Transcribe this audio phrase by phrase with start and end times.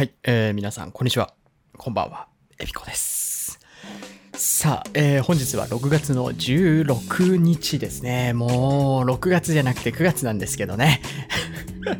[0.00, 1.34] はい、えー、皆さん、こんにちは。
[1.76, 2.26] こんばんは。
[2.58, 3.60] エビコです。
[4.32, 8.32] さあ、えー本日は6月の16日ですね。
[8.32, 11.02] もう、6月じゃなくて9月なんですけどね。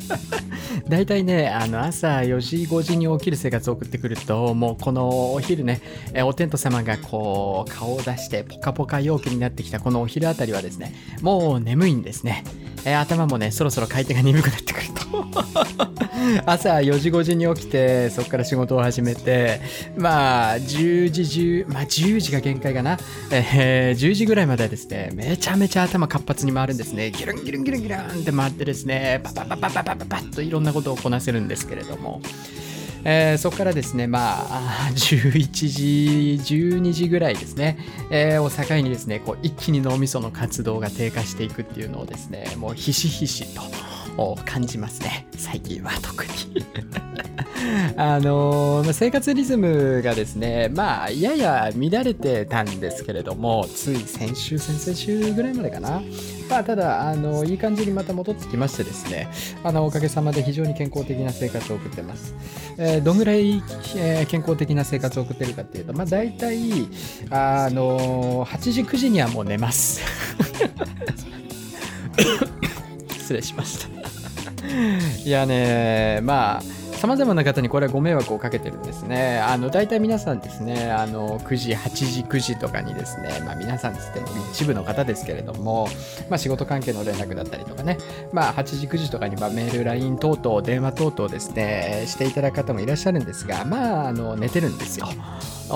[0.89, 5.79] 大体ね、あの、朝4時、5時に起きる生活を送ってくると、もうこのお昼ね、
[6.15, 12.45] えお天道様がこう、顔を出して、ポカポカ陽気になってきたこのお昼あたりはですね、もう眠いんですね。
[12.85, 15.01] えー頭もね、そろそろ回転が鈍くなってくると。
[16.45, 19.59] 朝4時5時に起きてそこから仕事を始めて
[19.97, 22.99] まあ10時10まあ10時が限界かな、
[23.31, 27.11] えー10時ぐらいまではですねめちゃめちゃ頭活発に回るんですね。
[27.11, 32.21] ギュルンギュルンギュルンギュルンって回ってですねパパパパパパパパッといろんなことをこなせるんですけれども。
[33.03, 35.69] えーそこからですね、まあ、 11
[36.39, 37.77] 時、12時ぐらいですね、
[38.11, 43.61] えーを境にですね、こう一気に脳みその活動が低下していくっていうのをですね、もうひしひしと
[44.45, 46.31] 感じますね、最近は特に。
[47.95, 56.01] あのー生活リズムがですね、まあ、やや乱れてたんですけれども、つい先週、先々週ぐらいまでかな。
[56.51, 59.29] まあ、ただ、あのいい感じにまた戻ってきましてですね、
[59.63, 62.35] あのおかげさまで非常に健康的な生活を送ってます。
[62.77, 63.63] えーどんぐらい、
[63.95, 66.89] えー健康的な生活を送ってるかっていうと、まあ、大体、
[67.29, 70.01] あの8時、9時にはもう寝ます。
[73.17, 74.00] 失礼しました。
[75.25, 76.61] いやね、まあ、
[77.01, 79.39] さまざまな方にこれはご迷惑をかけてるんですね。
[79.39, 85.87] あの、大体皆さんですね、あの、9時、8時、9時とかにですね、まあ皆さんつっても一部の方ですけれども、
[86.29, 87.97] まあ仕事関係の連絡だったりとかね、
[88.31, 95.07] まあ8時、9時とかにまメール、LINE 等々、電話等々ですね、していただく方もいらっしゃるんですが、まあ、あの、寝てるんですよ。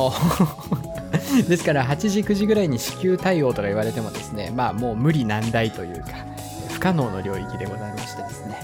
[1.48, 6.10] ですから8時、9時ぐらいに支給対応とか言われてもですね、まあもう無理難題というか、
[6.72, 8.60] 不可能の領域でございましてですね、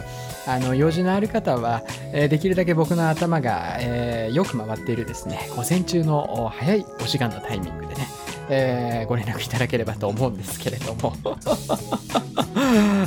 [0.47, 8.07] あの用事のある方は、えーできるだけ僕の頭が、えーよく回っているですね午前中の早いお時間のタイミングでね、
[8.49, 11.13] えーご連絡いただければと思うんですけれども。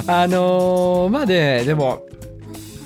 [0.06, 2.02] あのまあねでも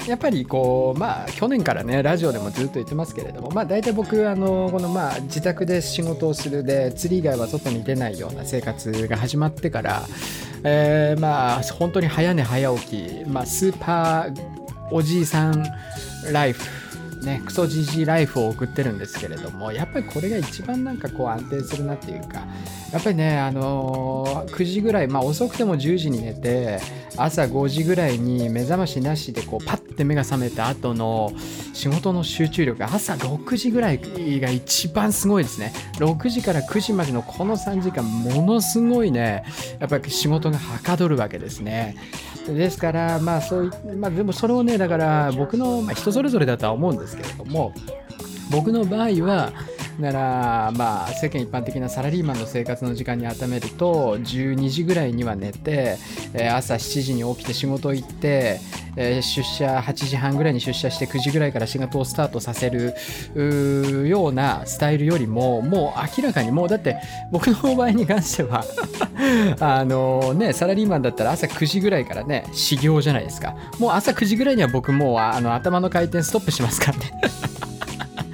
[0.09, 10.06] やっぱりこうまあ去年からねラジオでもずっと言ってますけれどもまあ大体僕あのこのまあ自宅で仕事をするで釣り以外は外に出ないような生活が始まってから、
[10.64, 14.58] えーまあ本当に早寝早起き、まあ、スーパー
[14.91, 15.64] おじいさん
[16.32, 16.88] ライフ。
[17.18, 22.46] ね、クソじじいライフを送ってるんですけれどもやっぱりこれが一番なんかこう安定するなっていうか
[22.92, 26.80] やっぱりね、あのー9時ぐらい、まあ、遅くても10時に寝て
[27.16, 31.32] 朝5時ぐらいに目覚ましなしでこうパッて目が覚めた後の
[31.72, 34.00] 仕事の集中力朝6時ぐらい
[34.40, 35.72] が一番すごいですね。
[35.94, 39.44] 6時から9時までのこの3時間ものすごいね
[39.80, 41.96] やっぱり仕事がはかどるわけですね。
[42.54, 47.72] ですからまあそういまあでもそれをねだから僕の、まあ、人それぞれだとは思うんですけれども
[48.50, 49.53] 僕の場合は
[49.98, 55.97] ならまあ世間一般的なサラリーマンの生活の時間に当てめると12時ぐらいには寝て、
[56.53, 58.60] 朝7時に起きて仕事行って、
[58.97, 62.94] 出社8時半ぐらいに出社して9時ぐらいから仕事をスタートさせる
[64.09, 66.97] ようなスタイルよりももう明らかにもうだって
[67.30, 68.65] 僕の場合に関しては
[69.60, 73.56] あのねサラリーマンだったら朝9時ぐらいからね始業じゃないですか。
[73.78, 77.12] もう朝9時ぐらいには僕もうあの頭の回転ストップしますからね。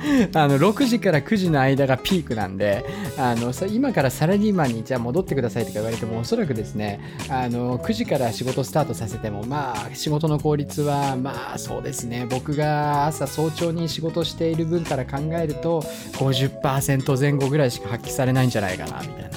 [0.34, 2.84] あの6時から9時の間がピークなんで
[3.19, 15.81] あの今からサラリーマンにじゃあ戻ってくださいとか言われてもおそらくですねあの9時から仕事スタートさせてもまあ仕事の効率はまあそうですね僕が朝早朝に仕事している分から考えると
[16.12, 19.31] 50%前後ぐらいしか発揮されないんじゃないかなみたいな、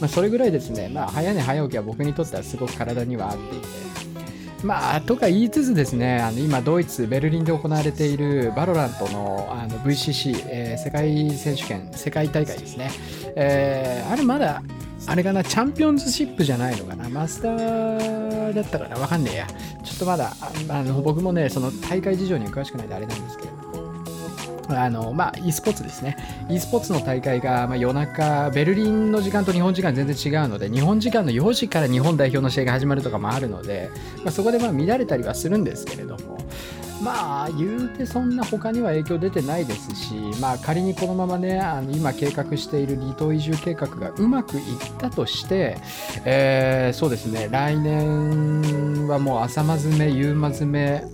[0.00, 3.99] まあ、それぐらいですねまあ早寝早起きは僕にとってはすごく体には合っていて。
[4.62, 12.90] まあ、とか言いつつですね、あの今、ドイツ、ベルリンで行われているバロラントのあの VCT、えー世界選手権、世界大会ですね。
[13.36, 14.62] えーあれまだ、
[15.06, 19.46] あれかな、チャンピオンズシップじゃないのかな、マスターだったかな、わかんねえや。
[19.82, 20.36] ちょっとまだ、
[20.68, 23.49] あの僕もね、その大会事情に詳しくないであれなんですけど。
[24.78, 26.16] あのまあ、e スポーツですね。
[26.48, 33.90] e スポーツの大会が、まあ、夜中、ベルリンの時間と日本時間全然違うので、日本時間の4時から日本代表の試合が始まるとかもあるので、
[34.24, 36.38] まあ、そこでまあ乱れたりはするんですけれども、
[37.02, 44.62] まあ、言うてそんな他には影響出てないですし、まあ、仮にこのままね、あの今計画している離島移住計画がうまくいっ
[44.98, 45.78] たとして、
[46.24, 51.04] えーそうですね、来年はもう朝間詰め、夕間詰め、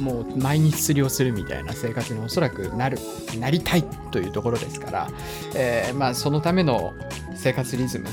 [0.00, 2.98] もう毎日釣りをするみたいな生活におそらくなる
[3.38, 5.08] なりたいというところですから、
[5.54, 6.94] えーまあ、そのための
[7.34, 8.06] 生活リズム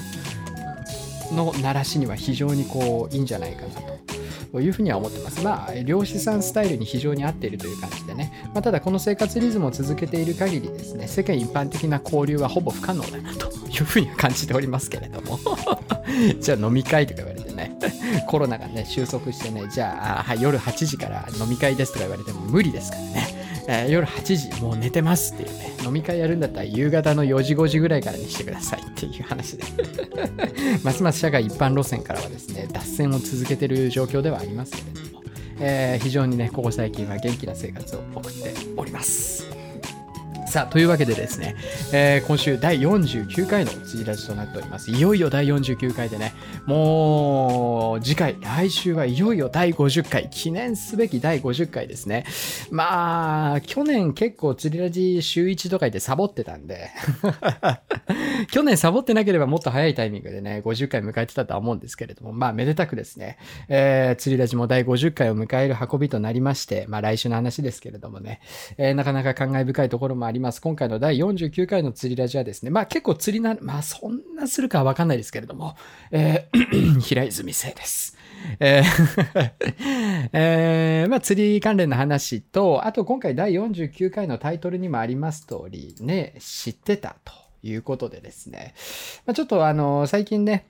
[1.32, 3.82] の鳴らしには非常にこういいんじゃないかな
[4.52, 5.44] というふうには思ってます。
[5.44, 15.40] まあ、漁師さんスタイルに非常に合っているという感じでね、まあ、ただこの生活リズムを続けている限りですね、世間一般的な交流はほぼ不可能だなというふうには感じておりますけれども、
[16.40, 17.76] じゃあ飲み会とか言われてね、
[18.28, 23.44] コロナがね、収束してね、じゃあ、夜8時から飲み会ですとか言われても無理ですからね。
[23.68, 29.64] えー、夜8時、もう寝てますっていうね、飲み会やるんだったら夕方の4時、5時ぐらいからにしてくださいっていう話で
[30.84, 35.24] ますます社会一般路線からはですね、脱線を続けてる状況ではありますけれども、
[35.60, 39.63] えー、非常にね、ここ最近は元気な生活を送っております。
[40.54, 41.56] さあ、というわけでですね、
[41.92, 44.92] えー、今週第49回の釣りラジとなっております。
[44.92, 46.32] いよいよ第49回でね、
[46.68, 52.26] もう次回、来週はいよいよ第50回、記念すべき第50回ですね。
[52.70, 56.92] まあ、去年結構釣りラジ週1とかでサボってたんで
[58.52, 63.40] 去年サボってなければもっと早いタイミングでね、50回迎えてたとは思うんですけれども、まあ、めでたくですね、
[63.70, 68.40] えー、釣りラジも第50回を迎える運びとなりまして、まあ、来週の話ですけれどもね、
[68.78, 70.62] えー、なかなか感慨深いところもありますます。
[70.62, 75.76] 今回の第49回の釣りラジはですね、まあ結構釣りな、まあそんなするかはわかんないですけれども、
[76.12, 78.16] えー、 平泉聖です。
[78.60, 79.52] えー
[80.34, 88.76] えー、まあ釣り関連の話と、あと今回第49回のタイトルにもあります通り、ね、知ってたということでですね、
[89.26, 90.68] まあ、ちょっとあの、最近ね、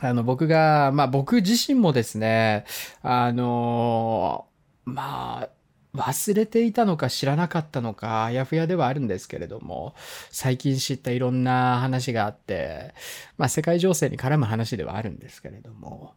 [0.00, 2.64] あの、僕が、まあ僕自身もですね、
[3.02, 4.46] あの、
[4.84, 5.53] まあ、
[5.94, 9.94] 忘れていたのか知らなかったのか、あやふやではあるんですけれども、
[10.30, 12.94] 最近知ったいろんな話があって、
[13.38, 16.14] まあ世界情勢に絡む話ではあるんですけれども、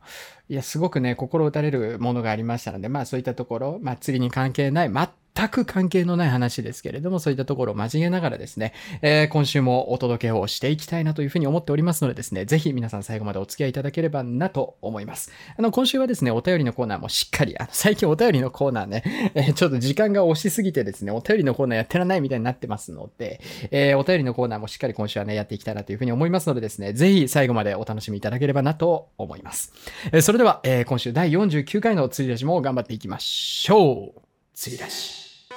[0.50, 4.92] いや、すごくね、心打たれるものがありましたので、まあそういったところ、まあ釣りに関係ない、
[5.38, 8.74] 全く関係のない話ですけれども、そういったところを交えながらですね、
[9.04, 15.32] えー、今週もお届けをしていきたいなというふうに思っておりますのでですね、ぜひ皆さん最後までお付き合いいただければなと思います。
[15.56, 19.04] あの、今週はですね、お便りのコーナーもしっかり、あの、最近お便りのコーナーね、
[19.36, 29.72] えー、ちょっと時間が押しすぎてですね、お便りのコーナーやってらないみたいになってますので、えー、お便りのコーナーもしっかり今週はね、やっていきたいなというふうに思いますのでですね、ぜひ最後までお楽しみいただければなと思います。
[30.12, 34.22] え、それれでは、えー、今週第49回の釣り出しも頑張っていきましょう。
[34.54, 35.48] 釣り出し。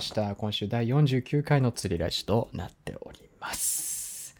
[0.00, 0.34] ました。
[0.34, 4.34] 今週第49回の釣りラジとなっております。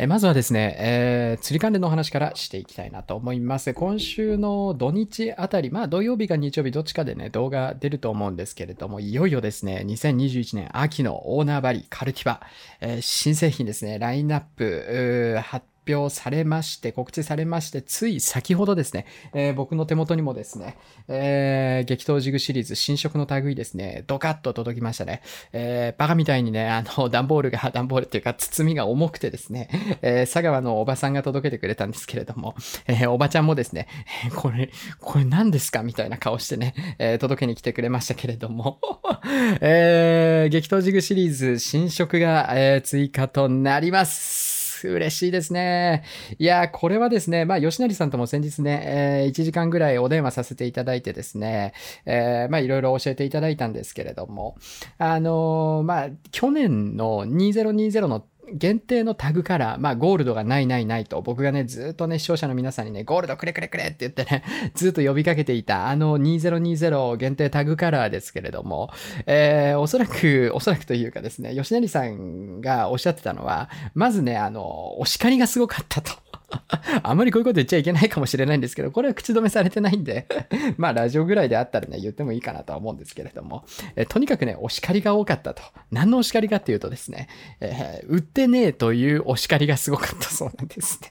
[0.00, 3.74] えまずはですね、えー、釣り関連のお話からしていきたいなと思います。
[3.74, 12.40] 今週の土日あたり、まあ土曜日か日曜日どっちかでね、動画出ると思うんですけれども、いよいよですね、2021年秋のオーナーバリカルティバ、
[12.80, 20.76] えー、新製品ですね、ラインナップ、発表されまして、告知されまして、つい先ほどですね、えー、僕の手元にもですね、
[21.08, 25.22] えー、激闘ジグシリーズ新色の類ですね、ドカッと届きましたね。
[25.52, 29.68] えー、バカみたいにね、あの、段ボールが、 段ボールっていうか、包みが重くてですね、
[30.02, 32.54] え、佐川のおばさんが届けてくれたんですけれども、
[32.86, 33.88] え、おばちゃんもですね、
[34.26, 35.82] え、これ、これ何ですか？
[35.82, 38.80] みたいな顔してね、え、届けに来てくれましたけれども、
[39.60, 44.47] えー、激闘ジグシリーズ新色が、え、追加となります。
[44.86, 46.04] 嬉しいですね。
[46.38, 51.72] いや、これはですね、まあ、吉成さんとも先日ね、えー、1時間ぐらいお電話させていただいてですね、
[52.06, 54.56] えー、まあ、いろいろ教えていただいたんですけれども、
[54.98, 58.24] あのー、まあ、去年の2020の
[58.54, 64.42] 限定のタグカラー、まあ、ゴールドがないないないと、僕がね、ずっとね、視聴者の皆さんにね、ゴールドくれくれくれって言ってね、
[64.74, 68.90] ずっと呼びかけていた、あの2020限定タグカラーですけれども、
[69.26, 76.12] えー、おそらく、おそらくというかですね、吉成さんがおっしゃってたのは、まずね、あの、お叱りがすごかったと。
[77.02, 80.26] あんまりこういうこと言っちゃいけないかもしれないんですけど、これは口止めされてないんで
[80.78, 83.64] まあラジオぐらいであったらね、言ってもいいかなとは思うんですけれども、
[83.96, 85.62] えとにかくね、お叱りが多かったと。
[85.90, 87.28] 何のお叱りかっていうとですね、
[87.60, 91.10] えー、売ってねえというお叱りがすごかったそうなんですね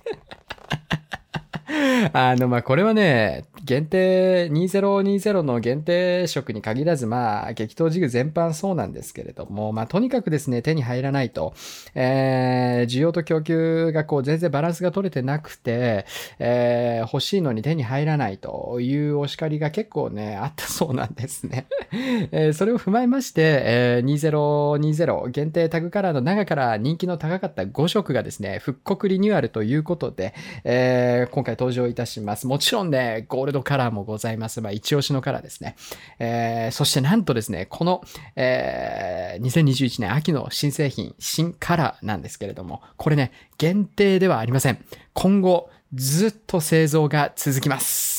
[2.14, 11.54] あの、まあ、これはね、限定、2020の限定色に限らず、まあ、激闘ジグ全般そうなんですけれども、まあ、とにかくですね、手に入らないと、
[11.94, 16.06] えー、需要と供給がこう、全然バランスが取れてなくて、
[16.40, 21.68] えー、欲しいのに手に入らないというお叱りが結構ね、あったそうなんですね。
[22.32, 30.34] えー、それを踏まえまして、えー、2020限定タグカラーの中から人気の高かった5色がですね、復刻リニューアルということで、
[30.64, 32.48] えー、今回登場いたします。
[32.48, 34.62] もちろんね、ゴールドカラーもございます。
[34.62, 35.76] まあ、一押しのカラーですね。
[36.20, 38.02] えー、そしてなんとですね、この、
[38.36, 44.84] えー、2021年秋の新製品、新カラーなんですけれども、これね、限定ではありません。
[45.14, 48.17] 今後、ずっと製造が続きます。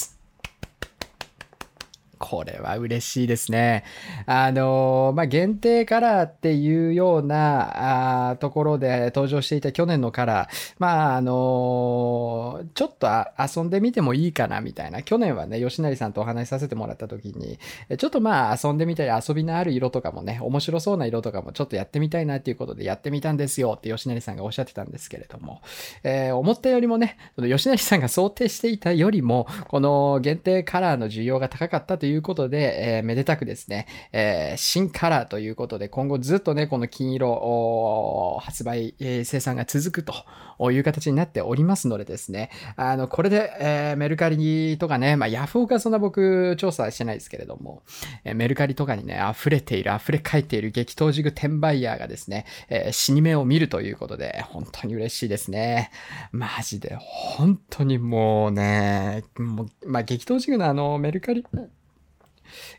[2.19, 3.85] これは嬉しいですね。
[4.27, 13.09] あの、まあ、限定カラーっていうようなあところで登場していた去年のカラー、まあ、あの、ちょっと
[13.39, 15.03] 遊んでみてもいいかなみたいな。
[15.03, 17.59] 去年はね、吉成さんとお話しさせてもらった時に、
[17.97, 25.63] ちょっとまあ遊んでみたり遊びのある色とかもね、面白そうな色とかもちょっとやってみたいなっていうことでやってみたんですよって吉成さんがおっしゃってたんですけれども、
[26.03, 40.13] えー、思ったよりもね、吉成さんが想定していたよりも、この限定カラーの需要が高かったといういうことで、えー、めでたくですね、えー、新カラーということで、今後ずっとね、この金色発売、えー、生産が続く
[40.59, 47.83] という形になっておりますのでですね、あの、これで、え、メルカリとかね、まあ、ヤフオクはそんな僕調査してないですけれども、
[48.25, 55.91] え、メルカリとかにね、溢れている、溢れ返っている激闘軸転売ヤーがですね、え、死に目を見るということで、本当に嬉しいですね。
[56.33, 61.45] マジで、本当にもうね、もう、まあ、激闘軸のあの、メルカリ、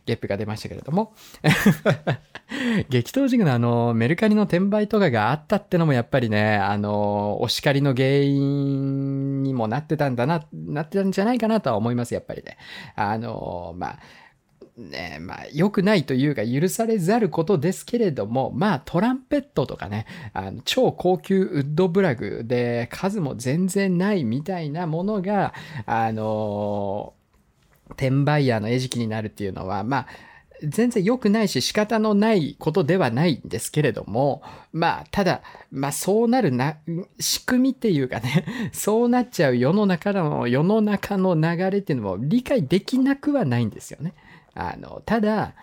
[0.05, 1.13] ゲップが出ましたけれども
[2.89, 12.57] 激闘ジグのあの、メルカリの転売とかがあったってのもやっぱりね、あの、お叱りの原因にもなってたんだな、なってたんじゃないかなとは思います、やっぱりね。
[12.95, 13.99] あの、まあ、
[14.79, 25.53] ねまあ、良くないというか許されざることですけれども、まあ、トランペットとかね、あの超高級ウッドブラグで数も全然ないみたいなものが、
[25.85, 27.13] あの
[27.91, 30.07] 転売ヤーの餌食になるっていうのは、まあ、
[30.63, 34.41] 全然良くないし仕方のないことではないんですけれども、
[34.73, 35.41] まあ、ただ、
[35.71, 36.77] まあそうなるな、
[37.19, 44.13] 仕組みっていうかね、 そうなっちゃう世の中の、世の中の流れっていうのも理解できなくはないんですよね。
[44.53, 45.53] あの、ただ、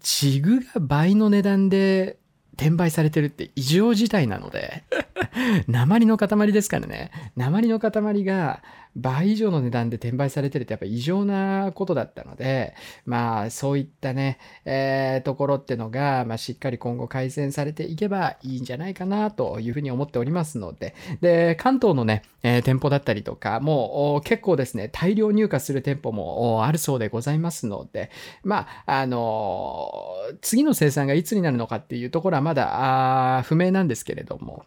[0.00, 2.18] ジグが倍の値段で
[2.54, 4.82] 転売されてるって異常事態なので
[5.68, 7.12] 鉛の塊ですからね。
[7.36, 8.62] 鉛の塊が
[8.96, 12.74] 倍以上の値段で転売されてるってやっぱ異常なことだったので、
[13.06, 28.10] まあそういったね、えー、ところってのが、まあしっかり今後改善されていけばいいんじゃないかなというふうに思っておりますので、で、関東のね、えー、店舗だったりとか、もう結構ですね、大量入荷する店舗もあるそうでございますので、
[28.42, 34.64] まあ、あのー、次の生産がいつになるのかっていうところはまだ不明なんですけれども、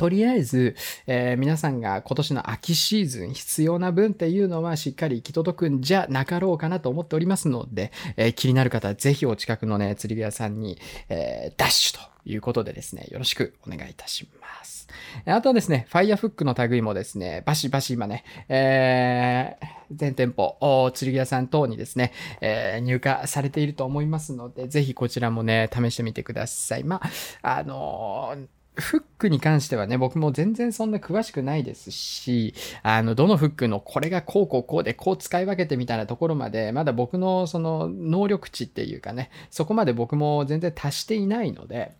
[0.00, 0.76] とりあえず、
[1.06, 10.78] えー、皆さんが今年の秋シーズン必要な分っていうのはしっかり行き届くんじゃなかろうかなと思っておりますので、えー、気になる方はぜひお近くのね、釣り具屋さんに、
[11.10, 14.88] えー、ダッシュということでですね、よろしくお願いいたします。
[15.26, 26.84] あとはですね、ファイヤーフックの類もですね、バシバシ今ね、えー、全店舗、釣り具屋さん等にですね、えー、入荷されていると思いますので、ぜひこちらもね、試してみてください。
[26.84, 27.02] ま
[27.42, 41.92] あ、あのーフックに関してはね、僕も全然そんな詳しくないですし、あの、どのフックのこれがこうこうこうでこう使い分けてみたいなところまで、まだ僕のその能力値っていうかね、そこまで僕も全然達していないので、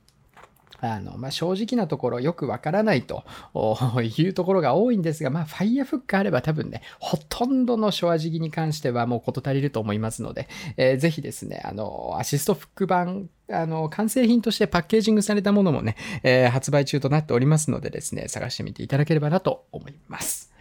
[0.81, 3.25] あの、まあ、正直なところよくわからないと
[4.03, 20.53] いうところが多いんですが、まあ、ファイヤーフックあれば多分ね、ほとんどの小味に関してはもう事足りると思いますので、えー、ぜひですね、あの、アシストフック版あの、完成品としてパッケージングされたものもね、えー、発売中となっておりますのでですね、探してみていただければなと思います。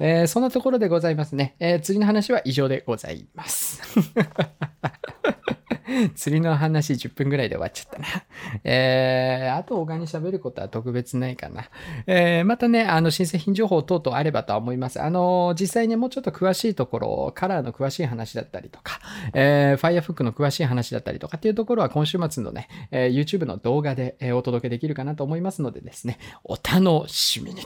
[0.00, 1.56] えー、そんなところでございますね。
[1.58, 3.82] えー、次の話は以上でございます。
[6.14, 8.06] 釣りの話10分ぐらいで終わっちゃったな。
[8.64, 11.68] えー、あと他に喋ることは特別ないかな。
[12.06, 15.00] えー、またね、あの、新製品情報等々あればとは思います。
[15.00, 19.00] あの、実際にもうちょっと詳しいところ、カラーの詳しい話だったりとか、
[19.34, 27.62] えー、Firefunk の詳しい話だったりとかっていうところは今週末のね、えー、YouTube の動画で、え、お届けできるかなと思いますのでですね、お楽しみに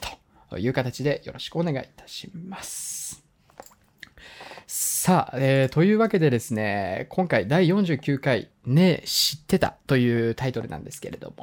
[0.49, 2.92] という形でよろしくお願いいたします。
[5.05, 11.35] さあ、えー、というわけでですね、今回第49回ね知ってたというタイトルなんですけれど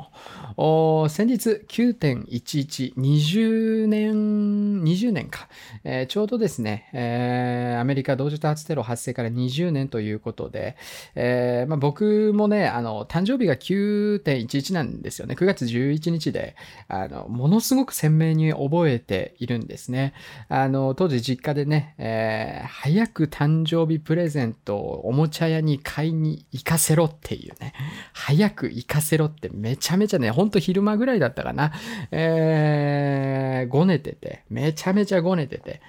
[0.55, 5.49] も、先日9.11、20年、20年か、
[5.83, 10.77] えー、ちょうどですね、えー、アメリカ同時多発テロ発生から20年ということで、
[11.15, 15.35] えーまあ、僕もね、あの、誕生日が9.11なんですよね。
[15.35, 16.55] 9月11日で、
[16.87, 20.13] あの、ものすごく鮮明に覚えているんですね。
[20.47, 27.73] あの、当時実家でね、えー、早く誕誕生日プレゼントをおもちゃ屋に買いに行かせろっていうね、
[28.13, 31.73] 早く行かせろってめちゃめちゃね、ほんと昼間ぐらいだったかな、
[32.11, 35.81] えー、ごねてて、めちゃめちゃごねてて、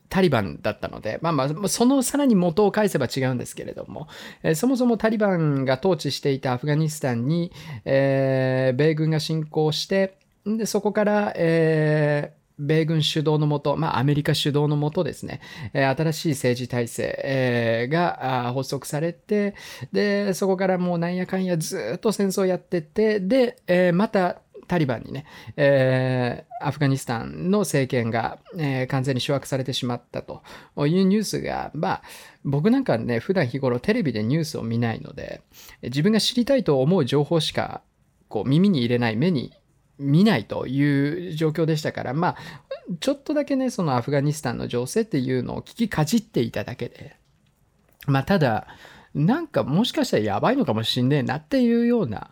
[0.10, 4.08] タリバンだったので、まあまあ、そのさらに元を返せば違うんですけれども、
[4.42, 7.52] えー、そもそもタリバンが統治していたアフガニスタンに、
[7.86, 15.42] えー、米軍が侵攻して、でそこから、えー米軍主導のもと、まあ、アメリカ主導のもとですね、
[15.74, 19.56] え新しい政治体制、えが発足されて、
[19.92, 30.42] で、そこからもうなんやかんやずっと戦争やってて、で、えまたタリバンにね、えー、アフガニスタンの政権が、えー、完全に掌握されてしまったと
[30.88, 32.02] いうニュースが、まあ、
[32.44, 35.42] 僕なんかね、普段日頃テレビでニュースを見ないので、
[35.82, 37.82] 自分が知りたいと思う情報しか、
[38.30, 39.54] こう、耳に入れない、目に
[40.04, 42.38] 見ないという状況でしたから、まあ、
[43.00, 47.16] ちょっとだけね、そのアフガニスタンの情勢っていうのを聞きかじっていただけで、
[48.08, 48.68] まあ、ただ、
[49.16, 52.32] なんかもしかしたらやばいのかもしんねえなっていうような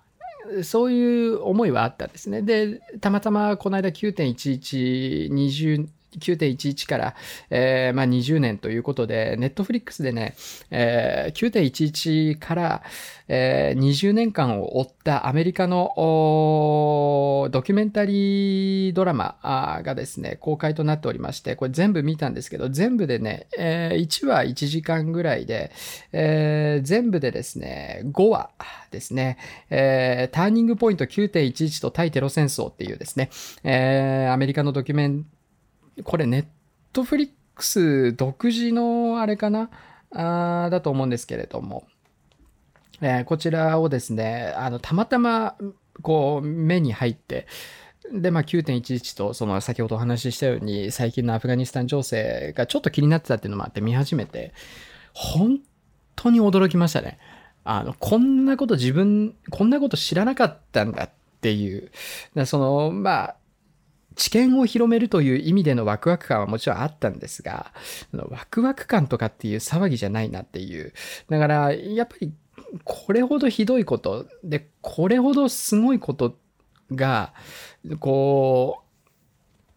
[0.64, 2.42] そういう思いはあったんですね。
[2.42, 5.88] で、たまたまこの間9.11、20
[6.20, 7.16] 9.11から、
[7.50, 10.36] えー、まあ、20年ということで、ネットフリックスでね、
[10.70, 12.84] えー、9.11から、
[13.28, 15.94] えー、20年間を追ったアメリカの
[17.52, 19.38] ドキュメンタリードラマ
[19.84, 25.72] がですね、公開となっておりまして、これ全部見たんですけど、全部でね、えー、1話1時間ぐらいで、
[26.12, 28.50] えー、全部でですね、5話
[28.92, 29.38] ですね、
[29.70, 33.30] えー、ターニングポイント9.11と対テロ戦争っていうですね、
[33.64, 35.41] えー、アメリカのドキュメンタリー
[36.04, 36.46] これネッ
[36.94, 39.70] トフリックス独自のあれかな？
[40.14, 41.88] あだと思うんですけれども、
[43.02, 45.56] えー、こちらをですね、あの、たまたま、
[46.02, 47.48] こう、目に入って、
[48.14, 54.54] で、まあ、9.11と、その、先ほどお話ししたように、最近のアフガニスタン情勢がちょっと気になってたっていうのもあって見始めて、
[55.14, 55.60] 本
[56.16, 57.20] 当に驚きましたね。
[57.64, 61.10] あの、こんなこと自分、こんなこと知らなかったんだっ
[61.42, 61.92] ていう。
[62.46, 63.36] その、まあ、
[64.16, 67.72] 知見を広めるという意味でのワクワク感はもちろんあったんですが、
[68.14, 70.94] ワクワク感とかっていう騒ぎじゃないなっていう。
[71.30, 72.34] だから、やっぱり、
[72.84, 76.38] これほどひどいこと、で、これほどすごいこと
[76.92, 77.34] が、
[78.00, 78.92] こう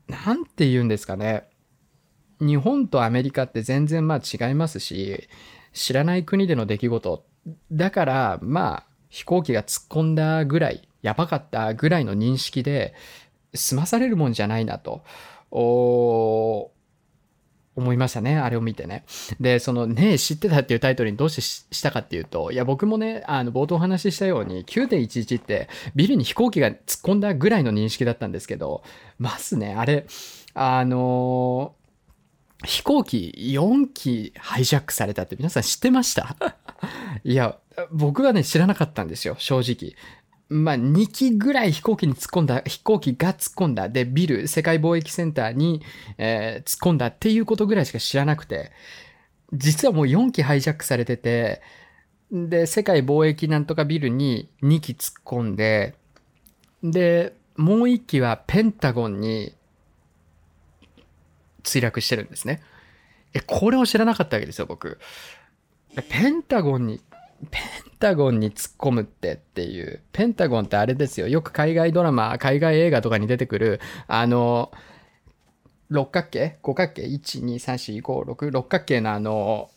[0.08, 1.44] なんて言うんですかね。
[2.40, 5.28] 日本とアメリカって全然まあ違いますし、
[5.72, 7.24] 知らない国での出来事。
[7.72, 12.94] だから、まあ、飛行機が突っ込んだぐらい、やばかったぐらいの認識で、
[13.54, 15.02] 済まされるもんじゃないなと。
[17.76, 18.38] 思いましたね。
[18.38, 19.04] あれを見てね。
[19.40, 21.40] で、そのねえ知ってたっていうタイトルにどうして
[21.74, 28.84] したかっていうと、いや、僕もね、あの、冒頭お話ししたように、9.11ってビルに飛行機が突っ込んだぐらいの認識だったんですけど、
[29.18, 30.06] まずね、あれ、
[30.54, 36.36] あのー、飛行機4機ハイジャックされたって皆さん知ってました？
[37.24, 37.58] いや、
[37.90, 39.96] 僕はね、知らなかったんですよ、正直。
[40.48, 45.82] まあ、2機ぐらい飛行機に突っ込んだ、飛行機が突っ込んだ、で、ビル、世界貿易センターに、
[46.18, 48.70] えー、突っ込んだっていうことぐらいしか知らなくて、
[49.52, 51.62] 実はもう4機ハイジャックされてて、
[52.30, 55.94] で、世界貿易なんとかビルに2機突っ込んで、
[56.82, 59.54] で、もう1機はペンタゴンに
[61.62, 62.62] 墜落してるんですね。
[63.32, 64.98] え、これを知らなかったわけですよ、僕。
[66.08, 67.00] ペンタゴンに
[67.50, 67.62] ペン
[67.98, 70.02] タゴンに突っ込むってっていう。
[70.12, 71.28] ペンタゴンってあれですよ。
[71.28, 74.72] よく海外ドラマ、海外映画とかに出てくる、あの、
[75.88, 76.58] 六角形？
[76.62, 79.70] 五角形 ?1、2、3、4、5、6、六角形のあの、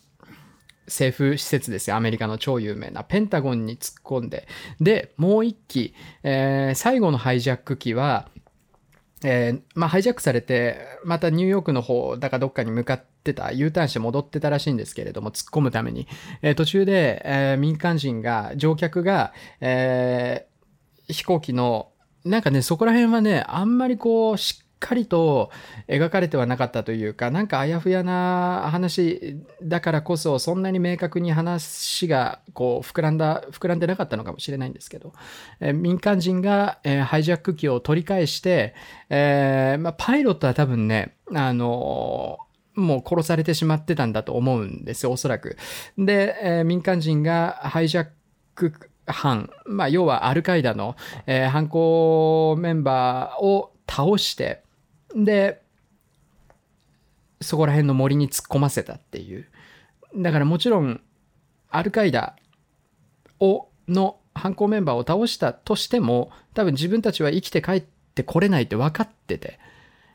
[0.86, 1.96] 政府施設ですよ。
[1.96, 3.04] アメリカの超有名な。
[3.04, 4.48] ペンタゴンに突っ込んで。
[4.80, 8.28] で、もう一機、えー、最後のハイジャック機は、
[9.24, 16.06] えー、まあ、ハイジャックされて、またニューヨークの方だかどっかに向かってた、U ターンして戻ってたらしいんですけれども、突っ込むために。
[16.42, 20.46] えー、途中で、えー、民間人が、乗客が、え
[21.08, 21.90] 飛行機の、
[22.24, 25.50] なんかね、そこら辺はね、あんまりこう、しっかりと
[25.88, 35.12] 描かれてはなかったというか、なんかあやふやな話だからこそ、そんなに明確に話がこう膨らんだ、膨らんでなかったのかもしれないんですけど、
[35.60, 38.74] え、民間人が、え、ハイジャック機を取り返して、
[39.10, 42.38] えー、まあ、パイロットは多分ね、あの
[42.74, 45.56] もう殺されてしまってたんだと思うんですよ、おそらく。
[45.98, 48.08] で、え民間人がハイジャッ
[48.54, 48.72] ク
[49.12, 54.62] 犯、まあ、要はアルカイダの、えー、犯行メンバーを倒して、
[55.14, 55.62] で、
[57.40, 59.46] そこら辺の森に突っ込ませたっていう。
[60.16, 61.00] だからもちろん、
[61.70, 62.36] アルカイダ
[63.40, 69.58] を、の犯行メンバーを倒したとしても、多分自分たちは生きて帰ってこれないって分かってて、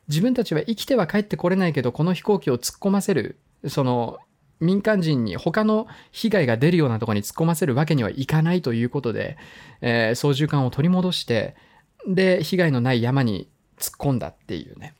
[0.07, 4.19] 自分たちは生きては帰ってこれないけど、この飛行機を突っ込ませる、その、
[4.59, 9.37] 民間人に他の被害が出るようなところに突っ込ませるわけにはいかないということで、
[9.81, 11.55] えー、操縦桿を取り戻して、
[12.07, 13.49] で、被害のない山に
[13.83, 14.95] 突っ込んだっていうね。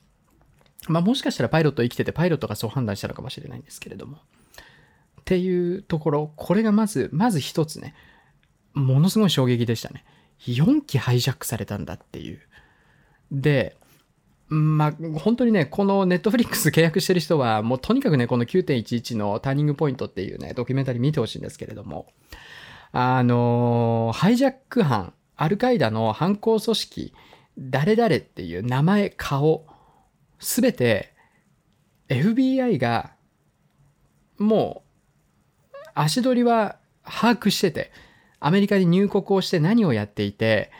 [0.88, 4.18] まあもしかしたらパイロット生きててパイロットがそう判断したのかもしれないんですけれども。
[5.20, 7.94] っていうところ、これがまず、まず一つね、
[8.74, 10.04] ものすごい衝撃でしたね。
[10.40, 12.40] 4機ハイジャックされたんだっていう。
[13.32, 13.76] で、
[14.48, 22.06] まあ、本当にね、このネットフリックス契約してる人は、もうとにかくね、この9.11のターニングポイントっていうね、ドキュメンタリー見てほしいんですけれども、
[22.96, 27.12] あのハイジャック犯、アルカイダの犯行組織
[27.58, 29.66] 誰々っていう名前、顔、
[30.38, 31.14] すべて
[32.08, 33.12] FBI が
[34.38, 34.82] も
[35.72, 37.92] う足取りは把握してて、
[38.40, 40.70] アメリカに入国をして何をやっていて、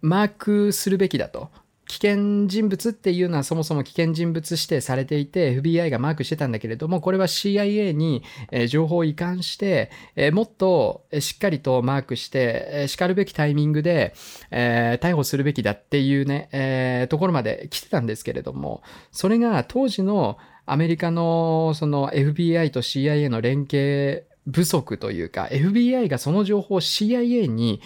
[0.00, 1.50] マークするべきだと。
[1.88, 8.24] 危険人物っていうのはそもそも危険人物指定されていて FBI がマークしてたんだけれどもこれは CIA に
[8.68, 9.90] 情報を移管して
[10.32, 14.14] もっとしっかりとマークしてしかるべきタイミングで
[14.50, 27.80] 逮捕するべきだっていうねところまで来てたんですけれどもそれが当時のアメリカのその FBI と CIA の連携不足というか FBI がその情報を CIA に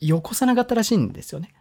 [0.00, 1.52] よこさなかったらしいんですよね。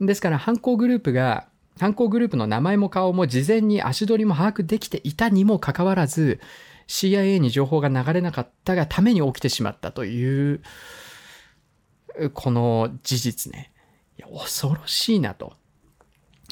[0.00, 6.40] ですから犯行グループが犯行グループの名前も顔も事前に足取りも把握できていたにもかかわらず
[6.86, 10.62] CIA に情報が流れなかったがために起きてしまったという
[12.32, 13.72] この事実ね。
[14.32, 15.54] 恐ろしいなと。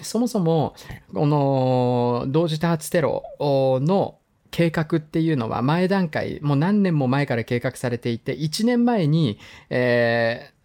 [0.03, 0.75] そもそも
[1.15, 4.19] この同時多発テロの
[4.51, 9.39] 計画っていうのは前段階もう何年も前から計画されていて1年前に、
[9.71, 10.62] えー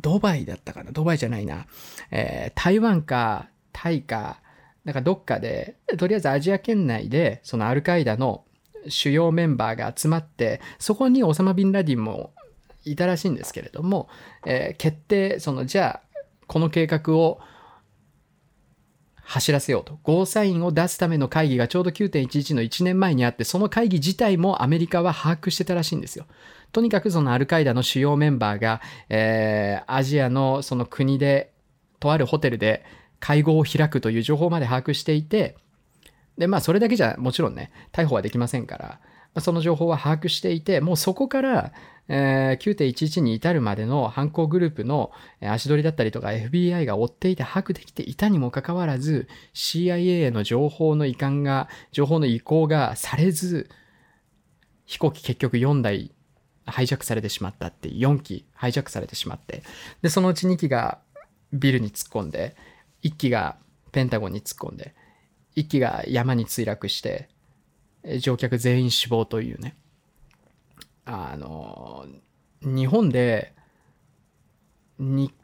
[0.00, 0.92] ドバイだったかな？
[0.92, 1.66] ドバイじゃないな。
[2.10, 4.40] えー、台湾か、タイか、
[4.84, 8.44] なんかどっかで、とりあえずアジア圏内で、そのアルカイダの
[8.88, 12.32] 主要メンバーが集まって、そこにオサマ・ビンラディンも
[12.84, 14.08] いたらしいんですけれども、
[14.46, 17.40] えー、決定、その、じゃあ、この計画を
[19.22, 19.98] 走らせようと。
[20.02, 26.26] ゴーサインを出すための会議がちょうど9.11の1年前にあって、その会議自体もアメリカは把握してたらしいんですよ。
[26.72, 31.52] とにかくそのアルカイダの主要メンバーが、えー、アジアのその国で、
[31.98, 32.84] とあるホテルで
[33.18, 35.56] 会合を開くという情報まで把握していて、
[36.38, 39.00] で、まあ、それだけじゃもちろんね、逮捕はできませんから、
[39.40, 41.72] その情報は把握していて、もうそこから、
[42.08, 53.68] えー、9.11に至るまでの犯行グループの足取りだったりとか FBI が追っていて把握できていたにもかかわらず CIA への情報の移管が、情報の移行がされず、
[54.86, 56.10] 飛行機結局4台
[56.66, 59.62] ハイジャックされてしまったって4機ハイジャックされてしまって、
[60.02, 60.98] で、そのうち2機が
[61.52, 62.56] ビルに突っ込んで、
[63.02, 63.56] 1機が
[63.92, 64.94] ペンタゴンに突っ込んで、
[65.56, 67.28] 1機が山に墜落して、
[68.20, 69.76] 乗客全員死亡というね。
[71.04, 72.06] あの、
[72.62, 73.54] 日本で、
[74.98, 75.34] 日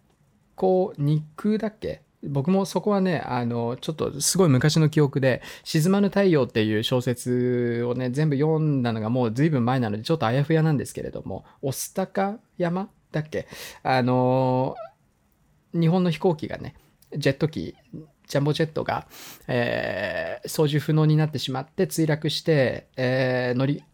[0.56, 2.02] 光、日空だっけ？
[2.28, 13.46] 僕もそこはね、あの、ちょっとすごい昔の記憶で、沈まぬ太陽っていう小説をね、全部読んだのがもう随分前なので、ちょっとあやふやなんですけれども、御巣鷹山だっけ？
[13.82, 14.76] あの、
[15.72, 16.74] 日本の飛行機がね、
[17.16, 17.74] ジェット機、
[18.26, 19.06] ジャンボジェットが、
[19.46, 23.84] えー、操縦不能になってしまって墜落して、えー、乗り、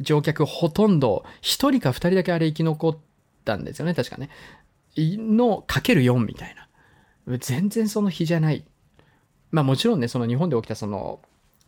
[0.00, 2.98] 乗客ほとんど、1人か2人だけあれ生き残っ
[3.44, 4.30] たんですよね、確かね。
[4.96, 6.68] のかける4みたいな。
[7.26, 8.64] 全然その日じゃない。
[9.50, 11.20] まあもちろんね、その日本で起きたその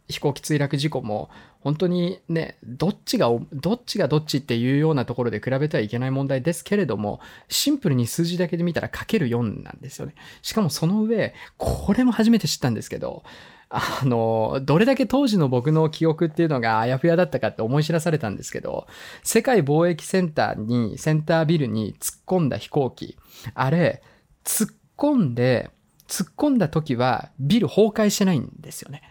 [0.09, 10.15] 飛行機墜落事故も本当にね、どっちが、どっちがどっちっていうようなところで比べてはいけない問題ですけれども、シンプルに数字だけで見たらかける4なんですよね。
[10.43, 13.23] しかもその上、これも初めて知ったんですけど、
[13.71, 18.87] あの、どれだけ当時の僕の記憶っていうのがあやふやだったかって思い知らされたんですけど、
[19.23, 23.17] 世界貿易センターに、センタービルに突っ込んだ飛行機、
[23.55, 24.03] あれ、
[24.45, 25.71] 突っ込んで、
[26.09, 29.03] 突っ込んだ時はビル崩壊してないんですよね。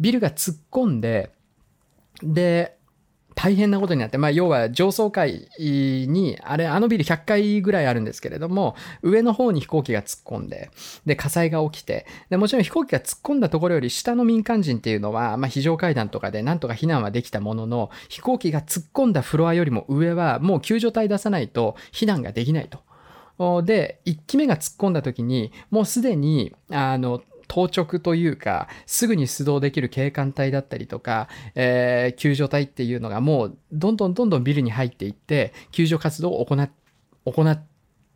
[0.00, 1.32] ビルが突っ込んで、
[2.22, 2.76] で、
[3.34, 10.70] 大変なことになって、まあ、要は上層階に、あれ、あのビル100階ぐらいあるんですけれども、上の方に飛行機が突っ込んで、
[11.04, 22.78] で、火災が起きて、で、もちろん飛行機が突っ込んだところより下の民間人っていうのは、まあ、非常階段とかでなんとか避難はできたものの、飛行機が突っ込んだフロアよりも上は、もう救助隊出さないと避難ができないと。
[23.64, 37.62] で、1機目が突っ込んだ時に、もうすでに、あの、当直というか、すぐに出動できる警官隊だったりとか、えー、救助隊っていうのがもう、どんどんどんどんビルに入っていって、救助活動を行行っ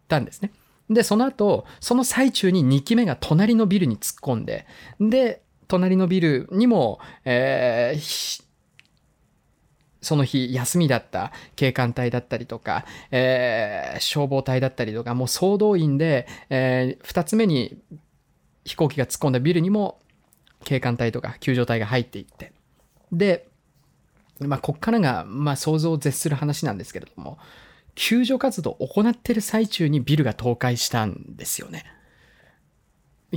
[0.09, 0.53] たんですね。
[0.91, 4.67] で、その後、その最中に2機目が隣のビルに突っ込んで、
[5.01, 8.43] で、隣のビルにも、えー、
[10.01, 17.79] その日休みだった警官隊だったりとか、えー、消防隊だったりとか、もう総動員で、えー、2つ目に
[18.65, 20.01] 飛行機が突っ込んだビルにも
[20.65, 22.53] 警官隊とか救助隊が入っていって、
[23.13, 23.49] で、
[24.41, 27.39] まあ、こっからが、まあ、想像を絶する話なんですけれども、
[27.95, 31.85] 救助活動を行っている最中にビルが倒壊したんですよね。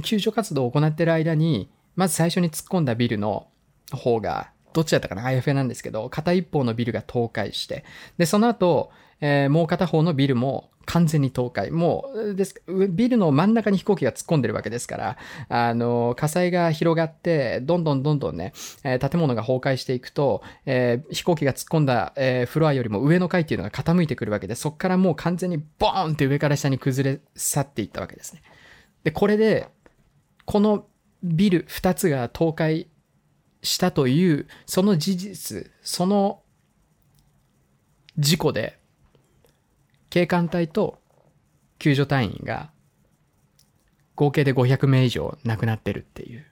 [0.04, 3.48] 救助活動を行っている間に、まず最初に突っ込んだビルの
[3.92, 7.84] 方がどっちだったかな ?IFA なんですけど、片一方のビルが倒壊して、
[8.18, 11.72] で、その後、えー、もう片方のビルも完全に倒壊。
[11.72, 18.54] もう、です、ビルの真ん中に飛行機が突っ込んでるわけですから、あの、火災が広がって、どんどんどんどんね、
[18.84, 28.42] えー、建物が崩壊していくと、えー、飛行機が突っ込んだ、えー、フロアよりも上の階っていうのが傾いてくるわけで、そこからもう完全にボーンって上から下に崩れ去っていったわけですね。
[29.04, 29.68] で、これで、
[30.46, 30.88] この
[31.24, 32.88] ビル2つが倒壊
[33.64, 36.42] したという、その事実、その
[38.18, 38.80] 事故で、
[40.10, 41.00] 警官隊と
[41.80, 42.72] 救助隊員が
[44.16, 46.46] 合計で500名以上亡くなってるっていう、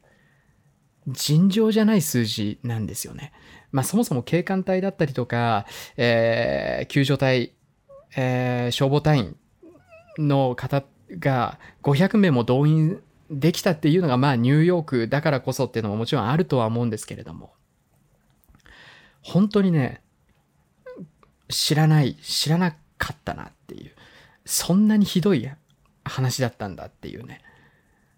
[1.08, 3.32] 尋常じゃない数字なんですよね。
[3.72, 5.66] まあそもそも警官隊だったりとか、
[5.98, 7.54] えー、救助隊、
[8.16, 9.36] えー、消防隊員
[10.18, 10.84] の方
[11.20, 17.54] が500名も動員できたっていうのがまあニューヨークだからこそっていうのももちろんあるとは思うんですけれども。
[19.22, 20.02] 本当にね
[21.50, 23.92] 知らない知らなかったなっていう。
[24.46, 25.48] そんなにひどい
[26.04, 27.42] 話だったんだっていうね。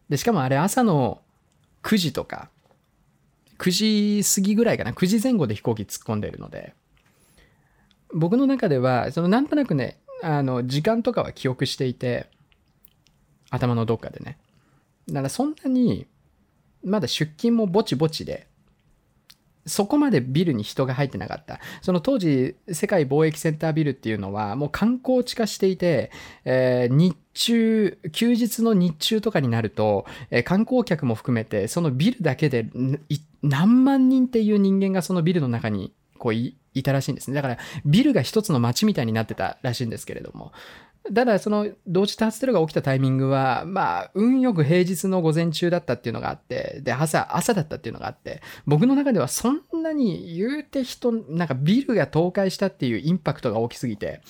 [0.10, 1.22] でしかもあれ朝の
[1.84, 2.50] 9時とか
[3.58, 4.92] 9時過ぎぐらいかな。
[4.94, 6.74] 9時前後で飛行機突っ込んでるので。
[8.14, 12.30] 僕の中ではそのなんとなくねあの時間とかは記憶していて
[13.50, 14.38] 頭のどっかでね。
[15.08, 16.08] だからそんなに、
[16.84, 18.48] まだ出勤もぼちぼちで、
[19.66, 21.60] そこまでビルに人が入ってなかった。
[21.82, 26.12] その当時、世界貿易センタービルっていうのはもう観光地化していて、
[26.46, 32.70] えー、日中、休日の日中とかになると、えー、観光客も含めて、そのビルだけで
[33.44, 37.36] 何万人っていう人間がそのビルの中にこういいたらしいんですね。
[37.36, 40.54] だからビルが一つの街みたいになってたらしいんですけれども、
[41.04, 54.22] ただその同時多発テロが起きたタイミングはまあ運よく平日の午前中だったっていうのがあってで朝朝だったっていうのがあって僕の中ではそんなに言うて人なんかビルが倒壊したっていうインパクトが大きすぎて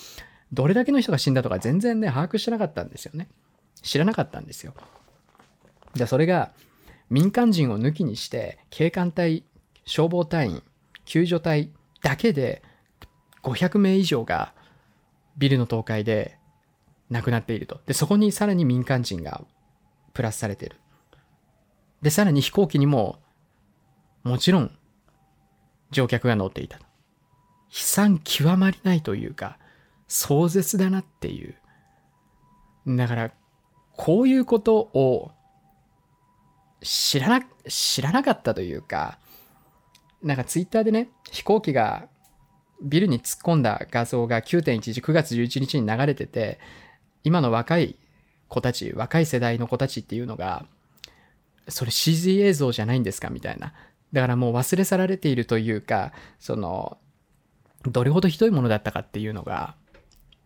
[0.52, 3.28] どれだけの人が死んだとか全然ね把握してなかったんですよね。
[3.82, 4.74] 知らなかったんですよ。
[5.94, 6.52] でそれが
[7.10, 9.44] 民間人を抜きにして警官隊
[9.84, 10.62] 消防隊員
[11.04, 11.70] 救助隊
[12.02, 12.62] だけで
[13.42, 14.54] 500名以上が
[15.36, 16.38] ビルの倒壊で
[17.12, 17.80] 亡くなっていると。
[17.86, 19.42] で、そこにさらに民間人が
[20.14, 20.76] プラスされている。
[22.00, 23.18] で、さらに飛行機にも、
[24.24, 24.76] もちろん、
[25.90, 26.78] 乗客が乗っていた。
[26.78, 26.84] 悲
[27.70, 29.58] 惨極まりないというか、
[30.08, 31.54] 壮絶だなっていう。
[32.86, 33.30] だから、
[33.94, 35.32] こういうことを
[36.80, 39.18] 知らな、知らなかったというか、
[40.22, 42.08] なんかツイッターでね、飛行機が
[42.82, 46.58] ビルに突っ込んだ画像が9.11、9月11日に流れてて、
[47.24, 47.96] 今の若い
[48.48, 50.66] 子たち、若い世代の子たちっていうのが、
[51.68, 53.72] それ CG 映像じゃないんですかみたいな。
[54.12, 56.98] だからもう忘れ去られているというか、その、
[57.84, 59.74] どれほどひどいものだったかっていうのが、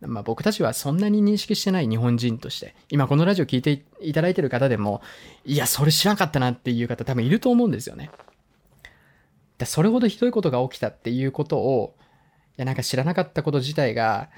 [0.01, 5.01] まあ僕たちはそんなに認識してない日本人として、今このラジオ聞いていただいてる方でも、
[5.43, 8.11] いや、それ知らなかったなっていう方多分いると思うんですよね。
[9.57, 11.95] だそれほどひどいことが起きたっていうことを、
[12.57, 14.29] いや、なんか知らなかったこと自体が、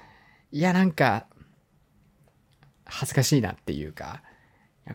[0.52, 1.28] いや、なんか、
[2.89, 4.21] 恥ずかしいなっていうか、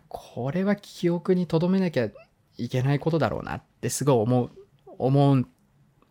[0.08, 2.08] これは記憶に留めなきゃ
[2.56, 4.50] いけないことだろうなってすごい思う、
[4.98, 5.46] 思う、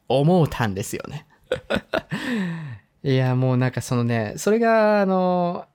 [0.08, 1.28] 思うたんですよね。
[3.04, 5.68] いや、もうなんかそのね、それが、あの、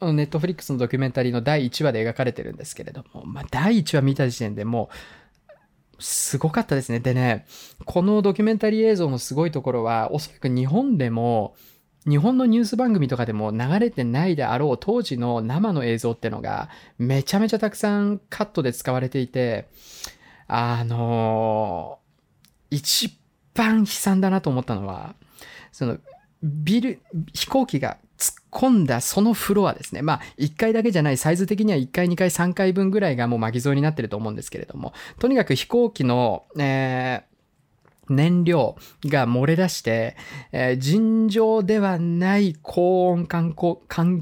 [0.00, 4.90] ネットフリックスのドキュメンタリーの第1話で描かれてるんですけれども、まあ、第1話見た時点でも
[5.98, 7.00] う、すごかったですね。
[7.00, 7.46] でね、
[7.86, 11.54] このドキュメンタリー映像のすごいところは、おそらく日本でも、
[12.08, 19.68] 日本のニュース番組とかでも流れてないであろう当時の生の映像ってのがめちゃめちゃたくさんカットで使われていて、
[20.46, 23.18] あのー、一
[23.54, 25.14] 番悲惨だなと思ったのは、
[25.72, 25.98] その
[26.42, 27.00] ビル、
[27.32, 30.02] 飛行機が突っ込んだそのフロアですね。
[30.02, 37.35] まあ、1階だけじゃない、サイズ的には1階、2階、3階分ぐらいがもう巻き添えになってると思うんですけれども、とにかく飛行機の、えー
[38.08, 40.16] 燃料が漏れ出して、
[40.52, 43.54] えー、尋常ではない高温環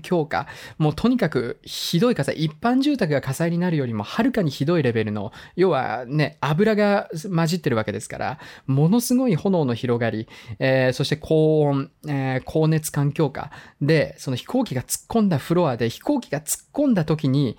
[0.00, 0.46] 境下、
[0.78, 17.56] もうとにかくひどい火災、一般住宅が火災になるよりもはるかにひどいレベルの、要はね、油が混じってるわけですから、ものすごい炎の広がり、えー、そして高温、えー、高熱環境下で、その飛行機が突っ込んだフロアで飛行機が突っ込んだ時に、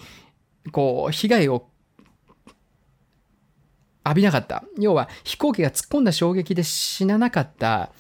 [0.72, 1.68] こう、被害を
[4.06, 4.64] 浴びなかった。
[4.80, 7.92] 要は飛行機が突っ込んだ衝撃で死ななかった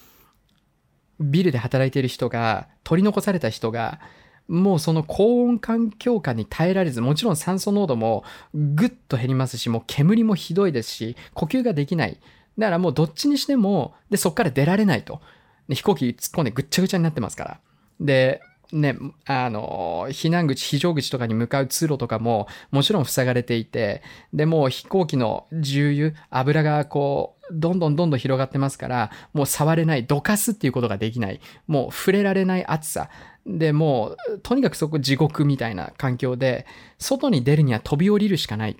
[1.19, 3.99] ビルで働いている人が、取り残された人が、
[4.47, 12.19] もうその高温環境下に耐えられず、もちろん酸素濃度もぐっと減りますし、もう煙もひどいですし、呼吸ができない。
[12.57, 15.21] だからもうどっちにしても、で、そこから出られないと。
[15.69, 17.59] 飛行機突っ込んでぐっちゃぐちゃになってますから。
[17.99, 24.01] で、ね、あの、避難口、非常口とかに向かう通路とかも、もちろん塞がれていて、
[24.33, 33.09] で、もう飛行機の重油、油がこう、どんどんどんどん広がってますから、もう触れない、どかすっていうことができない、もう触れられない暑さ。
[33.45, 36.65] で、もう、とにかくそこ地獄みたいな環境で、
[36.97, 38.77] 外に出るには飛び降りるしかない。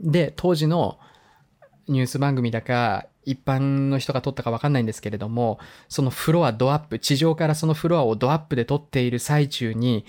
[0.00, 0.98] で、当時の
[1.88, 5.58] ニュース番組だか、一般の人が撮ったかわかんないんですけれども、
[5.88, 10.04] そのフロアドアップ、地上からそのフロアをドアップで撮っている最中に、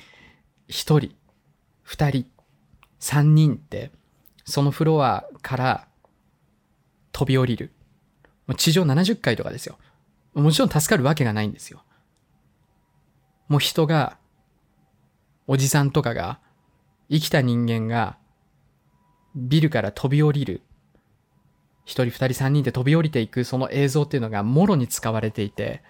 [0.68, 1.16] 一人、
[1.84, 2.26] 二人、
[3.00, 3.92] 三人って、
[4.44, 5.88] そのフロアから
[7.12, 7.72] 飛び降りる。
[8.58, 9.78] 地上70階とかですよ。
[10.34, 11.84] もちろん助かるわけがないんですよ。
[13.48, 14.18] もう人が、
[15.48, 16.40] おじさんとかが、
[17.10, 18.18] 生きた人間が、
[19.36, 20.62] ビルから飛び降りる
[21.86, 25.84] 一人二人三人で飛び降りていくその映像っていうのがもろに使われていて、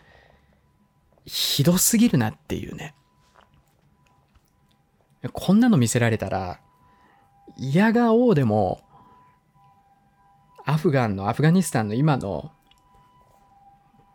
[1.26, 2.94] ひどすぎるなっていうね。
[5.34, 6.60] こんなの見せられたら、
[7.58, 8.82] 嫌がおうでも、
[10.66, 12.52] アフガンの、アフガニスタンの今の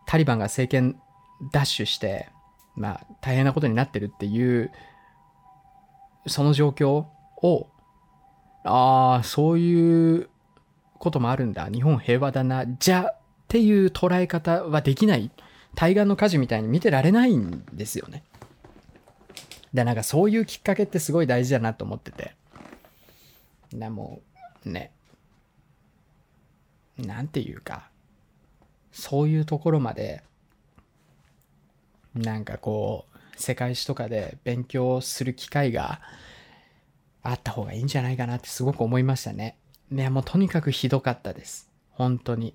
[0.07, 1.01] タリバンが政権
[1.53, 2.29] 奪取して、
[2.77, 4.71] まあ大変なことになってるっていう、
[6.27, 7.07] その状況
[7.43, 7.69] を、
[8.65, 10.29] ああ、そういう
[11.01, 11.69] こともあるんだ。
[11.73, 12.67] 日本平和だな。
[12.67, 13.17] じゃっ
[13.49, 15.31] ていう捉え方はできない。
[15.75, 18.23] 対岸の火事みたいに見てられないんですよね。
[19.73, 22.35] で、なんかそういうきっかけってすごい大事だなと思ってて。
[23.73, 24.21] な、も
[24.67, 24.93] う、ね。
[26.99, 27.89] なんていうか、
[28.93, 30.23] そういうところまで、
[32.15, 36.03] なんかこう、世界史とかで勉強する機会が
[37.23, 39.57] あった方がいいんじゃないかなってすごく思いましたね。
[39.91, 41.71] ね、もうとにかくひどかったです。
[41.91, 42.55] 本当に。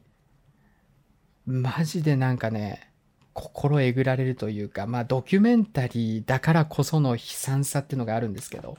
[1.46, 2.92] マジでなんかね、
[3.34, 8.78] 心えぐられるというか、まあドキュメンタリーだからこその悲惨さっていうのがあるんですけど。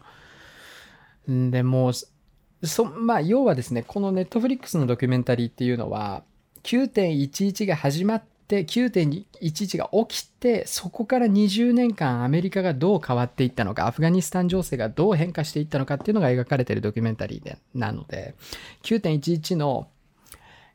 [1.30, 6.24] んで、もう、そ、まあ要はですね、このネットフリックスのドキュメンタリーっていうのは、
[6.62, 18.34] 9.11が始まって9.11が起きてそこから20年間アメリカがどう変わっていったのかアフガニスタン情勢がどう変化していったのかっていうのが描かれているドキュメンタリーでなので
[18.82, 19.88] 9.11の、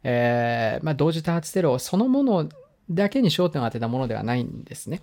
[0.03, 2.49] えーまあ、同時多発テロそのもの
[2.89, 5.01] だけに焦点を当てたものではないんですね。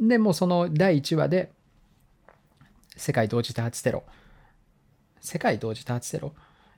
[0.00, 1.52] でもその第1話で
[2.96, 4.02] 世界同時多発テロ。
[5.20, 6.34] 世界同時多発テロ？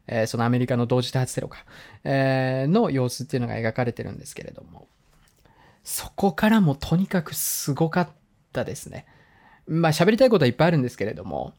[0.07, 1.64] えー、そのアメリカの同時多発テロか、
[2.05, 4.87] えー、の様子っていうのが描かれてるんですけれども、
[5.87, 8.09] そこからもとにかくすごかっ
[8.53, 9.07] たですね。
[9.68, 11.55] まあ喋りたいことはいっぱいあるんですけれども、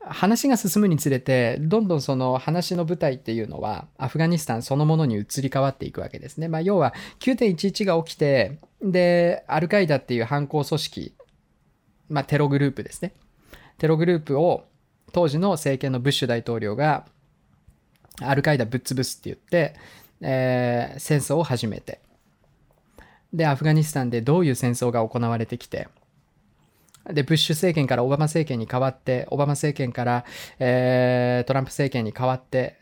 [0.00, 6.48] 話が進むにつれて、どんどんその話の舞台っていうのは、アフガニスタンそのものに移り変わっていくわけですね。
[6.48, 11.14] まあ、要は、9.11が起きて、で、アルカイダっていう犯行組織、
[12.08, 13.12] まあ、テログループですね。
[13.76, 14.64] テログループを、
[15.12, 17.04] 当時の政権のブッシュ大統領が、
[18.22, 19.74] アルカイダぶっ潰すって言って、
[20.22, 22.00] えー、戦争を始めて、
[23.32, 25.88] で、アフガニスタンでどういう戦争が行われてきて、
[27.12, 30.24] で、ブッシュ政権からオバマ政権に変わって、オバマ政権から、
[30.58, 32.78] えー、トランプ政権に変わって、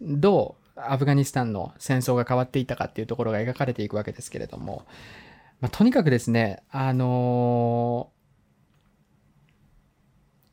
[0.00, 4.86] どうアフガニスタンの戦争が変わっていったかっていうところが描かれていくわけですけれども、
[5.60, 8.10] まあ、とにかくですね、あの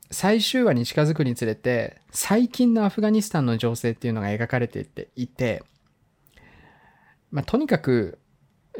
[0.09, 5.63] ー、最終話に近づくにつれて、最近のアフガニスタンの情勢っていうのが描かれていて、
[7.31, 8.19] まあ、とにかく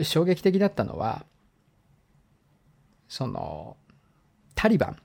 [0.01, 1.25] 衝撃的だったのは、
[3.07, 3.77] その、
[4.55, 4.97] タリバン、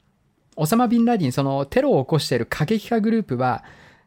[0.57, 3.64] オサマ・ビンラディン、そのテロを起こしている過激派グループは、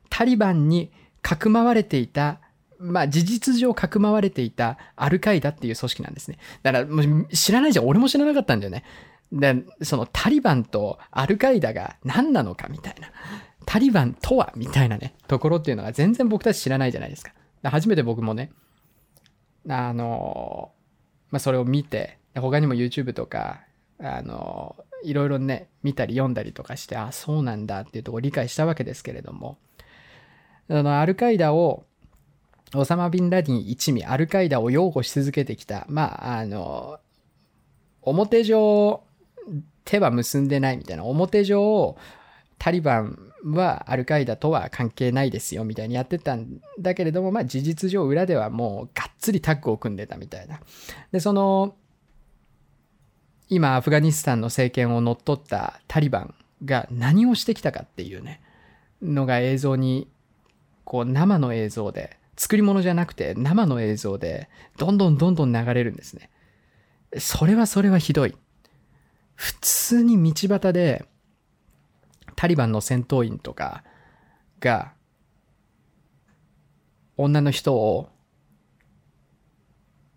[0.09, 2.39] タリバンにかくまわれていた、
[2.77, 6.37] まあ事実上かくまわれていたアルカイダっていう組織なんですね。
[6.61, 7.87] だからもう知らないじゃん。
[7.87, 8.83] 俺も知らなかったんだよね。
[9.31, 13.09] で、そのタリバンとアルカイダが何なのかみたいな。
[13.65, 17.31] タリバンとはみたいなね、ところっていうのが全然僕たち知らないじゃないですか。
[17.63, 18.51] 初めて僕もね、
[19.67, 20.71] あの、
[21.31, 23.61] まあ、それを見て、他にも YouTube とか、
[23.99, 29.57] あの、いろいろね、見たり読んだりとかして、あ、そうなんだっていうとこ理解したわけですけれども、
[30.69, 31.85] あの、アルカイダを、
[32.73, 36.99] オサマ・ビンラディン一味、アルカイダを擁護し続けてきた、まあ、あの、
[38.01, 39.01] 表上、
[39.85, 41.95] 手は結んでないみたいな、表上、
[42.65, 50.59] タリバンはアルカイダとは関係ないですよみたいにやってたんだけれども、まあ事実上裏ではもうがっつりタッグを組んでたみたいな。
[51.11, 51.75] で、その、
[53.49, 56.33] 今アフガニスタンの政権を乗っ取ったタリバン
[56.65, 58.41] が何をしてきたかっていうね、
[58.99, 60.07] のが映像に、
[60.85, 64.49] こう生の映像で、作り物じゃなくて生の映像で、
[64.79, 66.31] どんどんどんどん流れるんですね。
[67.19, 68.35] それはそれはひどい。
[69.35, 71.05] 普通に道端で、
[72.35, 73.83] タリバンの戦闘員とか
[74.59, 74.93] が、
[77.17, 78.09] 女の人を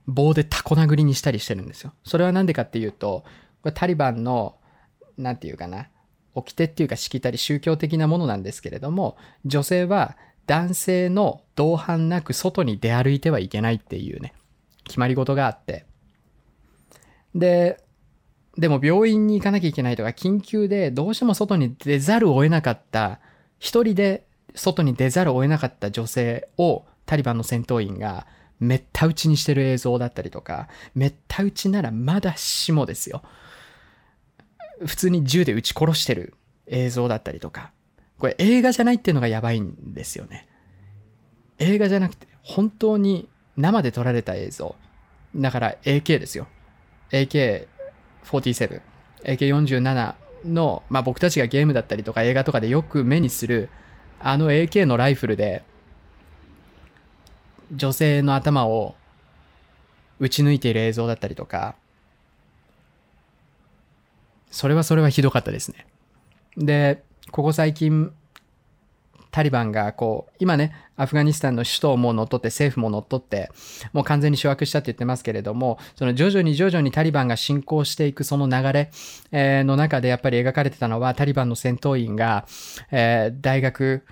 [0.06, 1.92] 棒でタコ殴りにしたりしてるんですよ。
[2.02, 3.24] それは何でかっていうと、
[3.62, 4.56] これタリバンの、
[5.16, 5.88] なんていうかな、
[6.34, 10.16] 掟っていうかしきたり宗教的なものなんですけれども、女性は
[10.46, 14.34] 男性の同伴なく外に出歩いてはいけないっていうね、
[14.84, 15.84] 決まり事があって。
[17.34, 17.84] で、
[18.58, 23.20] でも病院に行かなきゃいけないとか、緊急でどうしても外に出ざるを得なかった、
[23.60, 28.26] 一人で外に出ざるを得なかった女性をタリバンの戦闘員が
[28.58, 33.22] めった打ちにしてる映像だったりとか、めった打ちならまだしもですよ。
[34.84, 36.34] 普通に銃で撃ち殺してる
[36.66, 37.70] 映像だったりとか。
[38.18, 40.48] これ映画じゃないっていうのがやばいんですよね。
[41.58, 44.74] 映画じゃなくて、本当に生で撮られた映像。
[45.36, 46.48] だから AK ですよ。
[47.12, 47.68] AK
[48.24, 48.80] 47、
[49.24, 50.14] AK47
[50.44, 53.68] の、まあ、僕たちがゲームだったりとか映画とかでよく目にする、
[54.20, 55.62] あの AK のライフルで、
[57.72, 58.94] 女性の頭を
[60.20, 61.74] 撃ち抜いている映像だったりとか、
[64.50, 65.86] それはそれはひどかったですね。
[66.56, 68.12] で、ここ最近、
[69.30, 73.50] タリバンがこう、今ね、アフガニスタンの首都をもう乗っ取って、政府も乗っ取って、
[73.92, 78.90] もう完全に掌握したって言ってますけれども、その徐々に徐々にタリバンが進行していくその流れ、
[79.32, 82.46] えー、の中でやっぱり描かれてたのは、タリバンの戦闘員が、
[82.90, 84.04] えー、大学、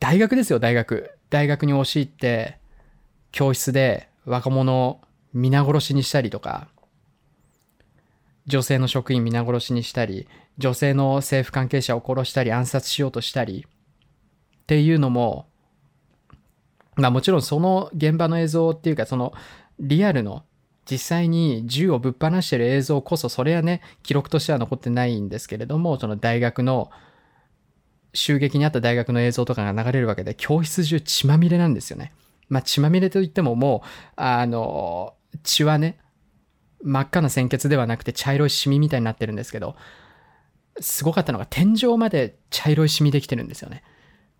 [0.00, 1.10] 大学ですよ、大学。
[1.30, 2.58] 大学に押し入って、
[3.32, 5.00] 教室で若者を
[5.32, 6.68] 皆殺しにしたりとか、
[8.46, 13.66] 女性の職員皆殺しにしたり、女性の政府関係者を殺したり暗殺しようとしたり、
[14.64, 15.46] っていうのも、
[16.96, 19.34] まあもちろんその現場の映像っていうかその
[19.78, 20.44] リアルの
[20.90, 26.90] 実際に銃をぶっ放してる映像こそそれはね記録としては残ってないんですけれどもその大学の
[28.14, 32.12] 襲撃にあった大学の映像とかが流れるわけで教室中血まみれなんですよね。
[32.48, 35.98] まあ血まみれといってももうあの血はね
[36.82, 39.74] 真っ赤な鮮血ではなくて茶色いシミみたいになってるんですけど
[40.80, 43.82] すごかったのが天井まで茶色いシミできてるんですよね。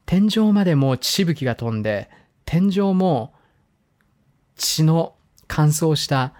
[0.06, 2.10] 天井までも血しぶきが飛んで
[2.44, 3.32] 天井も
[4.56, 5.14] 血の
[5.48, 6.34] 乾燥した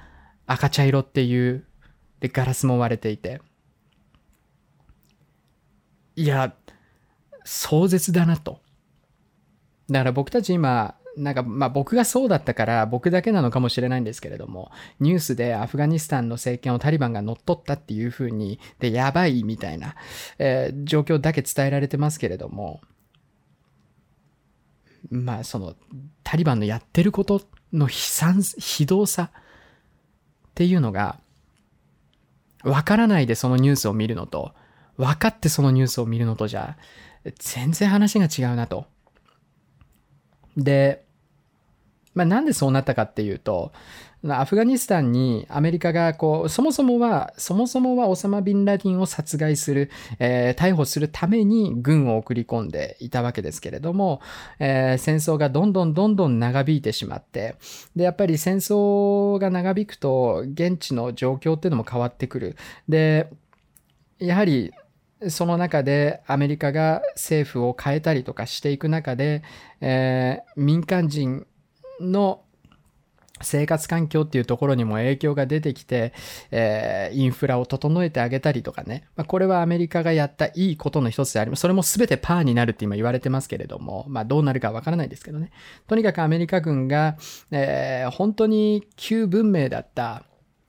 [0.47, 1.65] 赤茶色っていう
[2.21, 3.41] でガラスも割れていて。
[6.17, 6.55] いや
[7.45, 8.61] 壮絶だなと。
[9.91, 19.95] だから僕たち今なんかまあ僕がそうだったから僕だけなのかもしれないんですけれどもニュースでアフガニスタンの政権をタリバンが乗っ取ったっていう風にでやばいみたいな、
[20.39, 22.81] えー、状況だけ伝えられてますけれども
[25.11, 25.75] まあその
[26.23, 27.43] タリバンのやってること
[27.73, 29.41] の悲惨、非道さっ
[30.55, 31.19] ていうのが、
[32.63, 34.55] わからないでそのニュースを見るのと、
[34.97, 36.77] 分かってそのニュースを見るのとじゃ、
[37.39, 38.87] 全然話が違うなと。
[40.57, 41.05] で、
[42.15, 43.73] まあなんでそうなったかっていうと、
[44.27, 54.22] アフガニスタンにアメリカがこう、そもそもは、そもそもはオサマ・ビンラディンを殺害する、えー、逮捕するために軍を送り込んでいたわけですけれども、
[54.59, 57.57] えー、戦争がどんどんどんどん長引いてしまって、
[57.95, 62.57] で、やっぱり戦争が長引くと、現地の状況っていうのも変わってくる。
[62.89, 63.29] で、
[64.18, 64.72] やはり、
[65.29, 69.43] その中でアメリカが政府を変えたりとかしていく中で、
[69.81, 71.47] えー、民間人
[72.01, 72.43] の
[73.43, 76.12] 生活環境っていうところにも影響が出てきて、
[76.51, 81.61] えー、インフラを整えてあげたりとかね、まあ、これはアメリカがやったいいことの一つであります。
[81.61, 85.51] それも全てパーになるって今言われてますけれども、まあどうなるかわからないですけどね。
[85.89, 87.16] とにかくアメリカ軍が、
[87.51, 90.24] えー、本当に旧文明だった、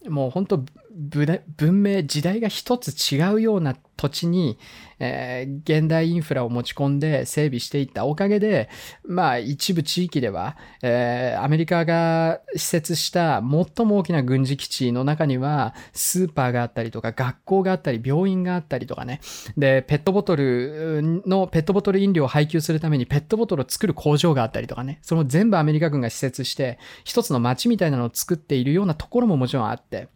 [0.08, 0.64] もう本当
[0.96, 4.58] 文明、時代が一つ違うような土地に、
[5.00, 8.70] えー、現代インフラを持ち込んで整備していったおかげで、
[9.04, 19.22] まあ一部地域では、えー、アメリカが施設した最も大きな軍事基地の中には、スーパーがあったりとか、学校があったり、病院があったりとかね。
[19.58, 25.00] で、ペットボトルの、ペットボトル飲料を配給するためにペットボトルを作る工場があったりとかね。
[25.02, 30.08] その全部アメリカ軍が施設して、一つの街みたいなのを作っているようなところももちろんあって、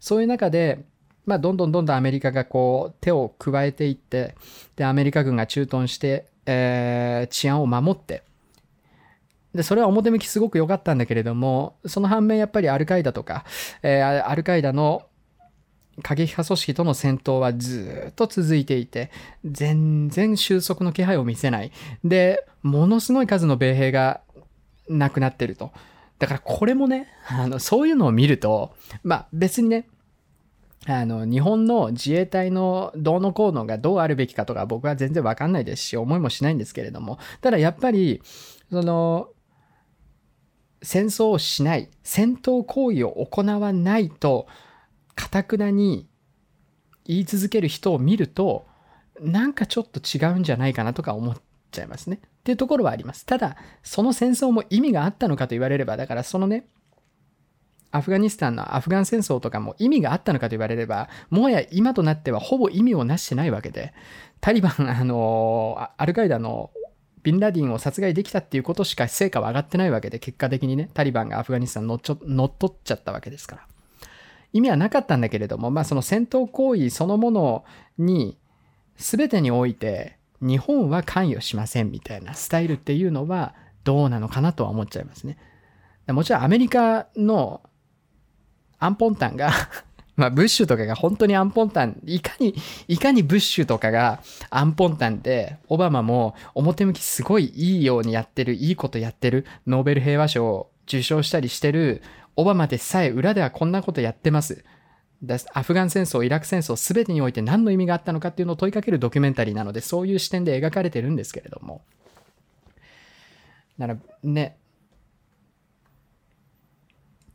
[0.00, 0.84] そういう中で、
[1.28, 4.34] まあ、どんどんどんどんアメリカがこう手を加えていって、
[4.76, 8.22] で、アメリカ軍が駐屯して、えー、治安を守って、
[9.54, 13.44] で、それは表向きすごく良かったんだけれども、その反面やっぱりアルカイダとか、
[13.82, 15.02] えー、アルカイダの
[16.02, 19.10] 過激派組織との戦闘はずっと続いていて、
[19.44, 21.72] 全然収束の気配を見せない。
[22.04, 24.22] で、ものすごい数の米兵が
[24.88, 25.72] 亡くなってると。
[26.18, 29.86] だからこれもね、あの、そういうのを見ると、まあ別にね、
[30.90, 38.22] あの、日本の自衛隊のどうのこうのがどうあるべきかとか僕は全然わかんないですし、思いもしないんですけれども、ただやっぱり、
[38.70, 39.28] その、
[40.82, 44.46] 戦争をしない、戦闘行為を行わないと、
[45.14, 46.08] かたくなに
[47.04, 48.66] 言い続ける人を見ると、
[49.20, 51.36] なんかちょっと違うんじゃないかなとか思っ
[51.70, 52.20] ちゃいますね。
[52.24, 53.26] っていうところはあります。
[53.26, 56.66] ただ、その戦争も意味があったのかと言われれば、だからそのね、
[57.90, 63.94] アフガニスタンのアフガン戦争とかも意味があったのかと言われれば、もはや今となってはほぼ意味をなしてないわけで、
[64.40, 66.70] タリバン、 あの、アルカイダの
[67.22, 73.62] ビンラディンを殺害できたっていうことしか成果は上がってないわけで、結果的にね、タリバンがアフガニスタン乗っちょ乗っ取っちゃったわけですから。
[74.52, 77.64] 意味はなかったんだけれども、まあその戦闘行為そのもの
[77.96, 78.38] に、
[78.96, 85.38] 全てにおいて、日本は関与しませんみたいなスタイルっていうのはどうなのかなとは思っちゃいますね。
[86.08, 87.62] もちろんアメリカの
[88.78, 89.50] アンポンタンが
[90.16, 92.56] まあ、ブッシュとかが本当にアンポンタン、いかに、
[92.88, 94.20] いかにブッシュとかが
[94.50, 102.02] アンポンタンで、オバマも表向きすごいいいようにやってる、いいことやってる、ノーベル平和賞を受賞したりしてる、
[102.34, 104.64] オバマでさえ裏ではこんなことやってます。
[105.52, 111.82] アフガン戦争、イラク戦争、すべてにおいて何の意味があったのかっていうのを問いかけるドキュメンタリーなので、そういう視点で描かれてるんですけれども。
[113.76, 114.56] なら、ね、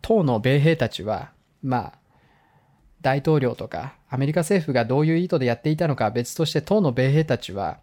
[0.04, 1.32] 当の米兵たちは、
[1.64, 1.94] まあ、
[3.02, 7.80] 大統領とかアメリカ政府がどういう意図でやっていたのかは別として当の米兵たちは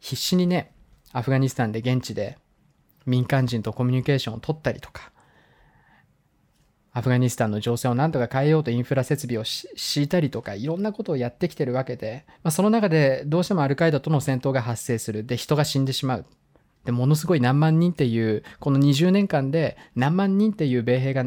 [0.00, 0.74] 必死にね
[1.12, 2.36] アフガニスタンで現地で
[3.06, 5.12] 民間人とコミュニケーションを取ったりとか
[6.92, 15.24] アフガニスタンの情勢をなんとか変えようとインフラ設備を敷いたりとかいろんなことをやってきてるわけで、まあ、その中でどうしてもアルカイダとの戦闘が発生する。
[15.24, 16.26] で人が死んでしまう。
[16.84, 21.26] でものすごい何万人っていうこの20年間で何万人っていう米兵が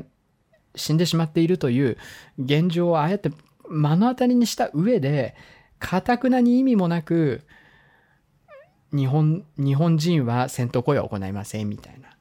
[0.76, 1.98] 死んでしまっているという
[2.38, 3.32] 現状をああやって
[3.70, 5.36] 目の当たりにした上で
[5.80, 7.42] かたくなに意味もなく
[8.94, 12.17] 日本日本人は戦闘行為は行いませんみたいな。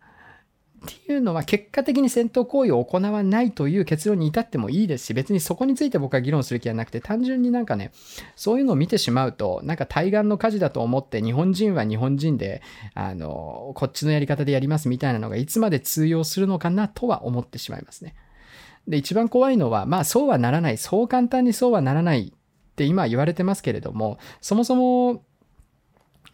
[0.87, 7.91] っていうのは結果的に戦闘行為を行わないという結論に至ってもいいですし別にそこについて僕は議論する気はなくて単純になんかね
[8.37, 12.63] そういうのを見てしまうとなんか対岸の火事だと思って日本人は日本人で
[12.95, 18.15] あのこっちのやり方でやりますみたいなのがいつまで通用するのかなとは思ってしまいますね。
[18.87, 25.25] で一番怖いのはまあそうはならないそう簡単にそうはならないって今言われてますけれどもそもそも、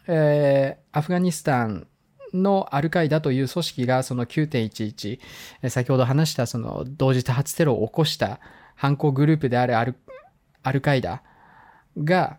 [0.07, 1.87] えー、アフガニスタン
[2.33, 8.41] のアルカイダという組織がその9.11、先ほど話したその同時多発テロを起こした
[8.75, 9.97] 犯行グループであるアル
[10.63, 11.23] アルカイダ
[11.99, 12.39] が、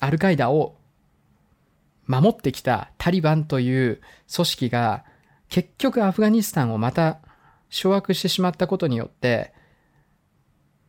[0.00, 0.76] アルカイダを
[2.06, 4.00] 守ってきたタリバンという
[4.34, 5.04] 組織が
[5.48, 7.20] 結局アフガニスタンをまた
[7.68, 9.52] 掌握してしまったことによって、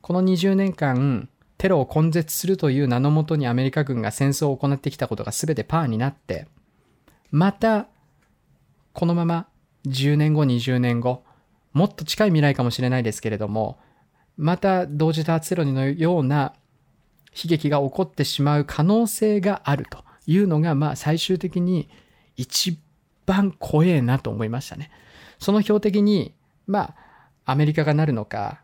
[0.02, 6.48] この20年間テロを根絶するという名のもとにアメリカ軍が戦争を行ってきたことが全てパーになって、
[7.34, 7.88] また、
[8.94, 9.48] このまま
[9.88, 11.24] 10年後、20年後、
[11.74, 13.80] もっと近い未来かもしれないですけれども、
[14.38, 16.54] また同時多発テロのような
[17.32, 21.90] 悲劇が起こってしまう可能性があるというのが、まあ最終的に
[22.36, 22.78] 一
[23.26, 24.92] 番怖えなと思いましたね。
[25.40, 26.36] その標的に、
[26.68, 26.96] まあ
[27.46, 28.62] アメリカがなるのか、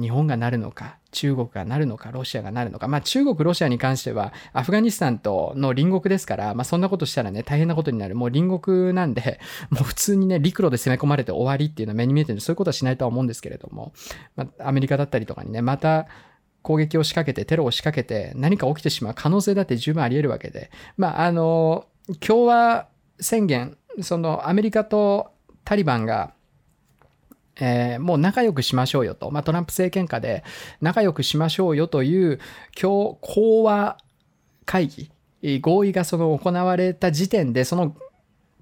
[0.00, 2.86] 日本がなるのか、中国がなるのか、ロシアがなるのか。
[2.86, 8.14] まあ中国、ロシアに関してはアフガニスタンとの隣国ですから、まあそんなことしたらね、大変なことになる。
[8.14, 9.40] もう隣国なんで、
[9.70, 13.92] もう普通にね、陸路で攻め込まれて終わりっていうのは目に見えてるんで、そういうことはしないとは思うんですけれども、
[14.36, 16.06] まあアメリカだったりとかにね、また
[16.62, 21.86] 攻撃を仕掛けて、テロを仕掛けて、何か起きてしまう可能性だって十分あり得るわけで、まああの、
[22.20, 22.88] 共和
[23.20, 25.32] 宣言、そのアメリカと
[25.64, 26.32] タリバンが
[27.60, 30.44] えー、もう仲良くしましょうよと、まあ、トランプ政権下で
[30.80, 32.38] 仲良くしましょうよという
[32.80, 33.98] 共講和
[34.64, 35.10] 会議、
[35.60, 37.96] 合意がその行われた時点で、その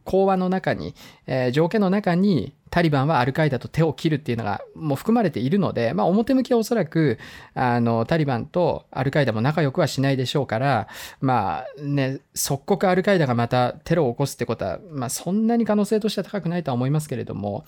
[0.05, 0.95] 講和の中に、
[1.27, 7.19] えー、条件の中にタリバンはアルカイダと手を切るっていうのがもう含まれているので、まあ表向きはおそらく、
[7.55, 10.89] あの、タリバンとアルカイダも仲良くはしないでしょうから、
[11.21, 17.65] まあね、即刻アルカイダがまたテロを起こすってことは、まあそんなに可能性としては高くないとは思いますけれども、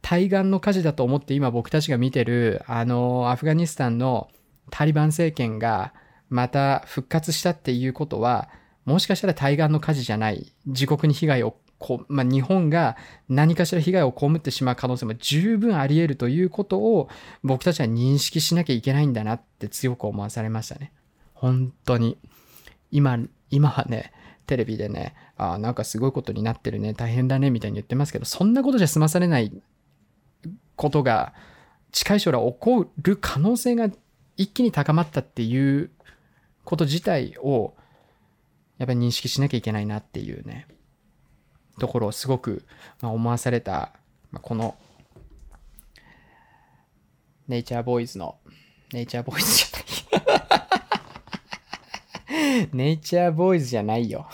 [0.00, 4.28] 対岸の火事だと思って今僕たちが見てる、あの、アフガニスタンの
[4.70, 5.92] タリバン政権が
[6.28, 8.48] また復活したっていうことは、
[8.84, 12.96] もしかしたら対岸の火事じゃない、自国に被害をこ、まあ、日本が
[13.28, 17.08] 何かしら被害を被ってしまう可能性も十分あり得るということを
[17.42, 20.92] 僕たちは認識しなきゃいけないんだなって強く思わされましたね。
[21.34, 22.18] 本当に。
[22.92, 23.18] 今、
[23.50, 24.12] 今はね、
[24.46, 29.52] テレビでね、あなんかすごいことになってるね、大変だね、みたいに言ってますけど、そんなことじゃ済まされない
[30.82, 31.32] ことが
[31.92, 33.88] 近い将来起こる可能性が
[34.36, 35.92] 一気に高まったっていう
[36.64, 37.74] こと自体を
[38.78, 40.66] やっぱり認識しなきゃいけないなっていうね。
[41.78, 42.64] ところをすごく
[43.00, 43.92] 思わされた
[44.42, 44.76] この
[47.46, 48.36] ネイチャーボーイズの
[48.92, 50.24] ネイチャーボーイズじゃな
[52.66, 52.68] い。
[52.74, 54.28] ネイチャーボーイズじゃないよ。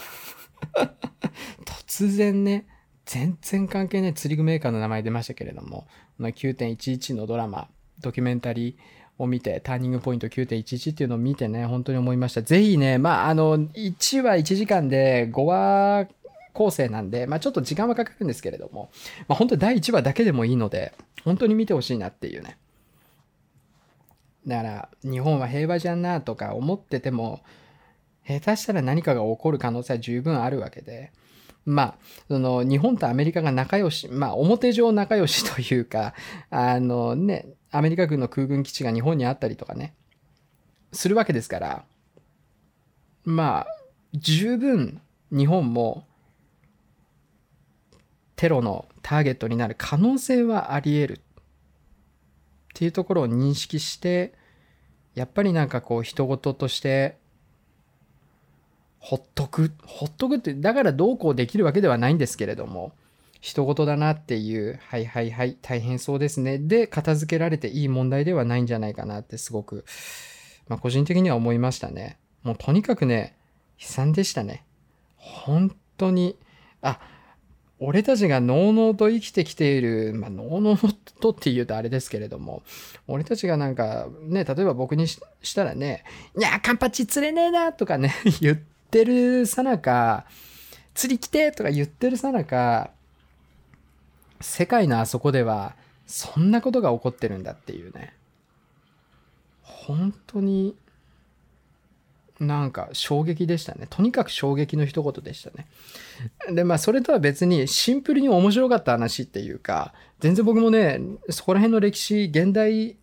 [1.86, 2.66] 突然ね
[3.04, 5.86] 全然関係ない釣り具メーカーの名前出ましたけれども、
[6.18, 7.68] 9.11のドラマ、
[8.00, 12.42] ドキュメンタリーを見て、ターニングポイント9.11っていうのを見てね、本当に思いました。
[12.42, 16.08] ぜひね、まあ、あの、1話1時間で5話
[16.52, 18.90] 構成なんで、まあ、ちょっと時間はかかるんですけれども、
[19.28, 20.92] まあ、本当に第1話だけでもいいので、
[21.24, 22.58] 本当に見てほしいなっていうね。
[24.46, 27.42] だから、日本は平和じゃんなとか思ってても、
[28.26, 31.12] 下手したら何かが起こる可能性は十分あるわけで、
[31.68, 31.94] まあ、
[32.28, 36.14] その日本とアメリカが仲良し、まあ表上仲良しというか、
[36.48, 39.92] あのね、アメリカ軍の空軍基地が日本にあったりとかね、
[40.92, 41.84] するわけですから、
[43.24, 43.76] まあ、
[44.14, 46.06] 十分日本も
[48.36, 51.20] テロのターゲットになる可能性はあり得る。
[51.20, 51.22] っ
[52.72, 54.32] ていうところを認識して、
[55.14, 57.18] やっぱりなんかこう人事として
[59.08, 62.92] ほっとく、ほっとくって、だからどうこうできるわけではないんですけれども、
[63.40, 66.58] 人事だなっていう、はいはいはい、大変そうですね。
[66.58, 69.86] で、片付けられていい問題ではないんじゃないかなってすごく、
[70.68, 72.18] まあ個人的には思いましたね。
[72.42, 73.34] もうとにかくね、
[73.80, 74.66] 悲惨でしたね。
[75.16, 76.36] 本当に、
[76.82, 77.00] あ、
[77.78, 80.76] 俺たちがのうのうと生きてきている、まあ、のうのう
[81.18, 82.62] とって言うとあれですけれども、
[83.06, 85.18] 俺たちがなんか、ね、例えば僕にし
[85.54, 86.04] たらね、
[86.38, 90.26] いや、カンパチ釣れねえなとかね、 言っててるさなか、
[90.94, 92.90] 釣り来てとか言ってるさなか、
[94.40, 95.74] 世界のあそこでは、
[96.06, 98.14] そんなことが起こってるんだっていうね。
[99.62, 100.74] 本当に、
[102.40, 103.86] なんか衝撃でしたね。
[103.90, 105.66] とにかく衝撃の一言でしたね。
[106.54, 112.96] で、まあそれとは別にシンプルに面白かった話っていうか、全然僕もね、そこら辺の歴史、現代、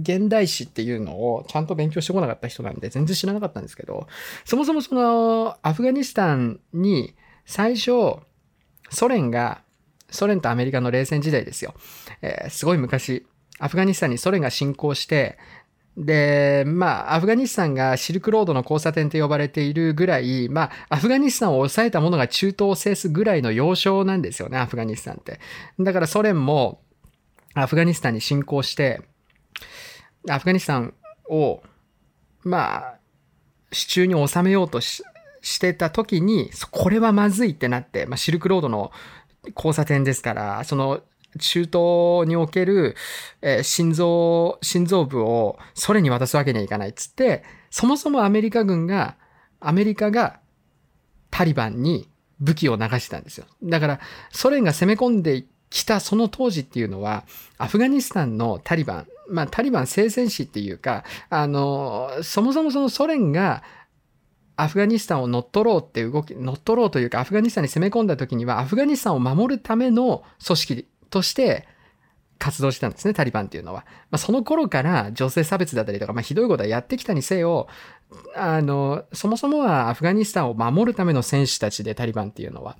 [0.00, 4.06] 現代史っていうのをちゃんと勉強してこなかった人なんで全然知らなかったんですけど、
[4.44, 7.90] そもそもそのアフガニスタンに最初
[8.90, 9.62] ソ連が、
[10.10, 11.74] ソ連とアメリカの冷戦時代ですよ。
[12.22, 13.26] えー、すごい昔、
[13.58, 15.38] アフガニスタンにソ連が侵攻して、
[15.96, 25.40] で、まあ、アフガニスタンがシルクロードの交差点と呼ばれているぐらい、まあ、アフガニスタンを抑えたものが中東を制すぐらいの要衝なんですよね、アフガニスタンって。
[25.78, 26.80] だからソ連も
[27.54, 29.02] アフガニスタンに侵攻して、
[30.28, 30.94] アフガニスタン
[31.28, 31.62] を、
[32.42, 32.94] まあ、
[33.70, 35.02] 手中に収めようとし
[35.42, 38.92] してた時に、これはまずいってなって、まあ、シルクロードの
[39.56, 41.00] 交差点ですから、その
[41.38, 42.96] 中東における、
[43.40, 49.16] えー、心臓、心臓部をソ連に渡すわけにはいかないっつって、そもそもアメリカ軍が、
[49.60, 50.40] アメリカが
[51.30, 52.10] タリバンに
[52.40, 53.46] 武器を流してたんですよ。
[53.62, 54.00] だから、
[54.30, 57.24] ソ連が攻め込んできたその当時っていうのは、
[57.56, 63.62] アフガニスタンのタリバン、まあ、タリバン聖戦士っていうか、あの、そもそもそのソ連が
[64.56, 71.66] アフガニスタンを乗っ取ろうって動き、乗っ取ろうというか、アフガニスタンに攻め込んだ時には、アフガニスタンを守るための組織として
[72.38, 73.86] 活動したんですね、タリバンっていうのは。
[74.10, 77.68] まあ、その頃から女性差別だったりとか、まあ、ひどいことはやってきたにせよ、
[78.34, 82.76] あの、そもそもはアフガニスタンを守るための戦士たちで、タリバンっていうのは。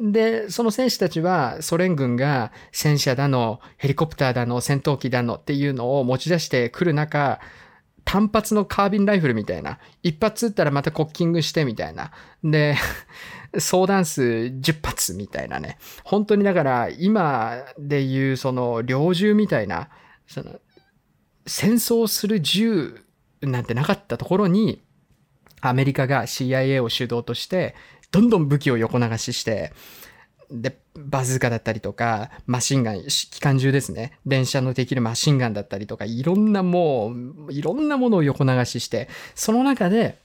[0.00, 7.38] で、その戦士たちはソ連軍が戦車だの、ヘリコプターだの、戦闘機だのっていうのを持ち出してくる中、
[8.04, 9.78] 単発のカービンライフルみたいな。
[10.02, 12.12] 一発撃ったらまたコッキングしてみたいな。
[12.42, 12.76] で、
[13.58, 15.78] 相談数10発みたいなね。
[16.02, 19.90] 本当にだから今で言うその猟銃みたいな、
[20.26, 20.60] その
[21.46, 23.04] 戦争する銃
[23.42, 24.82] なんてなかったところに、
[25.60, 27.74] アメリカが CIA を主導として、
[28.10, 29.72] どんどん武器を横流しして、
[30.50, 34.18] で、バズーカだったりとか、マシンガン、機関銃ですね。
[34.26, 40.18] 連射のできるマシンガンだったりとか、いろんなもう、いろんなものを横流しして、その中で、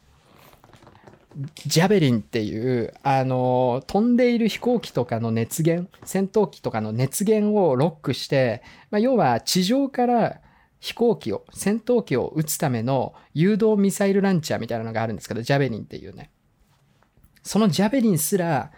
[1.67, 10.39] ジャベリンっていう、あの、飛んでいる飛行機とかの熱源、戦闘機とかの熱源をロックして、まあ、要は地上から
[10.79, 16.31] 飛行機を、戦闘機を撃つための誘導ミサイルランチャーみたいなのがあるんですけど、ジャベリンっていうね。
[17.45, 18.71] そのジャベリンすら、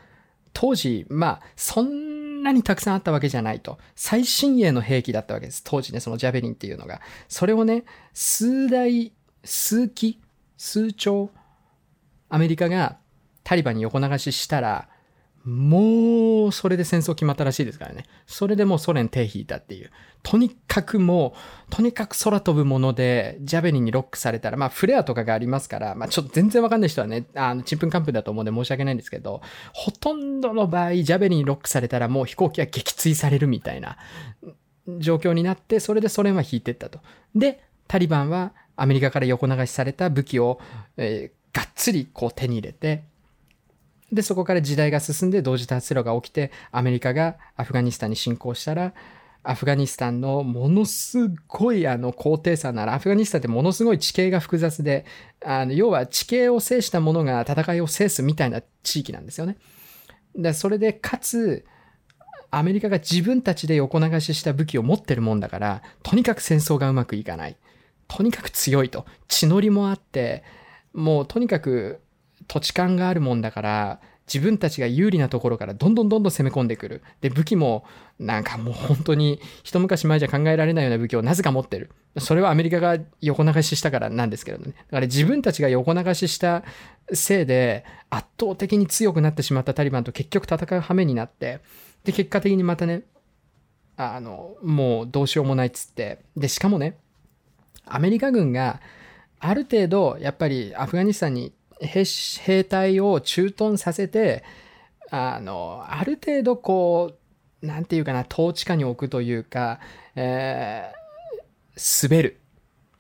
[0.52, 3.80] 当時、まあ、そんなにたくさんあったわけじゃないと。
[3.96, 5.64] 最新鋭の兵器だったわけです。
[5.64, 7.02] 当時ね、そのジャベリンっていうのが。
[7.30, 9.14] それをね、数台、
[9.44, 10.20] 数機、
[10.58, 11.32] 数兆、
[12.30, 12.98] アメリカが
[13.46, 14.90] タリバンに横流ししたら、
[15.48, 18.04] もうそれで戦争決まったらしいですからね。
[18.26, 19.92] それでもうソ連手引いたっていう。
[20.22, 21.36] とにかくも
[21.70, 29.42] う、とにかく空飛ぶもので、ジャベリンにロックされたら、まあフレアとかがありますから、まあちょっと全然わかんない人はね、あの、ちんぷんかんぷんだと思うんで申し訳ないんですけど、
[29.72, 33.98] ほとんどの場合、ジャベリンにロックされたらもう飛行機は撃墜されるみたいな
[35.00, 37.00] 状況になって、それでソ連は引いてったと。
[37.34, 40.60] で、タリバンはアメリカから横流しされた武器を、
[40.98, 43.04] えーがっつりこう手に入れて、
[44.12, 48.94] で、そこから時代が進んで同時多発テロが起きて、アメリカがアフガニスタンに侵攻したら、
[49.44, 55.06] アフガニスタンのものすごいあの高低差なら、アフガニスタンってものすごい地形が複雑で、
[55.46, 59.58] あの要は地形を制したものが戦いを制すみたいな地域なんですよね。
[60.36, 61.66] で、それでかつ、
[62.50, 67.58] アメリカが自分たちで横流しした武器を持ってるもんだから、とにかく戦争がうまくいかない。
[68.08, 69.06] とにかく強いと。
[69.28, 70.44] 血のりもあって、
[70.94, 72.00] もうとにかく
[72.48, 77.02] 土地勘があるもんだから自分たちが有利なところからどんどんどんどん攻め込んでくる。
[77.22, 77.86] で、武器も
[78.20, 81.92] なんかもう本当に一昔前じゃ考えられないような武器をなぜか持ってる。
[82.18, 84.66] それはアメリカが横流ししたからなんですけどね。
[84.66, 86.64] だから自分たちが横流しした
[87.14, 91.62] せいで圧倒的に強くなってしまったタリバンと結局戦う羽目になって、
[92.04, 93.04] で、結果的にまたね、
[93.96, 96.98] あの、もうどうしようもないっつって、で、しかもね、
[97.86, 98.82] アメリカ軍が
[99.40, 104.44] ある程度、やっぱりアフガニスタンに兵隊を駐屯させて、
[105.10, 107.14] あの、ある程度こ
[107.62, 109.80] う、なんていうかな、統治下に置くというか、
[110.16, 112.42] えー、滑る。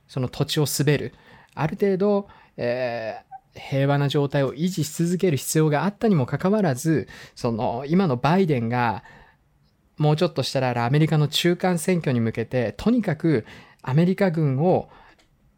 [0.07, 1.13] その土地を滑る。
[1.53, 9.03] ある程度、えー、平和な状態を維持し続ける必要があったにもかかわらず、その今のバイデンが
[9.97, 13.45] もうちょっとしたらアメリカの中間選挙に向けて、とにかく
[13.81, 14.89] アメリカ軍を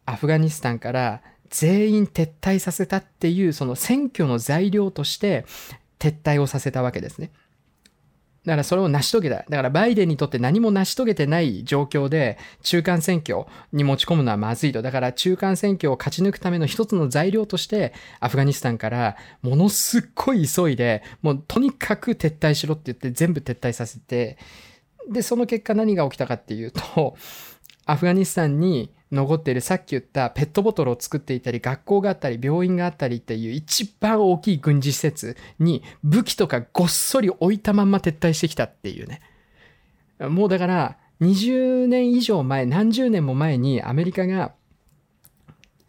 [0.06, 5.46] アフガニスタンから全員撤退させたっていう、その選挙の材料として
[6.00, 7.32] 撤退をさせたわけですね。
[8.46, 9.44] だからそれを成し遂げた。
[9.50, 14.82] だからバイデンにとって何も成し遂げてない状況で中間選挙に持ち込むのはまずいと。
[14.82, 24.38] だから中間選挙を勝ち抜くための一つの材料としてアフガニスタンからものすっごい急いでもうとにかく撤退しろって言って全部撤退させて
[25.12, 27.18] で、その結果何が起きたかっていうと
[27.86, 39.22] アフガニスタンに残っているさっき言ったペットボトルを作っていたり学校があったり病院があったりっていう一番大きい軍事施設に武器とかごっそり置いたまんま撤退してきたっていうね。
[40.20, 44.54] もうだから20年以上前何十年も前にアメリカが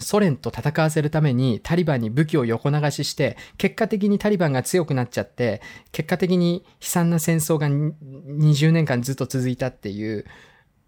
[0.00, 5.60] ソ連と戦わせるためにタリバンに武器を横流しして結果的にタリバンが強くなっちゃって
[5.92, 10.24] 結果的に悲惨な戦争が20年間ずっと続いたっていう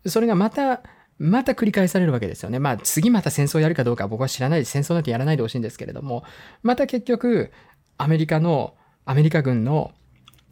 [0.06, 0.82] それがまた
[1.18, 2.58] また繰り返されるわけですよね。
[2.58, 6.24] まあ次また戦争やるかどうか僕は知らないで戦争なんてやらないでほしいんですけれども、
[6.62, 7.50] また結局
[7.98, 9.92] アメリカの、アメリカ軍の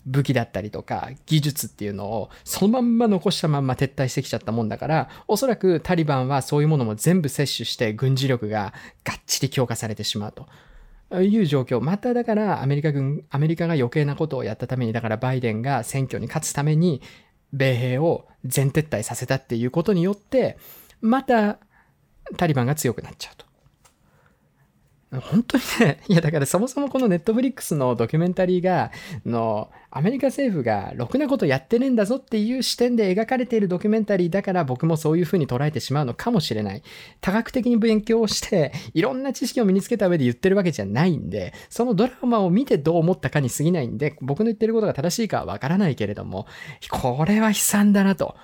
[0.06, 8.72] 武器だったりとか技術っていうのをそのまんま残したまんま撤退してきちゃったもんだからおそらくタリバンはそういうものも全部摂取して軍事力が
[9.04, 17.02] がっちり強化されてしまうという状況まただからアメリカ軍アメリカが余計なことをやったためにだからバイデンが選挙に勝つために
[17.52, 20.58] 米兵を全撤退させたっていうことによって、
[21.00, 21.58] また
[22.36, 23.46] タリバンが強くなっちゃうと。
[25.18, 28.92] 本当にね、 いやだからそもそもこのネットフリックスのドキュメンタリーが、
[29.26, 36.82] の、アメリカ政府がろくなことやってねえんだぞっていう視点で描かれているドキュメンタリーだから僕もそういう風に捉えてしまうのかもしれない。
[37.20, 46.46] 多角的に勉強をして、いろんな知識を身につけた上で言ってるわけじゃないんで、そのドラマを見てどう思ったかに過ぎないんで、僕の言ってることが正しいかはわからないけれども、
[46.88, 48.36] これは悲惨だなと。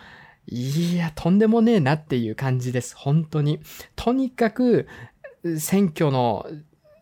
[0.48, 2.94] いや、とんでもねえなっていう感じです。
[2.96, 3.58] 本当に。
[3.96, 4.86] とにかく、
[5.58, 6.46] 選挙の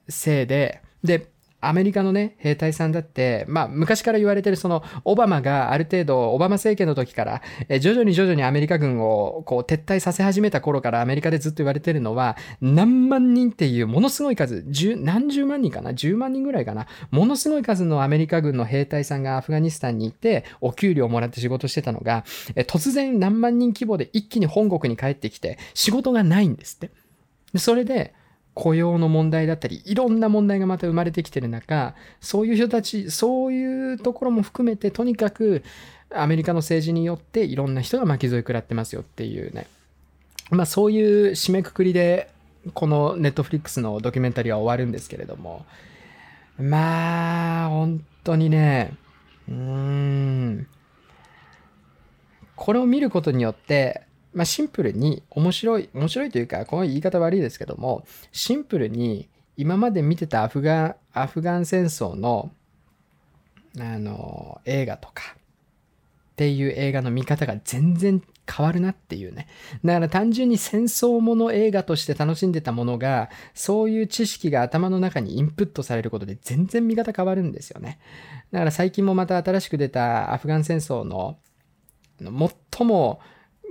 [0.09, 1.35] せいで、で、
[1.65, 16.87] アメリカのね、兵隊さんだって、まあ、昔から言われてるその、オバマがある程度、オバマ政権の時から、え徐々に徐々にアメリカ軍をこう撤退させ始めた頃からアメリカでずっと言われてるのは、何万人っていうものすごい数、十、何十万人かな ?10 万人ぐらいかな？
[17.11, 22.25] ものすごい数のアメリカ軍の兵隊さんがアフガニスタンに行って、お給料をもらって仕事してたのが、
[22.57, 26.91] え突然何万人規模で一気に本国に帰ってきて、仕事がないんですって。
[27.59, 28.15] それで、
[28.55, 35.65] 雇用の問題だったり、いろんな問題がまた生まれてきてる中、そういう人たち、そういうところも含めて、とにかく
[36.11, 39.67] アメリカの政治によっていろんな人が巻き添え食らってますよっていうね。
[40.51, 42.31] まあそういう締めくくりで、
[42.73, 45.67] このネットフリックスのドキュメンタリーは終わるんですけれども、
[46.59, 48.95] まあ、本当にね、
[49.49, 50.67] うーん、
[52.57, 54.04] これを見ることによって、
[54.35, 62.51] まあ、シンプルに面白い、面白いというか、この言い方悪いですけども、シンプルに今まで見てたアフガン、アフガン戦争の、
[63.79, 65.37] あの、映画とか、
[66.35, 68.21] っていう映画の見方が全然
[68.53, 69.47] 変わるなっていうね。
[69.85, 78.01] だから単純に戦争もの映画として楽しんでたものが、そういう知識が頭の中にインプットされることで全然見方変わるんですよね。
[78.51, 81.39] だから最近もまた新しく出たアフガン戦争の
[82.21, 83.21] 最も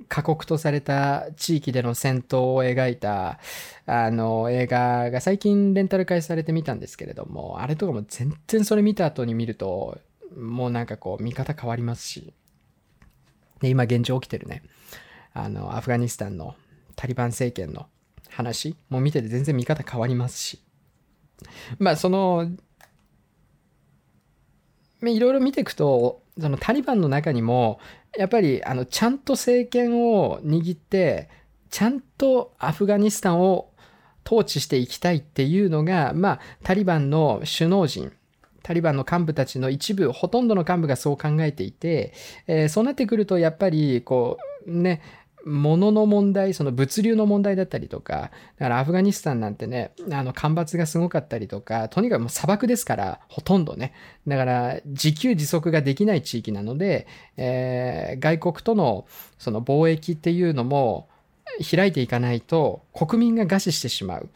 [0.08, 3.39] 過酷とされた地域での戦闘を描いた
[3.86, 9.99] あの映画が最近レンタル化されてみたんですけれどもあれとかも全然それ見た後に見ると
[10.38, 12.34] もうなんかこう見方変わりますし。
[13.62, 14.62] で今現状起きてるね。
[15.34, 16.56] あのアフガニスタンの
[16.95, 17.88] タリバン政権の
[18.30, 20.60] 話も見てて全然見方変わりますし。
[21.80, 22.51] まあその
[25.01, 27.80] いろいろ見ていくとそのタリバンの中にも
[28.18, 31.30] やっぱりあのちゃんと政権を握って
[31.70, 33.72] ちゃんとアフガニスタンを
[34.26, 38.14] 統治していきたいっていうのが、まあ、タリバンの首脳陣
[38.62, 42.14] タリバンの幹部たちの一部ほとんどの幹部がそう考えていて、
[42.48, 45.02] えー、そうなってくるとやっぱりこうね
[45.46, 53.94] 物の問題、その物流の問題だったりとか、だからアフガニスタンなんてね、あの干ばつがすごかったりとか、とにかくもう砂漠ですから、ほとんどね。
[54.28, 59.06] だから自給自足ができない地域なので、えー、外国との
[59.38, 61.10] その貿易っていうのも
[61.70, 64.30] 開いていかないと国民が餓死してしまう。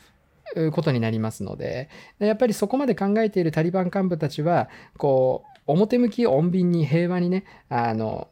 [0.71, 1.89] ことになりますので、
[2.19, 8.29] やっぱりそこまで考えているタリバン幹部たちは、こう、表向き穏便に平和にね、あの、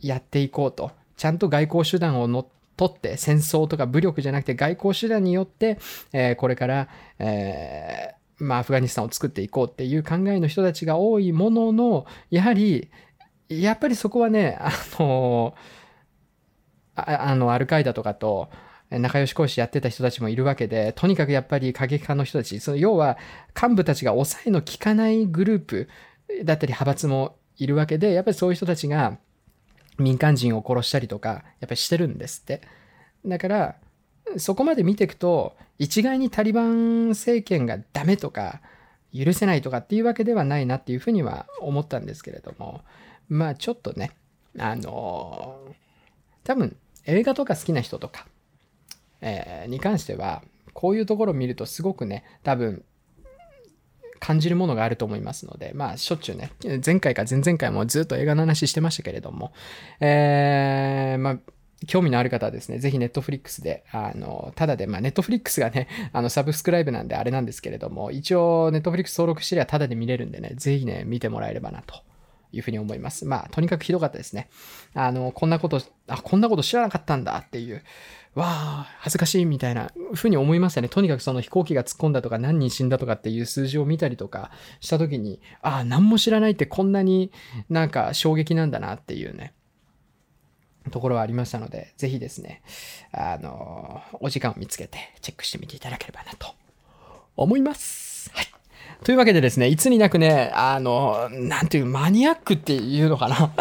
[0.00, 0.90] やっていこうと。
[1.24, 2.46] ちゃんと外交手段をの
[2.76, 5.78] 取って戦争とか武力じゃなくて外交手段によって、
[6.12, 12.90] えー、これから、えー、まあ、アフガニスタンを作っていこうっていう考えの人たちが多いものの、やはり、
[13.48, 15.54] やっぱりそこはね、あの
[16.94, 18.50] ああの、アルカイダとかと、
[18.90, 23.16] 仲良し講師やってた人たちもいるわけで、とにかくやっぱり過激派の人たち、その要は
[23.58, 25.88] 幹部たちが抑えの効かないグループ
[26.44, 29.16] だったり派閥もいるわけで、やっぱりそういう人たちが
[29.98, 32.62] 民間人を殺したりとか、やっぱりしてるんですって。
[33.24, 33.76] だから、
[34.36, 38.60] そこまで見ていくと、一概にタリバン政権がダメとか、
[39.14, 42.82] 許せないとかっていうわけではないなっていうふうには思ったんですけれども、
[43.28, 44.10] まあちょっとね、
[44.58, 45.60] あの
[46.42, 46.76] 多分
[47.06, 48.26] 映画とか好きな人とか、
[49.20, 50.42] えー、に関しては、
[50.72, 52.84] こういうところを見るとすごくね、多分
[54.20, 56.50] 感じるものがあると思いますので、まあ、しょっちゅうね、
[56.84, 59.52] 前回か前々回もずっと映画の話してましたけれども、
[60.00, 61.38] えー、まあ、
[61.86, 72.02] 興味のある方はですね、ぜひネットフリックスで、あの、ただで、まあ、ネットフリックスがね、 あの、サブスクライブなんであれなんですけれども、一応、ネットフリックス登録してりゃただで見れるんでね、ぜひね、見てもらえればなと。
[72.52, 73.26] いうふうに思います。
[73.26, 74.48] まあ、とにかくひどかったですね。
[74.94, 77.82] あの、こんなこと、あ、こんなこと知らなかったんだっていう、
[78.34, 80.88] わあ、恥ずかしいみたいなふうに思いましたね。
[80.88, 87.30] とにかくその飛行機が突っ込んだとか何人死んだとかっていう数字を見たりとかした時に、ああ、何も知らないってこんなに
[87.68, 89.54] なんか衝撃なんだなっていうね、
[90.90, 92.62] ところはありましたので、ぜひですね、
[93.12, 96.54] あの、お時間を見つけてチェックしてみていただければなと
[97.36, 98.30] 思います。
[98.34, 98.46] はい。
[99.04, 103.52] というわけでですね、いつになくね、あの、なんていうマニアックっていうのかな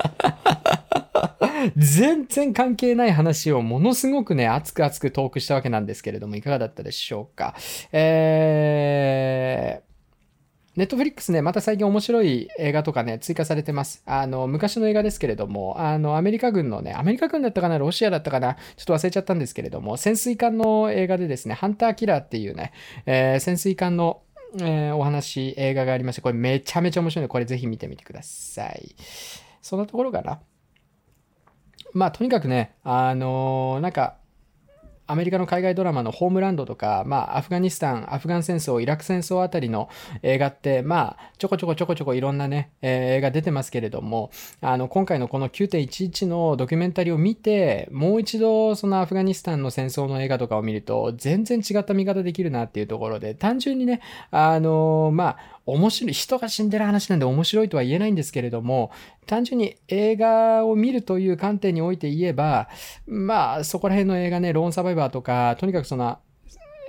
[1.77, 7.55] 全然関係ない話をものすごくね、熱く熱くトークしたわけなんですけれども、いかがだったでしょうか。
[7.91, 9.93] えー、
[10.75, 14.01] ネットフリックスね、また最近面白い映画とかね、追加されてます。
[14.07, 22.71] あの、昔の映画ですけれども、あの、アメリカ軍のね、アメリカ軍だったかな、ロシアだったかな、ちょっと忘れちゃったんですけれども、潜水艦の映画でですね、ハンターキラーっていうね、
[23.05, 24.23] えー、潜水艦の、
[24.59, 28.95] えー、お話、映画がありまして、これめちゃめちゃ面白いので、これぜひ見てみてください。
[29.61, 30.41] そんなところかな。
[31.93, 34.15] まあ、とにかくね、あのー、なんか、
[35.05, 39.89] アメリカの海外ドラマのホームランドとか、まあ、アフガニスタン、アフガン戦争、イラク戦争あたりの
[40.21, 44.31] 映画って、まあ、ちょこちょこちょこちょこいろんなね、えー、映画出てますけれども、
[44.61, 53.99] あの、今回のこの9.11のドキュメンタリーを見て、もう一度そのアフガニスタンの戦争の映画とかを見ると、全然違った見方できるなっていうところで、単純にね、
[54.31, 58.91] あのー、まあ、面白い、人が死んでる話なんで面白いとは言えないんですけれども、
[59.25, 62.67] 単純に映画を見るという観点において言えば、
[63.05, 66.19] まあ、そこら辺の映画ね、ローンサバイバーとか、とにかくその、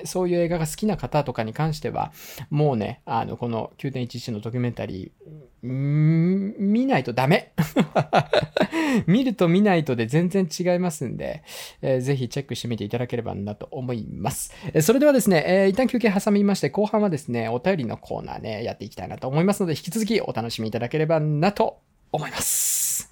[0.05, 2.13] そういう映画が好きな方とかに関しては、
[2.51, 7.53] もうね、あの、この9.11のドキュメンタリー、見ないとダメ
[9.07, 11.43] 見ると見ないとで全然違いますんで、
[11.81, 14.53] えー、ぜひチェックしてみていただければなと思います。
[14.75, 21.79] え、それではですね、えー、一旦休憩挟みまして、後半はですね、お便りのコーナーね、やっていきたいなと思いますので、引き続きお楽しみいただければなと
[22.13, 23.11] 思います。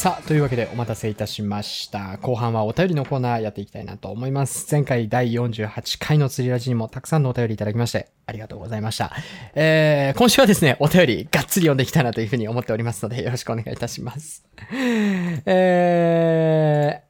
[0.00, 2.16] さあ、というわけでお待たせいたしました。
[2.22, 4.66] 後半はお便りのコーナーやっていきたいなと思います。
[4.70, 9.12] 前回第48回の釣りラジにもたくさんのお便りいただきまして、ありがとうございました。
[9.54, 14.42] えー、今週はですね、お便りがっつり読んでいきたいなというふうに思っておりますので、よろしくお願いいたします。
[15.44, 17.09] えー、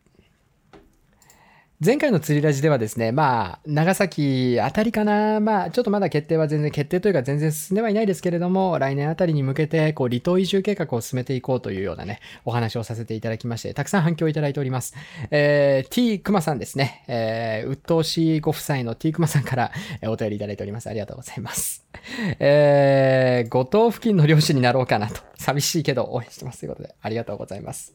[1.82, 14.94] 前回の釣りラジではですね、まあ、長崎あたりかな、まあ、ちょっとまだ決定は全然、決定というか全然進んではいないですけれども、来年あたりに向けて、こう、離島移住計画を進めていこうというようなね、お話をさせていただきまして、たくさん反響いただいております。
[15.30, 19.72] えー、t くまさんですね、えー、鬱陶しいご夫妻の t くまさんから
[20.02, 20.90] お便りいただいております。
[20.90, 21.89] ありがとうございます。
[22.38, 25.20] えー、五島付近の漁師になろうかなと。
[25.36, 27.94] 寂しいけど応援してますということで、ありがとうございます。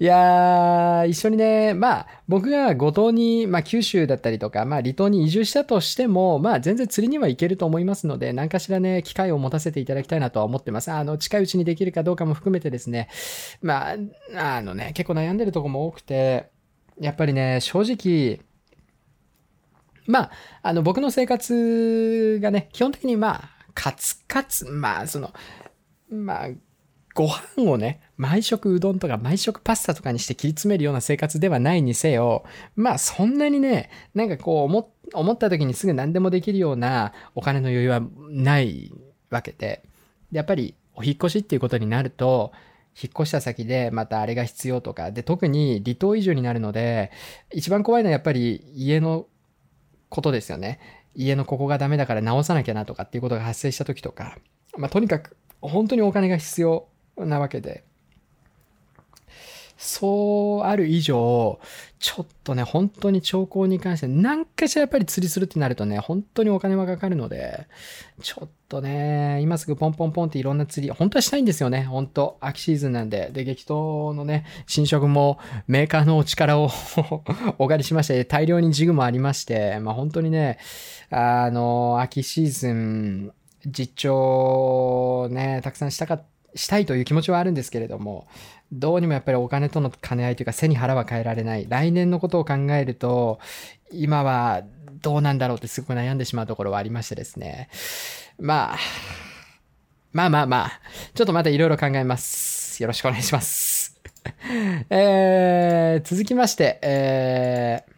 [0.00, 10.90] いやー、一緒にね、まあ、僕が五島に、まあ、九州だったりとか、まあ、離島に移住したとしても、まあ、全然釣りには行けると思いますので、何かしらね、機会を持たせていただきたいなとは思ってます。
[10.90, 13.08] あの、近いうちにできるかどうかも含めてですね、
[13.60, 16.46] まあ、あのね、結構悩んでるとこも多くて、
[16.98, 18.40] やっぱりね、正直、
[20.06, 20.30] まあ、
[20.62, 25.32] あの、僕の生活がね、基本的にまあ、カツカツ、まあ、その、
[26.10, 26.48] まあ、
[27.14, 32.44] ご飯をね、毎食うどんとか毎食パスタとかにして切り詰めるような生活ではないにせよ、
[32.74, 38.92] まあそんなにね、なんかこう思った時にすぐ何でもできるようなお金の余裕はない
[39.30, 39.84] わけで、
[40.32, 42.52] やっぱりお引っ越しっていうことになると、
[43.00, 47.12] 引っ越した先でまたあれが必要とか、で、特に離島移住になるので、
[47.52, 49.26] 一番怖いのはやっぱり家の
[50.14, 50.78] ことですよね。
[51.16, 54.38] 家のここがダメだから直さなきゃなとかっていうことが発生した時とか、
[54.76, 56.88] まあとにかく本当にお金が必要
[57.18, 57.84] なわけで、
[59.76, 61.58] そうある以上、
[61.98, 67.66] ちょっとね、本当に兆候に関して、何かしらやっぱり釣りするってなるとね、本当にお金はかかるので、
[68.20, 73.30] ちょっとね、今すぐポンポンポンっていろんな釣り、本当はしたいんですよね、本当秋シーズンなんで。
[73.32, 76.70] で、激闘のね、新色もメーカーのお力を
[77.58, 80.58] お借りしまして、大量にジグもありまして、まあ本当にね、
[81.10, 83.32] あの、秋シーズン、
[83.66, 86.20] 実調ね、たくさんしたか、
[86.54, 88.26] したいという気持ちはあるんですけれども、
[88.72, 91.66] どうにもやっぱりお金との兼ね合いというか背に腹は変えられない。
[91.68, 93.38] 来年のことを考えると、
[93.92, 94.62] 今は
[95.02, 97.68] どうなんだろうってすごく悩んでしまうところはありましてですね。
[98.38, 98.78] まあ、
[100.12, 100.80] まあまあまあ、
[101.14, 102.82] ちょっとまたいろいろ考えます。
[102.82, 104.00] よろしくお願いします。
[104.90, 107.93] えー、続きまして、えー、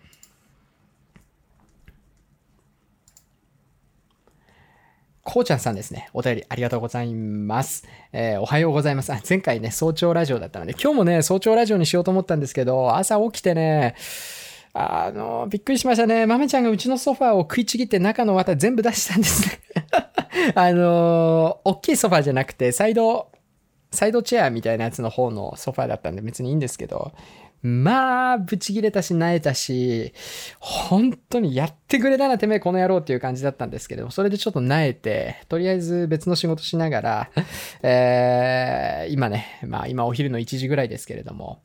[5.26, 6.08] こうちゃんさんですね。
[6.14, 7.84] お便りありがとうございます。
[8.12, 9.12] えー、おはようございます。
[9.12, 13.96] あ、前回ね、早朝ラジオだったので、今日もね、早朝ラジオにしようと思ったんですけど、朝起きてね、
[14.72, 16.26] あの、びっくりしましたね。
[16.26, 19.60] 豆ちゃんがうちのソファーを食いちぎって中の綿全部出したんですね。
[20.54, 23.26] あの、大きいソファーじゃなくて、サイド、
[23.90, 27.10] サイドチェアみたいなやつの方のソファーだったんで別にいいんですけど、
[27.66, 30.12] まあ、ブチ切れたし、萎えたし、
[30.60, 37.30] 本当にやってくれたな、てめえ、この野郎っていう感じだったんですけども、それでちょっと萎えて、とりあえず別の仕事しながら、
[37.82, 41.60] えー、今ね、まあ今お昼の1時ぐらいですけれども、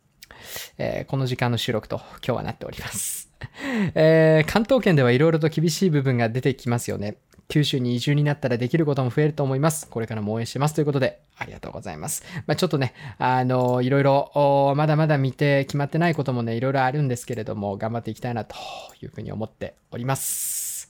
[0.79, 3.29] えー、この時間の収録と今日はなっております。
[3.93, 7.17] えー、関東圏ではいろいろと厳しい部分が出てきますよね。
[7.51, 9.85] 九州に移住になったらできることも増えると思います。
[9.89, 10.73] これからも応援してます。
[10.73, 12.23] ということで、ありがとうございます。
[12.47, 18.55] まあ、ちょっとね、あの、いろいろ、まだまだ見て決まってないこともね、いろいろあるんですけれども、頑張っていきたいなと
[19.01, 20.89] いうふうに思っております。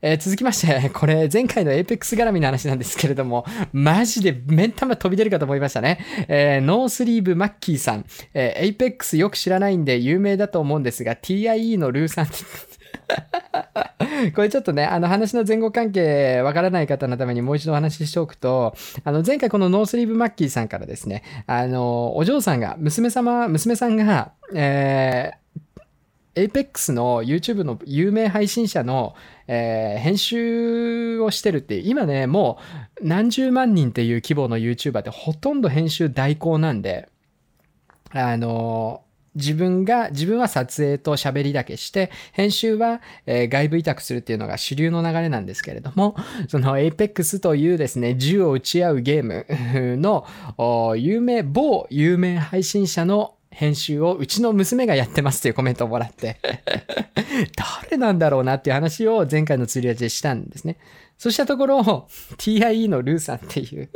[0.00, 3.44] えー、続きまして、これ前回の Apex 絡みの話なんですけれども、
[3.74, 6.02] マジで目ん玉飛び出るかと思いましたね。
[6.28, 12.26] えー、ノースリーブマッキーさん、えー、Apex よく知らないんで有名だと思うんですが、TIE のルーさん
[14.34, 29.14] これちょっとね、あの話の前後関係わからない方のためにもう一度お話ししておくと、あの前回このノースリーブマッキーさんからですね、あの、お嬢さんが、娘様、娘さんが、えー、Apex の YouTube の有名配信者の、
[29.46, 32.58] えー、編集をしてるって、今ね、も
[33.02, 37.08] う何十万人っていう規模の YouTuber ってほとんど編集代行なんで、
[38.12, 39.02] あの、
[39.34, 46.16] 自分が、自分は撮影と喋りだけして、編集は、えー、外部委託するっていうのが主流の流れなんですけれども、
[46.48, 49.46] その Apex というですね、銃を撃ち合うゲーム
[49.96, 50.26] の、
[50.96, 56.36] 有名、某有名配信者の編集をうちの娘がやってますというコメントをもらって
[57.88, 60.76] 誰なんだろうなっていう話を前回の釣り味でしたんですね。
[61.20, 63.90] そうしたところ、TIE のルーさんっていう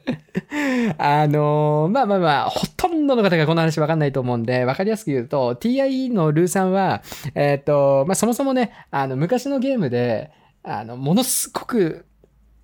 [0.96, 7.02] あのー、まあまあまあ、ほとんどの方がこの話わかんないと思うんで、わかりやすく言うと、TIE のルーさんは、
[7.34, 10.30] えっ、ー、と、まあそもそもね、あの、昔のゲームで、
[10.62, 12.06] あの、ものすごく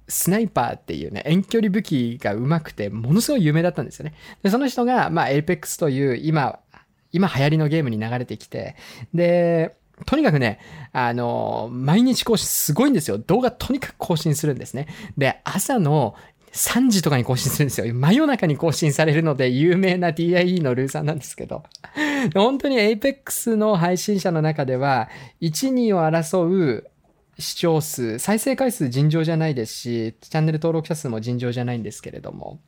[0.09, 4.14] スナイパーっていうね、遠距離武器が上手くて、ものすごい有名だったんですよね。
[4.43, 6.60] で、その人が、まあ、Apex という、今、
[7.12, 8.74] 今流行りのゲームに流れてきて、
[9.12, 10.59] で、とにかくね、
[10.93, 13.19] あの、毎日更新すごいんですよ。
[13.19, 14.89] 動画とにかく更新するんですね。
[15.16, 16.14] で、朝の
[16.52, 17.94] 3時とかに更新するんですよ。
[17.94, 21.62] 真夜中に更新されるので有名な TIE のルーさんなんですけど。
[22.35, 25.09] 本当に Apex の配信者の中では、
[25.40, 26.90] 1、2を争う
[27.39, 32.60] 視聴数、再生回数尋常じゃないですし、チャンネル登録者数も尋常じゃないんですけれども。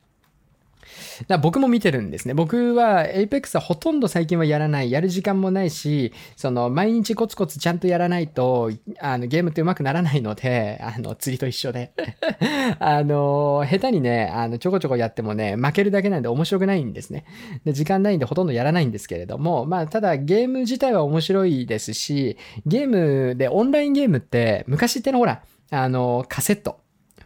[1.28, 2.34] だ僕も見てるんですね。
[2.34, 4.90] 僕は Apex はほとんど最近はやらない。
[4.90, 8.70] やる時間もないし、その毎日コツコツちゃんとやらないと、
[9.00, 11.92] あのゲームって上手くならないので、 あの釣りと一緒で。
[12.78, 17.24] あの、下手にね、あのちょこちょこやってもね、負けるだけなんで面白くないんですね。
[17.64, 22.36] で、時間ないんでほとんどやらないんですけれども、まあ、ただゲーム自体は面白いですし、
[22.66, 26.83] ゲームでオンラインゲームって昔ってのほら、あの、カセット。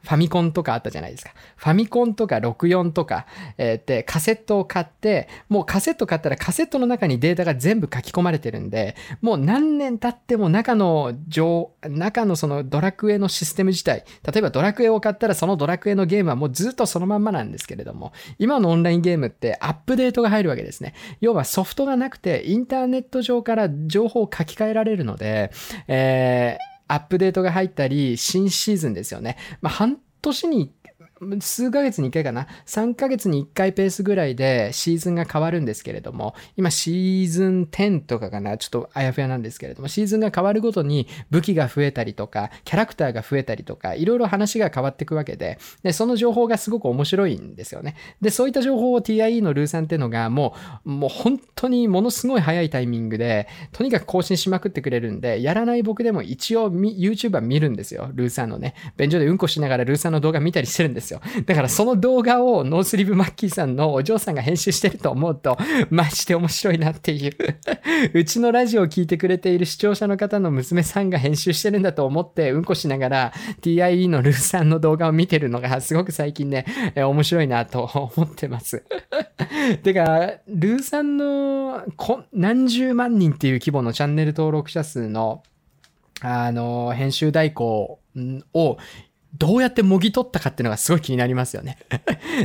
[0.09, 1.33] ファミコンとかあったじゃないですか。
[1.57, 3.27] ファミコンとか64とか、
[3.59, 20.95] えー、で、カセットを買って、もうカセット買ったらカセットの中にデータが全部書き込まれてるんで、もう何年経っても中の上、中のそのドラクエのシステム自体、例えばドラクエを買ったらそのドラクエのゲームはもうずっとそのまんまなんですけれども、今のオンラインゲームってアップデートが入るわけですね。
[21.21, 25.51] 要はソフトがなくてインターネット上から情報を書き換えられるので、
[25.87, 29.37] えーアップデートが入ったり、新シーズンですよね。
[29.61, 30.73] まあ、半年に
[31.41, 38.57] 数ヶ月に1回かな ?3 ヶ月に1回ペースぐらいでシーズンが変わるんですけれども、今シーズン10とかかな？
[38.59, 47.97] ちょっとあやふやなんですけれども、シーズンが変わるごとに武器が増えたりとか、キャラクターが増えたりとか、いろいろ話が変わっていくわけで、で、その情報がすごく面白いんですよね。
[48.21, 50.55] で、そういった情報を TIE のルーさんっていうのがも
[50.85, 58.11] う、もう本当にものすごい早いタイミングで、とにかく更新しまくってくれるんで、やらない僕でも一応 YouTube 見るんですよ。
[58.15, 58.75] ルーさんのね。
[58.97, 61.21] 便所でうんこしながらルーさんの動画見たりしてるんですよ。
[61.47, 65.57] だからその動画をノースリーブマッキーさんのお嬢さんが編集してると思うと、
[65.91, 67.33] マジで面白いなっていう
[68.15, 73.33] うちのラジオを聞いてくれている視聴者の方の娘さんが編集してるんだと思って、うんこしながら
[73.63, 78.85] TIE のルーさんの動画を見てるのがすごく最近ね、え面白いなと思ってます
[79.83, 81.83] てか、ルーさんの
[82.33, 85.43] 何十万人っていう規模のチャンネル登録者数の
[86.21, 88.01] あの、編集代行
[88.53, 88.79] を
[89.37, 91.79] どうやってもぎ取ったかっていうのがすごい気になりますよね。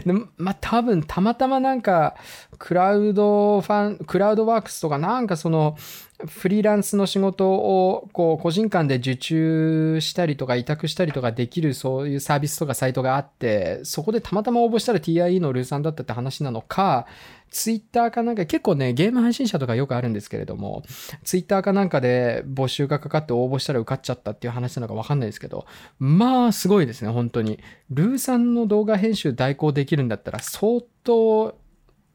[0.37, 2.15] まあ、多分、たまたまなんか、
[2.59, 5.77] クラウドファン、クラウドワークスとかなんかその、
[6.25, 17.07] フリーランスの仕事をこう個人間で受注したりとか委託したりとかできるそういうサービスとかサイトがあってそこでたまたま応募したら TIE のルーさんだったって話なのか
[17.49, 20.83] ツイッターかなんか結構ねゲーム配信者とかよくあるんですけれども
[21.23, 25.65] ツイッターかなんかで募集がかかって応募したら受かっちゃったっていう話なのかわかんないですけど
[25.99, 27.59] まあすごいですね本当に。
[27.89, 31.55] ルーさんの動画編集代行できるんだったら相当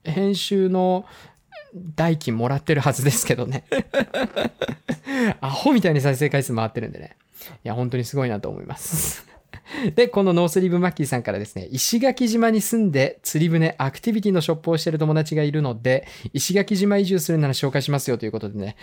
[0.05, 1.05] 編集の
[1.75, 3.65] 代金もらってるはずですけどね
[5.41, 7.17] アホみたいに再生回数回ってるんでね。
[7.65, 9.27] いや、本当にすごいなと思います
[9.95, 18.77] で、このノースリーブマッキーさんからですね、石垣島に住んで釣り船アクティビティのショップをしてる友達がいるので、石垣島移住するなら紹介しますよということでね。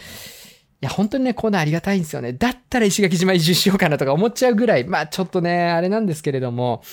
[0.82, 2.34] いや、本当にね、コーナーありがたいんですよね。
[2.34, 6.84] だったら石垣島移住しようかなとか思っちゃうぐらい、まあちょっとね、あれなんですけれども、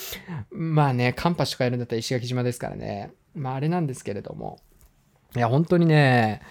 [0.50, 3.10] まあね、カンパシとかやるんだったら石垣島ですからね。
[3.34, 4.60] まああれなんですけれども、
[5.36, 6.42] いや、本当にね、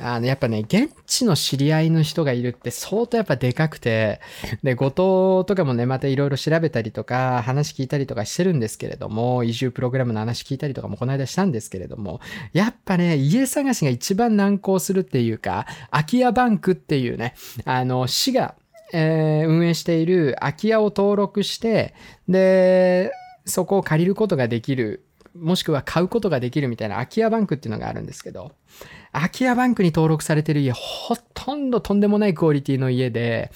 [0.00, 4.20] あの、やっぱね、現地の知り合いの人がいるって相当やっぱでかくて、
[4.62, 12.20] で、後藤とかもね、またいろいろ調べたりとか、話聞いたりとかしてるんですけれども、移住プログラムの話聞いたりとかもこの間したんですけれども、
[12.52, 17.34] やっぱね、家探しが一番難航するっていうか、空き家バンクっていうね、
[17.64, 18.54] あの、市が、
[18.92, 21.94] えー、運営している空き家を登録して、
[22.28, 23.10] で、
[23.46, 25.07] そこを借りることができる
[25.40, 28.52] もしくは買うことができるみたいな空き家バンクっていうのがあるんですけど、
[29.12, 33.50] 空き家バンクに登録されてる家、ほとんどとんでもないクオリティの家で、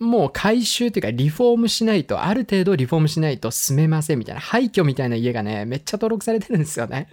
[0.00, 7.08] もう改修っていうかリフォームしないと、ある程度リフォームしないと住めませんみたいな、廃墟みたいな家がね、めっちゃ登録されてるんですよね。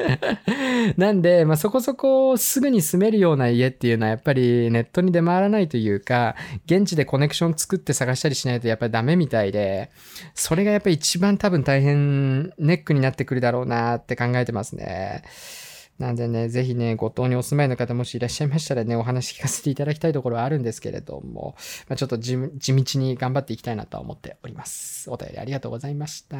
[0.95, 9.91] なんで、まあ、そこそこすぐに住めるような家っていうのはやっぱりネットに出回らないというか、現地でコネクション作って探したりしないとやっぱりダメみたいで、
[10.33, 15.23] それがやっぱり一番多分大変ネックになってくるだろうなって考えてますね。
[15.99, 21.55] なんでね、ぜひね、五島にお住まいの方もしいらっしゃいましたらね、お話聞かせていただきたいところはあるんですけれども、
[21.89, 25.09] まあ、ちょっと地道に頑張っていきたいなと思っております。
[25.09, 26.37] お便りありがとうございました。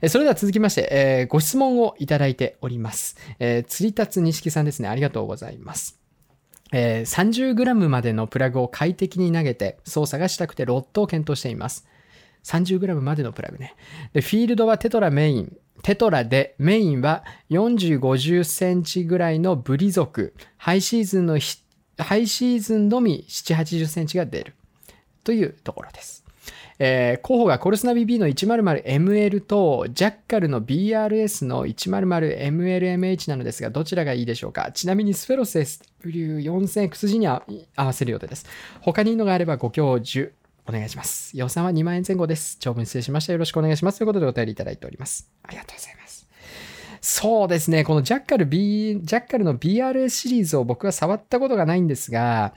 [0.00, 3.16] えそれでは続きまして、えー、ご質問をいただいております。
[3.38, 6.00] えー、釣り立つ錦さんですね、ありがとうございます。
[6.72, 11.86] えー、30g までのプラグを快適に投げて操作がしたくてロットを検討しています。
[12.44, 13.74] 30g までのプラグね。
[14.14, 20.34] で、フィールドはテトラメイン、テトラでメインは40、50センチぐらいのブリ族。
[20.56, 21.38] ハイシーズンの
[21.98, 24.54] ハイシーズンのみ7、80センチが出る。
[25.24, 26.24] というところです。
[26.78, 38.46] えー、候補がコルスナ BB の 100ML と、ジャッカルの BRS の 100MLMH なのですが、どちらがいいでしょうかちなみにスフェロス SW4000XG に合わせる予定です。
[38.80, 40.32] 他にいいのがあればご教授
[40.74, 41.36] お願いします。
[41.36, 42.56] 予算は2万円前後です。
[42.58, 43.32] 長文失礼しました。
[43.32, 43.98] よろしくお願いします。
[43.98, 45.30] ということでお便りいただいております。
[45.42, 46.26] ありがとうございます。
[47.00, 47.84] そうですね。
[47.84, 52.54] このジャッカル B、ジャッカルの BRS シリーズを僕は触ったことがないんですが、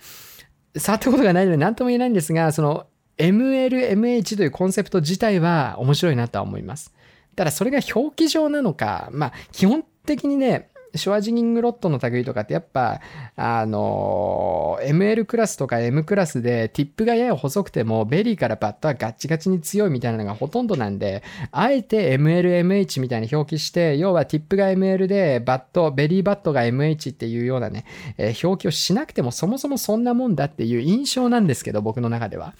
[0.78, 2.86] 触ったことがないので何とも言えないんですが、その
[3.18, 6.94] MLMH というコンセプト自体は面白いなとは思います。
[7.36, 13.02] ただそれが表記上なのか、まあ基本的にね、ショアジギングロッドの類とかってやっぱ、
[13.36, 27.86] あの、ML クラスとか M クラスでティップがやや細くてもベリーからバットはガッチガチに強いみたいなのがほとんどなんで、あえて MLMH みたいに表記して、要はティップが ML でバット、ベリーバットが MH っていうようなね、
[28.18, 32.54] えー、表記をしなくてもそもそもそんなもんだっていう印象なんですけど、僕の中では。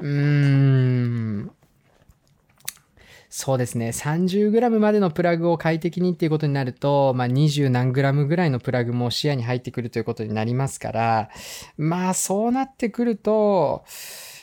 [0.00, 1.50] うーん。
[3.40, 3.90] そうですね。
[3.90, 11.30] 30g までのプラグを快適にっていうことになると、まあ、20何 g ぐらいのプラグも視野に入ってくるということになりますから、
[11.76, 13.84] まあ、そうなってくると、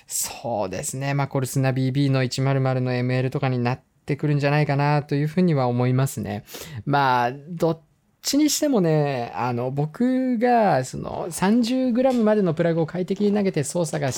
[0.08, 1.14] そうですね。
[1.14, 6.46] まあ、コルスナ BB の100の ML とかになってくるんじゃないかなというふうには思いますね。
[6.86, 7.82] まあ、どっ
[8.26, 14.12] ちにしてもね、あの、僕が、その、30g までのプラグを快適に投げて操作が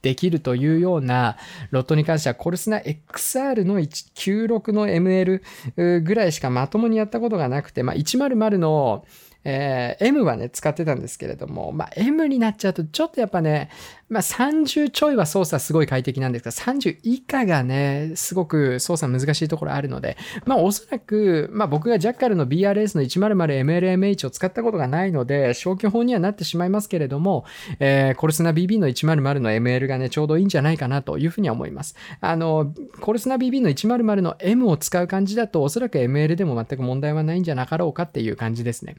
[0.00, 1.36] できるというような
[1.70, 9.04] ロットに関しては、コルスナ XR の96の ML ぐらいしかまともにやったことがなくて、まあ、100の
[9.44, 13.70] えー、M はね、使ってたんですけれども、まあ、M になっちゃうと、ちょっとやっぱね、
[14.08, 27.44] まあ、30ちょいは操作すごい快適なんですが、30以下がね、すごく操作難しいところあるので、まあ、おそらく、まあ、僕がジャッカルの BRS の 100MLMH を使ったことがないので、消去法にはなってしまいますけれども、
[27.78, 31.94] えー、コルスナ BB の100の ML がね、ちょうどいいんじゃないかなというふうには思います。
[32.20, 38.96] あの、コルスナ BB の100の M を使う感じだと、おそらく ML でも全く問題はないんじゃなかろうかっていう感じですね。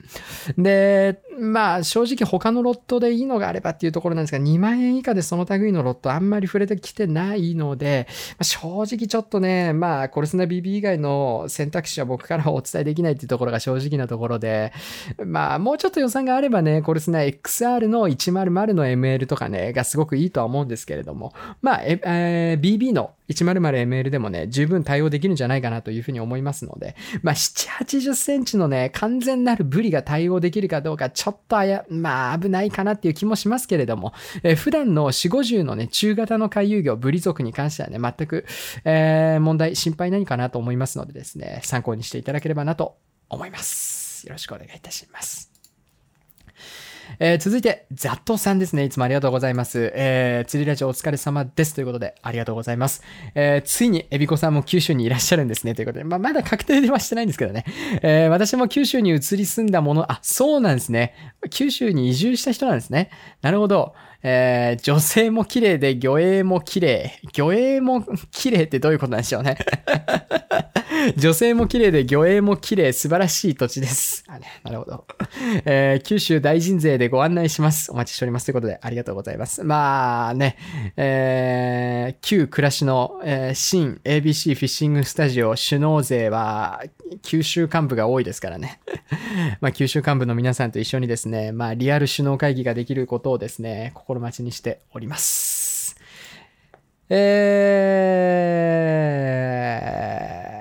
[0.57, 8.07] で、まあ、正直他のロットでいいのがあればっていうところなんですが、2万円以下でその類のロットあんまり触れてきてないので、
[8.41, 14.73] 正直ちょっとね、まあ、コルスナ BB 以外の選択肢は僕からはお伝えできないっていうところが正直なところで、
[15.25, 34.11] まあ、もうちょっと予算があればね、コルスナ XR の100の ML とかね、がすごくいいとは思うんですけれども、まあ、えー、BB の 100ML でもね、十分対応できるんじゃないかなというふうに思いますので、まあ、7、80センチのね、完全なるブリが対応できるかどうか、ちょっとあや、まあ、危ないかなっていう気もしますけれども、
[34.41, 38.43] えー、普段の4、50のね、中型の回遊魚、ブリ族に関してはね、全く、
[38.85, 42.97] えー、問題、心配ないかなと思いますのでですね、参考にしていただければなと
[43.29, 44.25] 思います。
[44.25, 45.50] よろしくお願いいたします。
[47.19, 48.83] えー、続いて、ザットさんですね。
[48.85, 49.91] いつもありがとうございます。
[49.95, 51.73] えー、釣りラジオお疲れ様です。
[51.73, 53.03] ということで、ありがとうございます。
[53.35, 55.75] えー、ついに、エビコさんも九州にいらっしゃるんですね。
[55.75, 57.65] ということで、ま、まだ確定ではしてないんですけどね。
[58.01, 61.13] えー、私も九州に移り住んだもの、あ、そうなんですね。
[61.49, 63.09] 九州に移住した人なんですね。
[63.41, 63.93] なるほど。
[64.23, 67.19] えー、女性も綺麗で魚影も綺麗。
[67.33, 69.57] 魚影も綺麗ってどういうことなんでしょうね。
[71.17, 74.23] 女性も綺麗で魚影も綺麗、素晴らしい土地です。
[74.27, 75.05] あね、なるほど。
[75.65, 77.91] えー、九州大臣勢でご案内します。
[77.91, 78.45] お待ちしております。
[78.45, 79.63] ということで、ありがとうございます。
[79.63, 80.57] まあね、
[80.97, 86.83] えー、旧暮らしの、えー、新 ABC フィッシングスタジオ首脳勢は、
[87.21, 88.79] 九州幹部が多いですからね。
[89.61, 95.95] まあ、九州幹部の皆さんと一緒にですね、まあ、リアル首脳会議ができることをですね、心待ちにしております。
[97.09, 97.15] え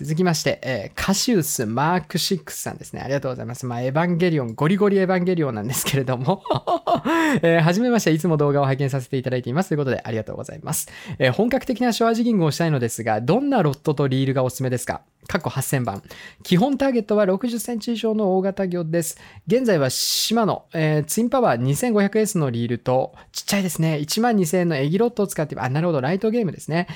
[0.00, 3.00] 続きまして、えー、カシウスマーク6さんですね。
[3.00, 3.66] ありがとうございます。
[3.66, 6.44] まあ、エヴァンゲリオン、ゴリゴリエヴァンゲリオンなんですけれども
[7.42, 9.70] えー、はじめまして、いつも動画を拝見させていただいています。
[9.70, 10.88] ということで、ありがとうございます。
[11.18, 15.00] えー、本格的なショアジギングをしたいのですが、どんなロッドとリールがおすすめですか？
[15.26, 16.02] 過去8000番。
[16.44, 19.18] 基本ターゲットは60センチ以上の大型魚です。
[19.48, 23.98] 現在は島の、えー、ツインパワー 2500S のリールと、ちっちゃいですね。
[24.00, 26.86] 12000円のエギロッドを使って、あ、なるほど、ライトゲームですね。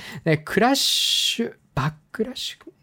[0.44, 2.81] クラッシュ、バックラッシュ？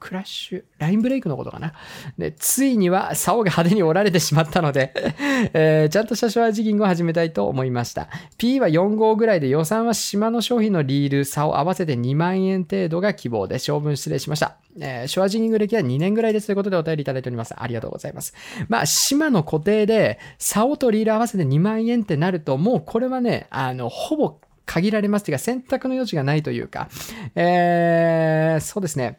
[0.00, 1.74] クラッシュ、ラインブレイクのことかな。
[2.18, 4.94] で、ついには竿が派手に折られてしまったので
[5.52, 8.08] えー、ちゃんとしたショアジギングを始めたいと思いました。
[8.38, 14.56] P は4号ぐらいで予算は島の商品のリール、竿合わせて2万円程度が希望で、勝負失礼しました。
[14.80, 17.54] えー、ショアジギング歴は2年ぐらいですということでお便りいただいております。
[17.56, 18.34] ありがとうございます。
[18.68, 26.88] まあ、島の固定で、竿とリール合わせて2万円ってなると、もうこれはね、あの、ほぼ限られますというか、選択の余地がないというか、
[27.34, 29.18] えー、そうですね。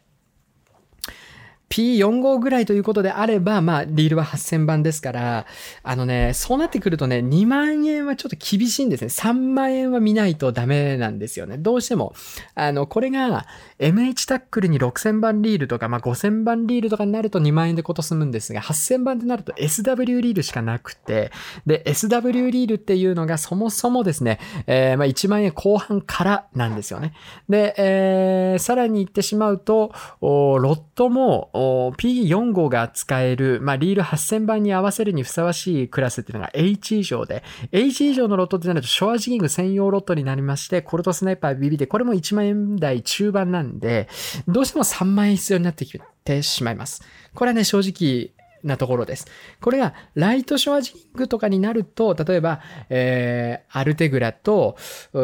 [1.72, 5.46] P45 ぐらいということであれば、まあ、リールは8000番ですから、
[5.82, 9.06] あのね、そうなってくるとね、2万円はちょっと厳しいんですね。
[9.06, 11.56] 3万円は見ないとダメなんですよね。
[11.56, 12.14] どうしても。
[12.54, 13.46] あの、これが
[13.78, 21.32] MH タックルに6000番リールとか、まあ、5000番リールとかになると2万円でこと済むんですが、8000番ってなると SW リールしかなくて、
[21.64, 27.14] で、SW リールっていうのがそもそもですね、えー、まあ、1万円後半からなんですよね。
[27.48, 29.90] で、えー、さらに言ってしまうと、
[30.20, 31.50] ロットも
[31.96, 44.08] P4 号が使える、まあ、リール8000番に合わせるにふさわしいクラスっていうのが H 以上で、H 以上のロットってなると、ショアジギング専用ロットになりまして、コルトスナイパー BB で、これも1万円台中盤なんで、
[44.48, 47.02] どうしても3万円必要になってきてしまいます。
[47.34, 48.32] これはね、正直、
[48.64, 49.26] なところです。
[49.60, 52.60] これがライトショアジギングとかになると、例えば、
[52.90, 54.76] えー、アルテグラと、
[55.12, 55.18] ソ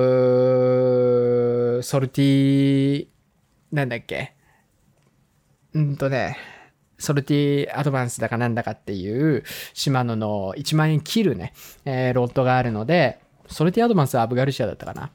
[2.00, 3.06] ルティ、
[3.70, 4.34] なんだっけ？
[5.78, 6.36] うんとね、
[6.98, 9.44] ソルティアドバンスだかなんだかっていう
[9.74, 11.52] シマノの1万円切るね、
[11.84, 15.12] えー、ロットがあるので、ソルティアドバンスはアブガルシアだったかな。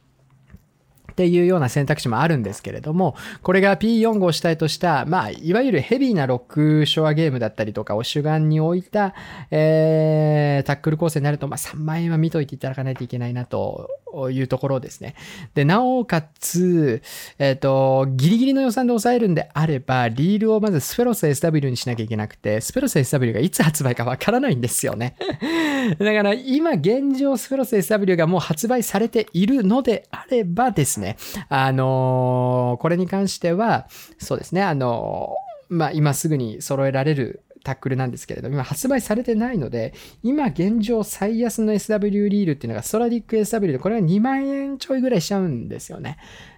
[1.14, 9.14] っていうような選択肢もあるんですけれども、これが P4 号主体とした、まあ、いわゆるヘビーなロックショアゲームだったりとかを主眼に置いた、
[9.52, 13.90] えー、タックル構成になると、まあ、3万円は見といていただかないといけないなと
[14.31, 15.15] いうところですね。
[15.53, 17.02] で、なおかつ、
[17.40, 25.15] えっ、ー、と、ギリギリの予算で抑えるんであれば、リールをまずスフェロス SW にしなきゃいけなくて、スフェロス SW がいつ発売かわからないんですよね。
[25.99, 31.18] だから今現状スフェロス SW がもう発売されているのであればですね、ね
[31.50, 46.18] あのー、これに関しては、そうですね、あのー、まあ、今すぐに揃えられるタックルなんですけれど、今発売されてないので、今現状最安の SW リールっていうのがストラディック SW で、これは2万円ちょいぐらいしちゃうんですよね。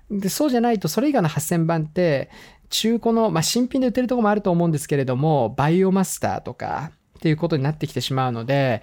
[0.10, 2.30] で、そうじゃないと、それ以外の8000番って、
[2.70, 8.82] 中古の、まあ、新品で売ってるとこもあると思うんですけれども、バイオマスターとかっていうことになってきてしまうので、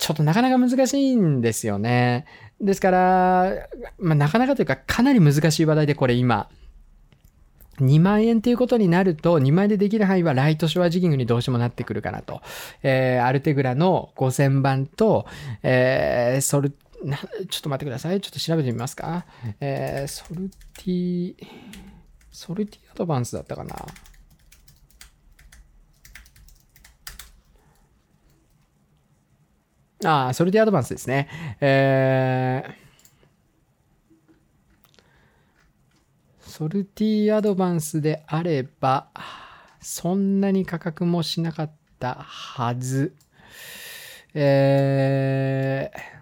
[0.00, 2.24] ちょっとなかなか難しいんですよね。
[2.58, 3.68] ですから、
[3.98, 6.48] まあ、なかなかというかかなり難しい話題でこれ今、
[7.80, 12.40] 2万円ということになると、2万円でできる範囲はライトショアジギングにどうしてもなってくるかなと。
[12.82, 15.26] えー、アルテグラの5000番と、
[15.62, 16.74] えー、ソル、
[17.04, 17.26] なちょ
[17.58, 18.22] っと待ってください。
[18.22, 19.26] ちょっと調べてみますか。
[19.60, 21.34] えー、ソルティ、
[22.32, 23.76] ソルティアドバンスだったかな。
[30.04, 31.28] ああ、ソルティアドバンスですね。
[31.60, 39.08] えー、ソルティアドバンスであれば、
[39.80, 43.14] そんなに価格もしなかったはず。
[44.32, 46.19] えー、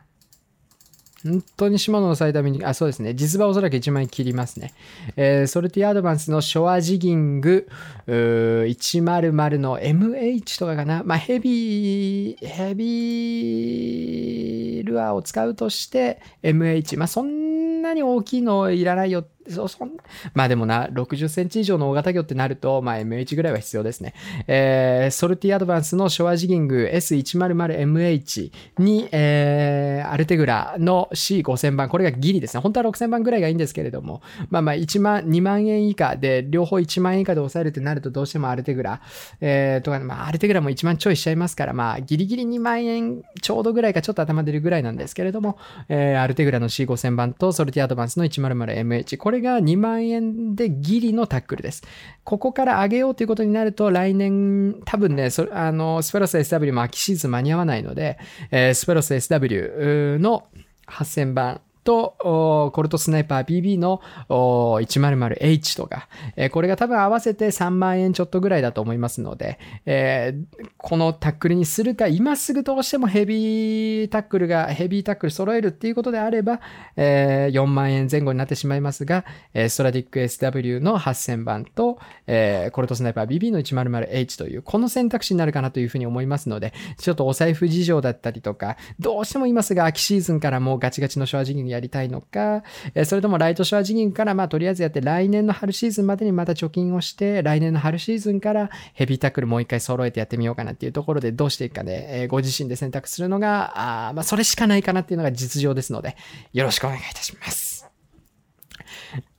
[1.29, 3.15] 本当に島の抑えために、あ、そうですね。
[3.15, 4.73] 実はおそらく1枚切りますね。
[5.17, 7.69] えー、ソルティアドバンスのショアジギング、
[8.07, 11.03] 100の MH とかかな。
[11.05, 16.99] まあ、ヘビー、ヘビールアーを使うとして MH。
[16.99, 19.93] まあ、そんなに大きいのいらないよってそそん
[20.35, 24.15] まあでもな、60センチ以上の大型魚ってなると、まあ MH ぐらいは必要ですね。
[24.47, 32.61] えー、ソルティアドバンスのショアジギング S100MH に、えー、アルテグラの C5000 番、これがギリですね。
[32.61, 39.01] 本当は6000番ぐらいがいいんですけれども、まあまあ1万、2万円以下で、両方1万円以下で抑えるってなるとどうしてもアルテグラ、
[39.41, 45.59] えー、とか、まあアルテグラも1万ちょいしちゃいますから、まあギリギリ2万円ちょうどぐらいかちょっと頭出るぐらいなんですけれども、
[45.89, 51.83] えー、アルテグラの C5000 番とソルティアドバンスの 100MH、これれが2万円でギリのタックルです。
[52.25, 58.19] ここから上げようということになると、来年、多分ね、そあのスペロス SW も秋シーズン間に合わないので、
[58.51, 60.47] えー、スペロス SW の
[60.87, 66.07] 8000番と、コルトスナイパー BB の 100H とか、
[66.37, 70.35] えこれが多分合わせて3万円ちょっとぐらいだと思いますので、え、
[70.77, 76.61] このタックルにするか、今すぐどうしてもヘビータックルが、ヘビータックル揃えるっていうことであれば、
[76.95, 79.25] え、4万円前後になってしまいますが、
[79.55, 92.65] えストラディック SW の8000番と、え、コルトスナイパー BB の 100H という、この選択肢になるかなというふうに思いますので、ちょっとお財布事情だったりとか、どうしてもいますが、秋シーズンからもうガチガチのショアジギングややりたいのか、
[92.95, 106.17] えそれともライトショアジギングからまあとりあえずやって来年の春シーズンまでにまた貯金をして、来年の春シーズンからヘビータックルもう一回揃えてやってみようかなっていうところでどうしていくかで、えご自身で選択するのが、あまあそれしかないかなっていうのが実情ですので、
[106.53, 107.87] よろしくお願いいたします。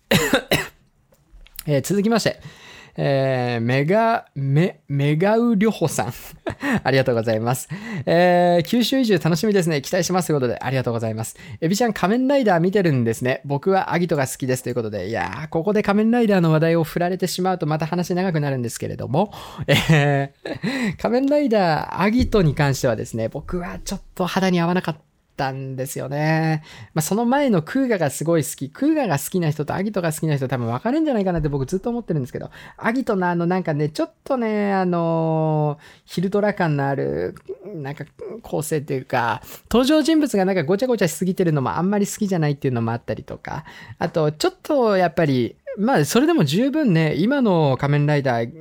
[1.67, 2.41] え、続きまして、
[3.01, 6.13] えー、メガ、メ、メガウリョホさん。
[6.83, 7.69] ありがとうございます。
[8.05, 9.81] えー、九州移住楽しみですね。
[9.81, 11.37] 期待しますということで、ありがとうございます。
[11.61, 13.39] エビちゃん仮面ライダー見てるんですね。
[13.45, 19.31] 僕はアギトが好きですということで、いやー、ここで仮面ライダーの話題を振られてしまうとまた話長くなるんですけれども、
[19.67, 25.08] えー、 仮面ライダーアギトに関してはですね、僕はちょっと肌に合わなかった
[25.39, 26.63] たんですよね。
[26.93, 28.69] まあ、その前のクーガがすごい好き。
[28.69, 37.35] クーガが好きな人とアギトが好きな人多分分かるんじゃないかなって僕ずっと思ってるんですけど、アギトのあのなんかね、ちょっとね、あのー、ヒルドラ感のある、
[37.73, 38.03] なんか
[38.41, 39.41] 構成っていうか、
[39.71, 43.63] 登場人物がなんかごちゃごちゃしすぎてるのもあんまり好きじゃないっていうのもあったりとか、
[43.97, 48.51] あと、ちょっとやっぱり、まあ、それでも十分ね、今の仮面ライダー、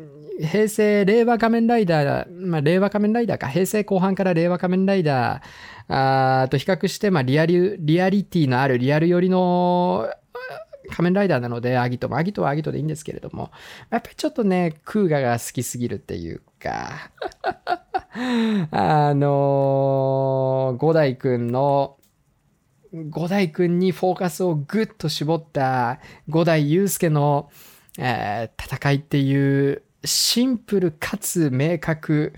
[0.40, 10.08] 平成、令和仮面ライダー、まあ、令和仮面ライダーか、平成後半から令和仮面ライダー、あと比較して、まあ、リアリ、リアリティのあるリアル寄りの
[10.90, 13.50] 仮面ライダーなので、アギトも、アギトはアギトでいいんですけれども、
[13.90, 17.10] やっぱりちょっとね、クーガが好きすぎるっていうか、
[18.70, 21.96] あのー、五代くんの、
[23.10, 27.50] 五代くんにフォーカスをぐっと絞った五代祐介の、
[27.98, 32.32] えー、戦いっていうシンプルかつ明確、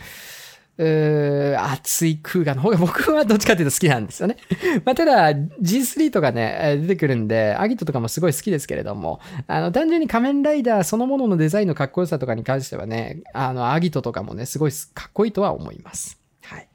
[0.82, 4.36] 熱い空ガの方が僕はどっちかっていうと好きなんですよね。
[4.86, 16.18] まあ、ただ G3 とかね、出てくるんで、アギトとかもすごい好きですけれども、あの、単純に仮面ライダーそのもののデザインのかっこよさとかに関してはね、あの、アギトとかもね、すごいかっこいいとは思います。
[16.42, 16.68] はい。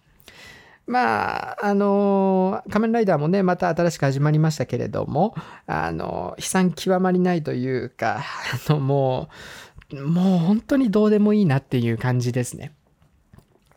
[0.86, 5.34] まあ、あの仮面ライダーもね、また新しく始まりましたけれども、
[5.66, 8.22] あの悲惨極まりないというか、
[8.70, 12.74] あの、もう、もう本当にどうでもいいなっていう感じですね。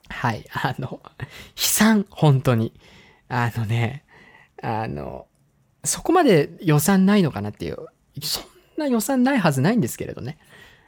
[0.09, 0.45] はい。
[0.53, 2.73] あの、悲惨、本当に。
[3.29, 4.05] あのね、
[4.63, 5.27] あの、
[5.85, 7.77] そこまで予算ないのかなっていう。
[8.23, 8.45] そん
[8.79, 10.39] な予算ないはずないんですけれどね。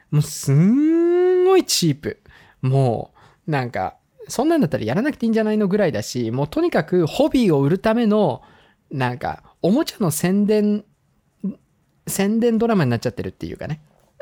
[0.09, 2.21] もうすんごいチープ。
[2.61, 3.13] も
[3.47, 3.95] う、なんか、
[4.27, 8.41] そんなんだったらやらなくていいんじゃないのぐらいだし、もうとにかくホビーを売るための、
[8.89, 10.83] なんか、おもちゃの宣伝、
[12.07, 13.81] 宣伝ドラマになっちゃってるっていうかね。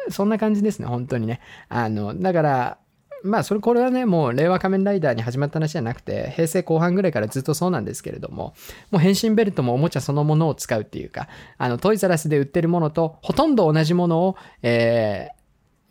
[0.09, 1.39] そんな感じですね、本当にね。
[1.69, 2.77] あの、だから、
[3.23, 8.53] まあそれこれはねもう令和仮面ライダーに始まった話じゃなくて平成後半ぐらいからずっとそうなんですけれども
[8.91, 11.27] もう変身ベルトもおもちゃそのものを使うっていうか
[11.57, 15.29] あのトイザラスで売ってるものとほとんど同じものを、え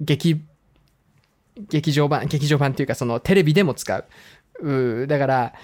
[0.01, 0.43] ー、劇
[1.69, 3.99] 劇場版劇場版っていうかそのテレビでも使
[4.61, 5.55] ううだから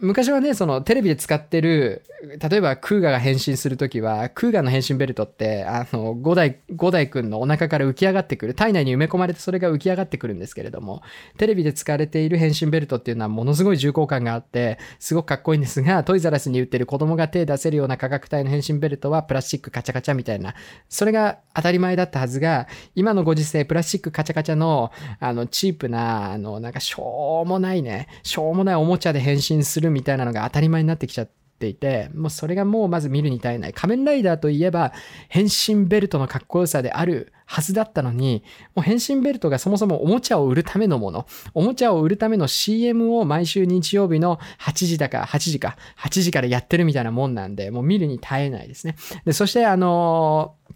[0.00, 2.02] 昔はね、そのテレビで使ってる、
[2.38, 11.02] 例えばクーガが変身するときは、クーガの変身ベルトって、あの、五代、五代くんのお腹から浮き上がってくる、体内に埋め込まれてそれが浮き上がってくるんですけれども、
[11.38, 20.54] テレビで使われている変身ベルトっていうのはものすごい重厚感があって、すごくかっこいいんですが、トイザラスに売ってる子供が手出せるような価格帯の変身ベルトはプラスチックカチャカチャみたいな、
[20.88, 24.90] それが当たり前だったはずが、今のご時世、プラスチックカチャカチャの、
[25.20, 33.72] あの、チープな、あの、なんかしょうもないね、しょうもないおもちゃで変身するみたいなのが当たり前になってきちゃっていて、もうそれがもうまず見るに耐えない。
[33.72, 34.92] 仮面ライダーといえば、
[35.28, 38.42] 変身ベルトのかっこよさであるはずだったのに、
[38.74, 48.96] もう変身ベルトがそもそもおもちゃを売るためのもの、おもちゃを売るための CM を毎週日曜日の8時だか、8時か、8時からやってるみたいなもんなんで、もう見るに耐えないですね。
[49.24, 50.66] で、そしてあのー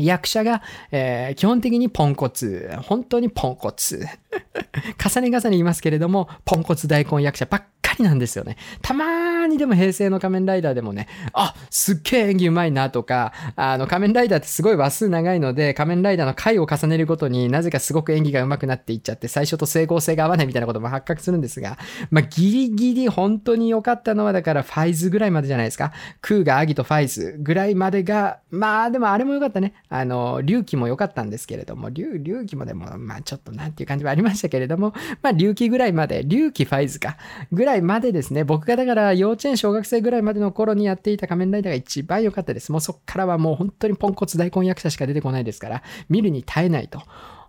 [0.00, 2.70] 役者が、えー、基本的にポンコツ。
[2.82, 4.06] 本当にポンコツ。
[4.98, 7.62] 重ね重ね言いますけれども、ポンコツ大根役者ばっ
[8.00, 8.56] りなんですよね。
[8.82, 21.78] たまーにでも平成の仮面ライダーでもね、あ、すっげえ演技うまいなとか、あの仮面ライダーってすごい話数長いので、仮面ライダーの回を重ねるごとになぜかすごく演技が上手くなっていっちゃって、最初と整合性が合わないみたいなことも発覚するんですが、
[22.10, 25.92] まあ、ギリギリ本当に良かったのはだからファイズぐらいまでじゃないですか。
[26.20, 29.74] クーがアギとファイズぐらいまでが、まあでもあれも良かったね。
[29.88, 37.16] あの、隆起も良かったんですけれども、隆起もでも、まあちょっとなんていう感じはありましたけれども、まあ隆起ぐらいまで、隆起ファイズか、
[37.52, 42.70] ぐらいまでまですね、僕がだから幼稚園小学生ぐらいまでの頃にやっていた仮面ライダーが一番良かったです。
[42.70, 47.02] もうそっからはもう本当にポンコツ大根役者しか出てこないですから、見るに耐えないと。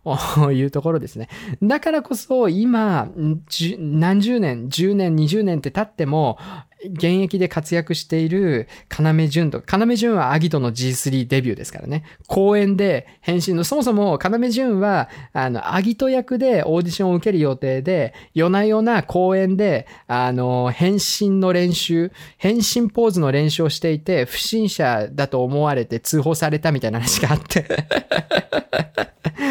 [0.51, 1.29] いうところですね。
[1.61, 6.39] だからこそ今、何十年、10年、20年って経っても、
[6.85, 12.03] 現役で活躍している要潤とか、要潤はアギトの G3 デビューですからね。
[12.27, 27.65] 公演で変身の、そもそも要潤は、あの、アギト役でオーディションを受ける予定で、夜な夜な公演で、あの、変身の練習、変身ポーズの練習をしていて、不審者だと思われて通報されたみたいな話があって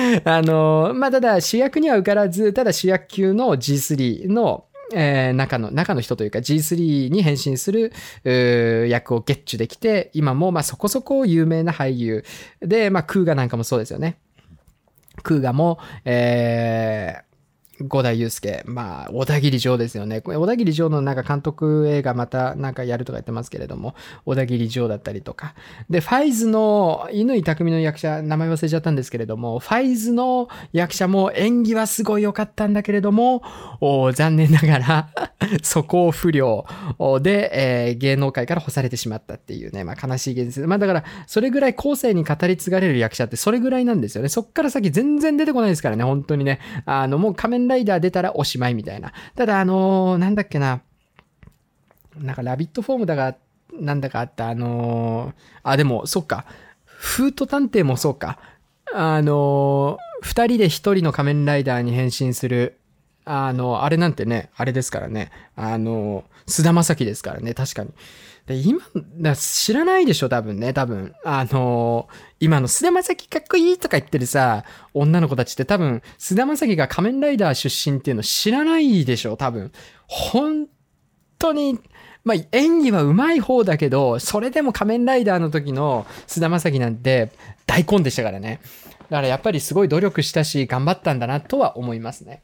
[0.25, 7.93] あの、まあ、ただ主役には受からず、ただ主役級の G3 のえー、中の、中の人というか G3 に変身する
[8.89, 12.25] 役をゲッチュできて、今もまあそこそこ有名な俳優
[12.61, 14.19] で、まあクーガなんかもそうですよね。
[15.23, 17.30] クーガも、えー、
[17.89, 18.63] 五代祐介。
[18.67, 20.21] まあ、小田切城ですよね。
[20.21, 23.95] これ小田切城のなんか監督映画またなんかやるとか言ってますけれども、
[24.25, 25.55] 小田切城だったりとか。
[25.89, 33.43] で、ファイズの、乾匠の役者、名前忘れちゃったんですけれども、ファイズの役者も演技はすごい良かったんだけれども、
[34.15, 35.09] 残念ながら
[35.63, 36.67] 素行不良
[37.21, 40.67] で、えー、芸能界から干されてしまったっていうね、まあ悲しい現実。
[40.67, 44.29] まあだから、それぐらい後世に語り継がれる役者ってそれぐらいなんですよね。
[44.29, 46.61] そっから先全然出てこないですからね、本当にね。
[46.85, 49.13] あの、もう仮面ライダー出たらおしまいみたいな。
[49.37, 50.83] ただ、あのー、なんだっけな。
[52.19, 53.37] なんか、ラビットフォームだが、
[53.73, 56.45] なんだかあった、あのー、あ、でも、そっか。
[56.85, 58.39] フート探偵もそうか。
[58.93, 62.77] あのー、二人で一人の仮面ライダーに変身する、
[63.25, 65.31] あの、あれなんてね、あれですからね。
[65.55, 67.91] あの、菅田将暉ですからね、確かに。
[68.51, 68.81] で、今、
[69.37, 71.15] 知らないでしょ、多分ね、多分。
[71.25, 79.71] あのー、今の菅田将暉かっこいいとか言ってるさ、女の子たちって多分、菅田将暉が仮面ライダー出身っていうの知らないでしょ、多分。
[80.09, 80.67] 本
[81.39, 81.79] 当に、
[82.25, 87.31] まあ、演技は上手い方だけど、それでも仮面ライダーの時の菅田将暉なんて
[87.67, 88.61] 大根でしたからね。
[89.11, 92.43] だからやっぱりすごい努力したし、頑張ったんだなとは思いますね。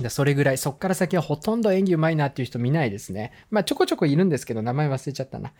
[0.00, 3.32] でそれぐらい、そっから先はほとんど演技うまいなっていう人見ないですね。
[3.50, 5.52] まあちょこちょこいるんですけど、名前忘れちゃったな。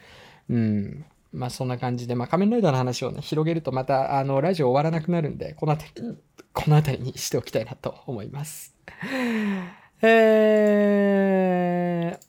[0.49, 1.05] うん。
[1.33, 6.17] まあそんな感じで、まあ仮面ライダーの話をね、広げるとまた、あの、ラジオ終わらなくなるんで、この辺り、
[6.53, 8.75] この辺りにしておきたいなと思います。
[10.01, 12.29] えー、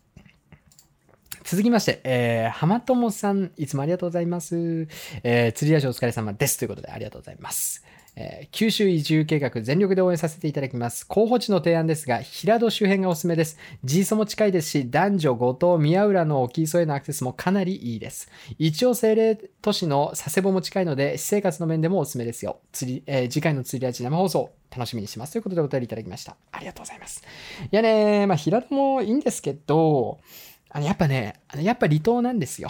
[1.43, 4.87] 続きまして、えー、浜友さん、いつもありがとうございます。
[5.23, 6.57] えー、釣りラジオお疲れ様です。
[6.57, 7.85] ということで、ありがとうございます。
[8.21, 11.07] えー、九州移住計画全力で応援させていただきます。
[11.07, 13.57] 候補地の提案ですが、平戸周辺がおすすめです。
[13.85, 18.29] G ソも近いですし、男女、五島、宮浦の沖磯へのアクセスもかなりいいです。
[18.57, 22.59] 一応政令都市の佐世保も近いので、私生活の面でもおすすめですよ。
[22.73, 25.31] 釣り、えー、次回の釣り味生放送、楽しみにします。
[25.31, 26.35] ということでお便りいただきました。
[26.51, 27.23] ありがとうございます。
[27.71, 30.19] いやね、まあ、平戸もいいんですけど、
[30.69, 32.69] あの、やっぱね、やっぱ離島なんですよ。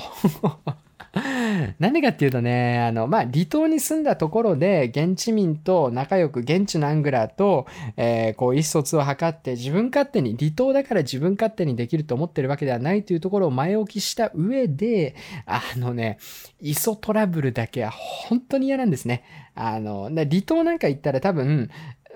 [1.80, 7.65] なんでかっていうとね、あの、まあ、離島に住んだところで、現地民と仲良く、現地のアングラーと、
[7.98, 15.15] えー、こう、意思疎通を図って、自分勝手に、離島だから自分勝手にできると思ってるわけではないというところを前置きした上で、
[15.45, 16.19] あのね、
[16.61, 19.23] 磯トラブルだけは本当に嫌なんですね。
[19.56, 21.69] あの、離島なんか行ったら多分、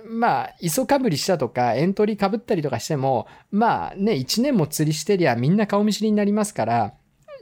[0.06, 6.94] まあ、磯かぶりしたとか、エントリーかぶったりとかしても、まあね、1年も釣りしてりゃみんな顔見知りになりますから、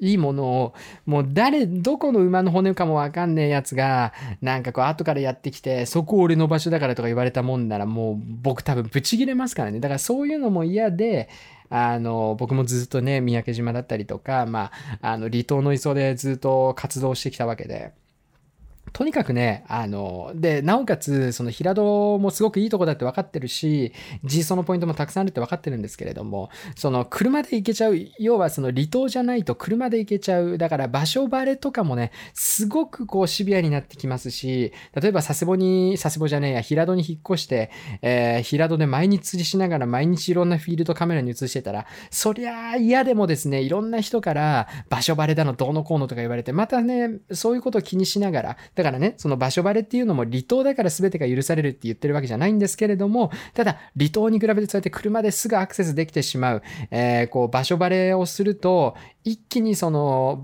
[0.01, 0.73] いいものを、
[1.05, 9.79] もう誰、どこの馬の骨かもわかんねえやつが、なんかこう後からやってきて、そこ俺の場所だからとか言われたもんなら、もう僕多分ブチギレますからね。
[9.79, 11.29] だからそういうのも嫌で、
[11.69, 14.71] あの、僕もずっとね、三宅島だったりとか、ま
[15.01, 17.93] あ、あの、離島の磯でずっと活動してきたわけで、
[18.93, 23.93] とにかくね、あの、で、なおかつ、その平戸もすごくいいとこだって分かってるし、
[24.23, 60.43] G ソのポイントもたくさんあるって分かってるんですけれども、その車で行けちゃう、要はその離島じゃないと車で行けちゃう、だから場所バレとかもね、すごくこうシビアになってきますし、例えば佐世保に、佐世保じゃねえや、平戸に引っ越して、えー、平戸で毎日釣りしながら毎日いろんなフィールドカメラに映してたら、そりゃ嫌でもですね、いろんな人から場所バレだの、どうのこうのとか言われて、またね、そういうことを気にしながら、だからね、その場所バレっていうのも離島だから全てが許されるって言ってるわけじゃないんですけれども、ただ離島に比べてそうやって車ですぐアクセスできてしまう、えー、こう場所バレをすると、一気にその、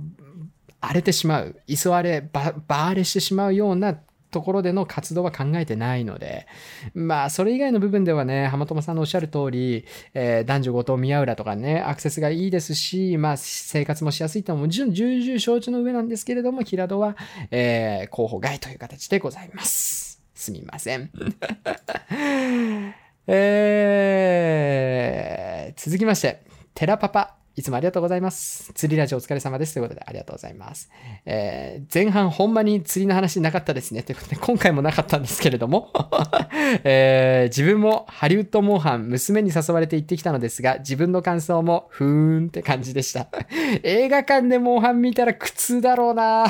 [0.80, 3.97] 荒れてしまう、居座れ、バーレしてしまうような
[4.38, 6.45] ところでの活動は考えてないので、
[6.93, 9.84] まあ、それ以外の部分ではね、浜友さんのおっしゃる通り、
[10.14, 17.18] えー、男女ごと宮浦とかね、アクセスがいいですし、まあ、生活もしやすいとも重々承知の上なんですけれども、平戸は、
[17.49, 20.22] えー、候補外という形でございます。
[20.35, 21.09] すみません。
[23.26, 26.43] えー、続きまして、
[26.76, 28.71] テラパパいつもありがとうございます。
[28.75, 29.73] 釣りラジオお疲れ様です。
[29.73, 30.91] ということでありがとうございます。
[31.25, 34.03] えー、前半ほんまに釣りの話なかったですね。
[34.03, 35.91] ということで今回もなかったんですけれども、
[36.85, 43.27] えー、自分もハリウッドモンハン娘に誘われて行ってきたのですが、自分の感想もふーんって感じでした。
[43.81, 46.45] 映画館でモンハン見たら苦痛だろうな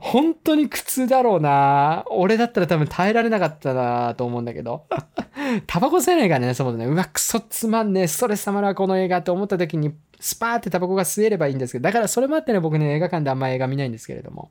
[0.00, 4.86] 本当に苦痛だろうな俺だったら多分耐えられなかったなと思うんだけど。
[5.66, 6.90] タバコ吸えないからね、そもそもね。
[6.90, 14.50] うわ、くそつまんねえ、ストレスたまるわ、この映画って思った時に、スパーってタバコが吸えればいいんですけど、だからそれもあってね、僕ね、映画館であんま映画見ないんですけれども。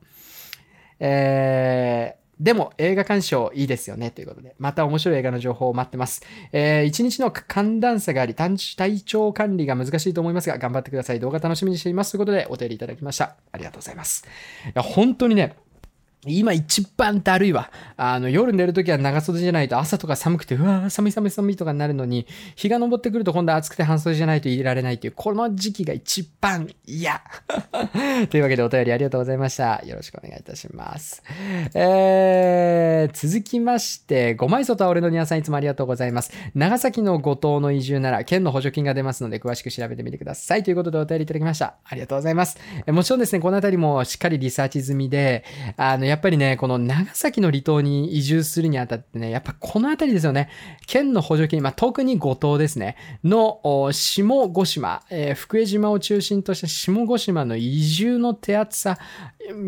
[0.98, 6.22] えー、でも映画鑑賞いいですよねということで、また面白い映画の情報を待ってます。
[6.52, 11.20] えー、一日の寒暖差があり、体調管理が難しいと思いますが、頑張ってください。
[11.20, 12.12] 動画楽しみにしています。
[12.12, 13.36] ということで、お便りいただきました。
[13.52, 14.26] ありがとうございます。
[14.66, 15.56] いや、本当にね、
[16.28, 17.70] 今一番だるいわ。
[17.96, 27.20] あの、夜寝るときは長袖じゃないと朝とか寒くて、うわー寒い寒い寒いとかになるのに、日が昇ってくると今度暑くて半袖じゃないと入れられないっていう、この時期が一番嫌。
[28.30, 29.82] というわけでお便りありがとうございました。
[29.84, 31.22] よろしくお願いいたします。
[31.74, 36.32] えー、続きまして、ご枚外は俺のニワさんいつもありがとうございます。
[36.54, 40.62] 長崎の五島の移住なら、県の補助金が出ますので、詳しく調べてみてください。
[40.62, 41.74] ということでお便りいただきました。
[41.84, 42.58] ありがとうございます。
[42.86, 45.44] えもちろんですね、このあたりもしっかりリサーチ済みで、
[45.76, 50.48] あの、やっぱりね、この長崎の離島に移住するにあたってね、やっぱこの辺りですよね。
[50.86, 53.60] 県の補助金、まあ、特に五島ですね、の
[53.92, 58.98] 下五島、えー福江島を中心とした下五島の移住の手厚さ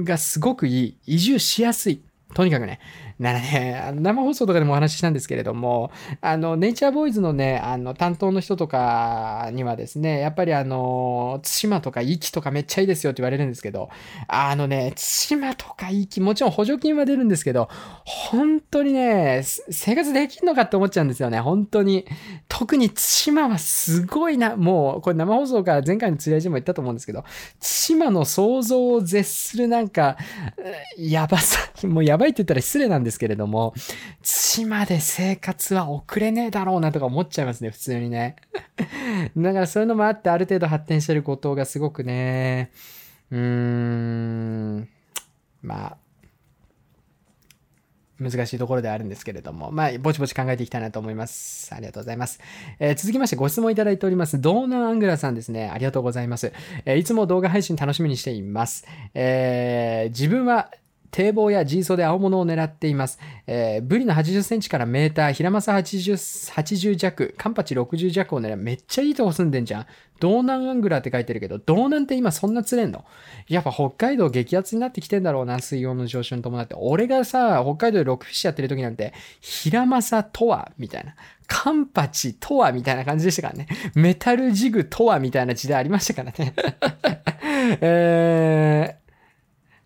[0.05, 0.97] がすごくいい。
[1.07, 2.01] 移住しやすい。
[2.33, 2.81] とにかくね。
[3.19, 5.91] ならね、生放送とかでもお話ししたんですけれども、
[6.21, 13.89] あの、ネイチャーボーイズのね、あの、担当の人とかにはですね、やっぱりあの、対馬とか壱岐とかめっちゃいいですよって言われるんですけど、
[14.29, 14.95] あのね、
[15.29, 17.69] 対馬とか壱岐、もちろん補助金は出るんですけど、
[18.05, 22.07] 本当にね、生活できんのかって思っちゃうんですよね、本当に。
[22.47, 27.25] 特に対馬はすごいな、もう、これ生放送から前回の釣り合いでも言ったと思うんですけど、
[27.61, 30.17] 対馬の想像を絶するなんか、
[30.97, 33.75] やばさ、もうやばいって言ったら失礼なんですですけれども、
[34.55, 38.37] 対馬で生活は送れねえだろうなとか思っちゃいますね、普通にね。
[39.37, 42.71] だからそういうのもあって、ある程度発展してることがすごくね、
[43.31, 44.89] うーん、
[45.63, 45.97] まあ、
[48.21, 51.73] 難しいところであるんですけれども、まあ、ぼちぼち考えていきたいなと思います。
[51.73, 52.41] ありがとうございます。
[52.81, 54.41] えー続きましてご質問いただいております。
[54.41, 55.71] ドーナーアングラさんですね。
[55.73, 56.53] ありがとうございます。
[56.85, 58.85] えーいつも動画配信楽しみにしています。
[59.15, 60.73] えー自分は
[61.11, 63.19] 堤防や G ソで青物を狙っています。
[63.47, 68.57] えーブリの80センチからメーター、ヒラマサ 80, 80弱、カンパチ60弱を狙う。
[68.57, 69.87] めっちゃいいとこ住んでんじゃん。
[70.21, 73.05] 道南アングラーって書いてるけど、道南って今そんな釣れんの？
[73.49, 76.75] やっぱ北海道激アツになってきてんだろうな、水温の上昇に伴って。
[76.77, 81.15] 俺がさ、北海道でロックフィッシュやってる時なんて、ヒラマサとは、みたいな。
[81.47, 83.69] カンパチとは、みたいな感じでしたからね。
[83.95, 86.53] メタルジグとは、みたいな時代ありましたからね。
[87.81, 88.98] えー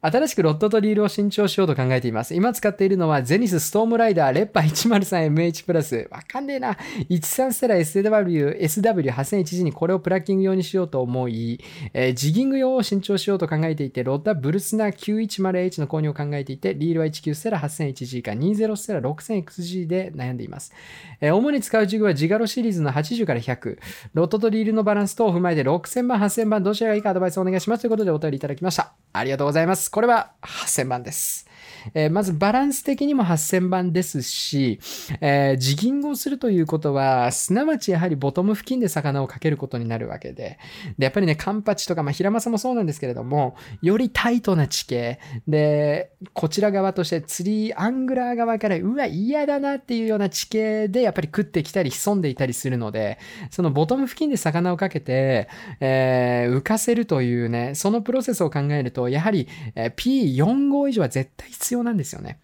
[0.04, 2.34] 新しくロッドとリールを新調しようと考えています。
[2.34, 6.08] 今使っているのはゼニスストームライダーレッパ 103MH プラス。
[6.10, 6.76] わかんねえな。
[7.08, 11.60] 13ステラ SW、SW8001G にこれをプラッキング用にしようと思い、
[11.94, 20.72] えージギング用を新調しようと考えていて、ロッドはブルスナ 910H の購入を考えていて、リールは19ステラ 8001G か20ステラ 6000XG で悩んでいます。
[21.20, 23.78] えー主に使うジグはジガロシリーズの80から100。
[24.14, 28.92] ロッドとリールのバランス等を踏まえて6000番、8000番、どちらがいいかアドバイスをお願いしますということでお便りいただきました。
[29.12, 29.91] ありがとうございます。
[29.92, 31.46] これは8000万です。
[31.94, 34.78] えーまずバランス的にも8000番ですし、
[35.20, 40.58] えージギングをするということは、すなわちやはりボトム付近で魚をかけることになるわけで、
[40.98, 45.18] で、やっぱりね、カンパチとか、まあ、ヒラマサもそうなんですけれども、よりタイトな地形
[45.48, 53.18] で、こちら側として釣りアングラー側から、うわ、嫌だなっていうような地形で、やっぱり食ってきたり潜んでいたりするので、
[53.50, 55.48] そのボトム付近で魚をかけて、
[55.80, 62.40] えー浮かせるというね、そのプロセスを考えると、やはり、え P4 号以上は絶対必要要なんですよね。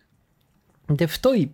[0.89, 1.53] で、太い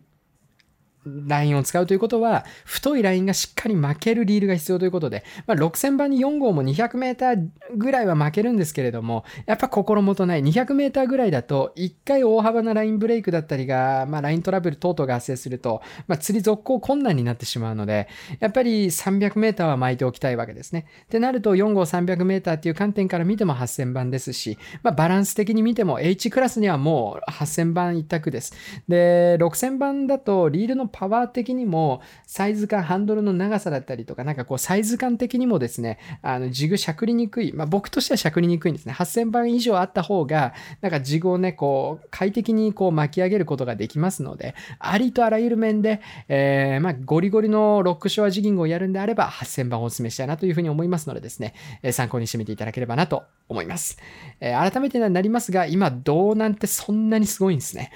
[1.05, 18.09] ラインを使うということは、太いラインがしっかり巻けるリールが必要ということで、まあ、6000番に4号も200メーターぐらいは巻けるんですけれども、やっぱ心もとない200メーターぐらいだと、1回大幅なラインブレイクだったりが、まあ、ライントラブル等々が発生すると、まあ、釣り続行困難になってしまうので、
[18.41, 20.87] やっぱり300メーターは巻いておきたいわけですね。
[21.05, 28.55] ってなると、4号300メーターっていう観点から見ても8000番ですし、まあ、バランス的に見ても H クラスにはもう8000番一択です。
[28.89, 37.53] で、6000番だとリールのパワー的にもサイズ感、ハンドルの長さだったりとか、なんかこうサイズ感的にもですね、あのジグしゃくりにくい。
[37.53, 38.93] まあ僕としてはしゃくりにくいんですね。
[38.93, 53.99] 8000番以上あった方が、なんかジグをね、こう快適にこう巻き上げることができますので、ありとあらゆる面で、えーまあゴリゴリのロックショアジギングをやるんであれば8000番をお勧めしたいなというふうに思いますのでですね、え参考にしてみていただければなと思います。
[54.41, 57.91] えー改めてになりますが、今、道南ってそんなにすごいんですね。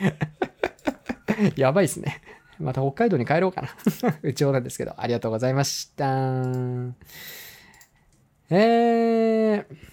[1.57, 2.20] やばいですね。
[2.59, 3.69] また北海道に帰ろうかな。
[4.23, 6.07] うちなんですけど、ありがとうございました。
[8.51, 9.89] えー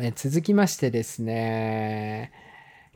[0.00, 2.30] え続きましてですね、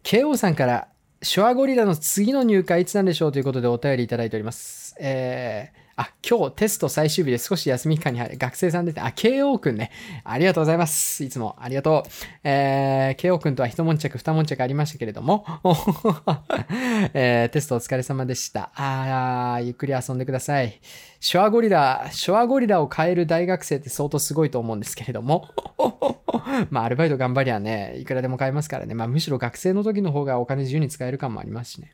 [0.05, 0.89] KO さんから、
[1.21, 4.95] ショアゴリラの次の入会いつなんでしょうということでお便りいただいております。
[5.01, 9.91] えーあ、今日テスト最終日で少し休み期間に入る学生さん出て、あ、KO くんね。
[10.25, 11.23] ありがとうございます。
[11.23, 12.11] いつもありがとう。
[12.45, 15.45] えー、KO くんとは一悶着二悶着ありましたけれども、
[17.13, 18.71] えーテストお疲れ様でした。
[18.75, 20.81] あー、ゆっくり遊んでください。
[21.21, 25.49] ショアゴリラ、ショアゴリラを変える大学生って相当すごいと思うんですけれども、
[26.71, 28.95] まあ、アルバイト頑張りゃね、いくらでも買えますからね。
[28.95, 31.93] まあ、むしろ学生の時の方がお金自由に使える感もありますしね。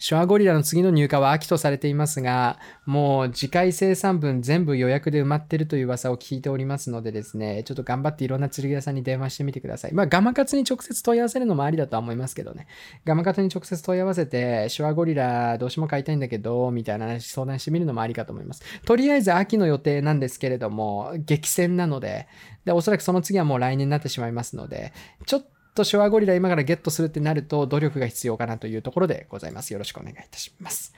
[0.00, 9.92] シュアゴリラの次の入荷は秋とされていますが、もう次回生産分全部予約で埋まってるという噂を聞いておりますのでですね、ちょっと頑張っていろんな釣り屋さんに電話してみてください。
[9.92, 12.66] まあ、ガマカツに直接問い合わせるのもありだとは思いますけどね。
[13.04, 18.62] ガマカツに直接問い合わせて、シュアゴリラどうしても買いたいんだけど、みたいな話相談してみるのもありかと思います。
[18.86, 22.26] とりあえず秋の予定なんですけれども、激戦なので、
[22.64, 24.94] で、おそらくその次はもう来年になってしまいますので、
[25.26, 29.72] ちょっととシュアゴリラ今からゲットするってなると努力が必要かなというところでございます。
[29.72, 30.94] よろしくお願いいたします。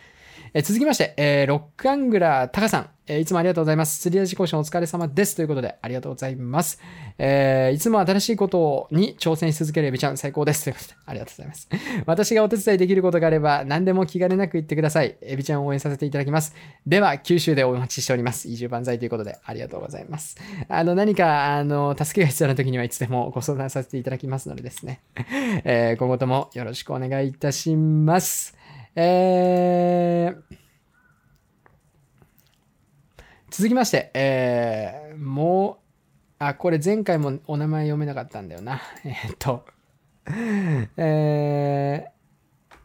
[0.55, 4.01] え続きまして、えー、ロックアングラータカさん、えー、いつもありがとうございます。
[4.01, 5.37] 釣り味講師お疲れ様です。
[5.37, 6.81] ということで、ありがとうございます。
[7.19, 10.65] えー、いつも新しいことに挑戦し続けるエビちゃん最高です。
[10.65, 11.69] ということで、ありがとうございます。
[12.07, 15.17] 私がお手伝いできることがあれば、何でも気兼ねなく言ってください。
[15.21, 16.55] エビちゃんを応援させていただきます。
[16.87, 18.49] では、九州でお待ちしております。
[18.49, 20.39] 移住万歳ということで、ありがとうございます。
[20.71, 25.03] あの、何か、あの、助けが必要な時にはいつでもご相談させていただきますのでですね、
[25.65, 28.57] えー、今後ともよろしくお願いいたします。
[28.95, 30.62] えー、
[33.53, 35.77] 続きまして、えー、もう、
[36.39, 38.81] あ、これ前回もお名前読めなかったんだよな。
[39.05, 39.67] えー、っと、
[40.97, 42.77] えー、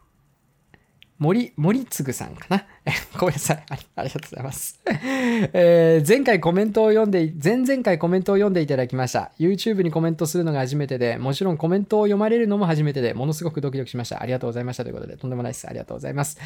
[1.18, 2.66] 森、森次さんかな。
[3.18, 3.64] ごめんなさい
[3.96, 4.02] あ。
[4.02, 4.80] りがとうございます。
[4.86, 9.32] えー、前回コメントを読んで、前々回コメントを読んでいただきました。
[9.38, 14.22] YouTube にコメントするのが初めてで、もちろんコメントを読まれるのも初めてで、ものすごくドキドキしました。
[14.22, 14.84] ありがとうございました。
[14.84, 15.66] ということで、とんでもないです。
[15.68, 16.38] ありがとうございます。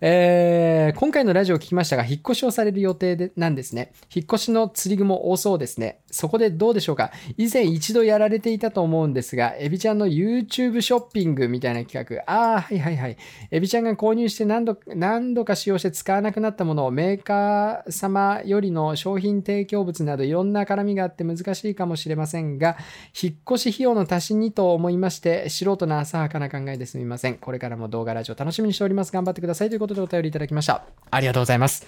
[0.00, 3.92] えー、今回のラジオを聞きましたが、引っ越しをされる予定でなんですね。
[4.14, 6.00] 引っ越しの釣り具も多そうですね。
[6.10, 7.12] そこでどうでしょうか？
[7.36, 12.22] 以前一度やられていたと思うんですが、エビちゃんの YouTube ショッピングみたいな企画。
[12.26, 13.16] ああ、はいはいはい。
[13.50, 22.76] エビちゃんが購入して何度、何度か使用して使わなくなったものをメーカー様よりの商品提供物などいろんな絡みがあって難しいかもしれませんが、
[23.20, 27.36] 引っ越し費用の足しにと思いまして、素人な浅はかな考えですみません。
[27.36, 29.12] これからも動画ラジオ楽しみにしております。
[29.12, 30.84] 頑張ってくださいということでお便りいただきました。
[31.10, 31.86] ありがとうございます。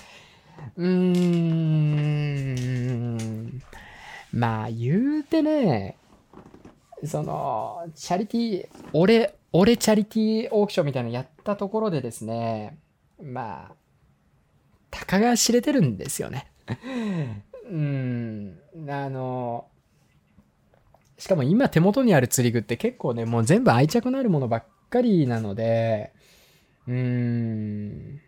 [0.77, 3.61] うーん。
[4.32, 5.97] まあ、言うてね、
[7.05, 12.78] その、チャリティー、俺、俺チャリティーオークションみたいなのやったところでですね、
[13.20, 13.74] まあ、
[14.90, 16.51] たかが知れてるんですよね。
[17.70, 18.59] うん、
[18.89, 19.66] あの、
[21.19, 26.12] しかも今手元にある釣り具って結構ね、もう全部愛着のあるものばっかりなので、
[26.89, 28.20] うーん、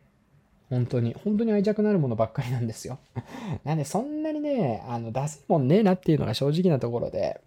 [0.72, 2.98] 本当に、本当に愛着のあるものばっかりなんですよ。
[3.62, 7.42] なんでそんなにね、あの、出せもんねえなっていうのが正直なところで、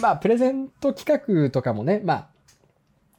[0.00, 2.28] まあ、プレゼント企画とかもね、まあ、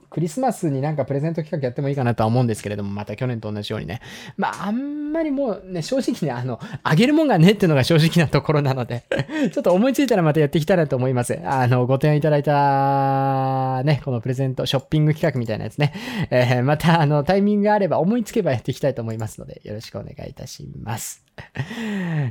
[0.09, 4.01] クリスマスになんかプレゼント企画やってもいいかなとは思うんですけれども、また去年と同じようにね。
[4.37, 9.03] まあ、あんまりもうね、正直ね、あの、あげるもんがねっていうのが正直なところなので
[9.53, 11.39] ちょっと思いついたらまたやっていきたいなと思います。
[11.43, 15.93] あの、ご提案いただいた、ね、このプレゼント、ショッピング企画みたいなやつね。
[16.31, 21.23] えー、また、あの、タイミングがあれば思いつけばやっていきたいと思いますので、よろしくお願いいたします。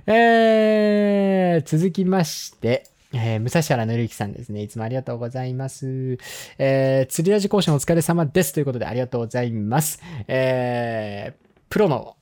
[0.06, 4.62] えー、続きまして、えー、武蔵原のりゆきさんですね。
[4.62, 6.18] いつもありがとうございます。
[6.58, 8.52] えー、釣りラジ講師のお疲れ様です。
[8.52, 10.02] ということでありがとうございます。
[10.26, 12.16] えー、プロの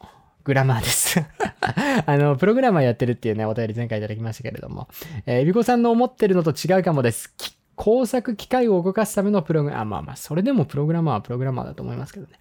[0.44, 1.20] グラマーです
[2.06, 4.86] あの、プログラマーやってるっていうね、お便り前回いただきましたけれども、
[5.26, 7.34] えー、エビコさんの思ってるのと違うかもです。
[7.76, 12.32] 工作機械を動かすためのプログラマー、まあまあそれでもプログラマーはプログラマーだと思いますけどね。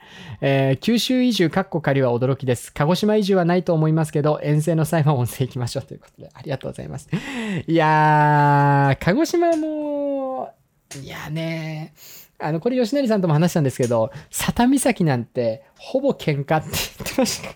[0.42, 2.74] えー、九州移住、カッコ仮は驚きです。
[2.74, 7.10] 鹿児島移住はないと思いますけど、遠征の際は温泉行きましょうということで、ありがとうございます。
[7.68, 10.54] いやー、鹿児島も、
[11.02, 11.94] いやね
[12.40, 17.50] あの、これ吉成さんとも話したんですけど、佐多岬なんて、ほぼ喧嘩って言ってました。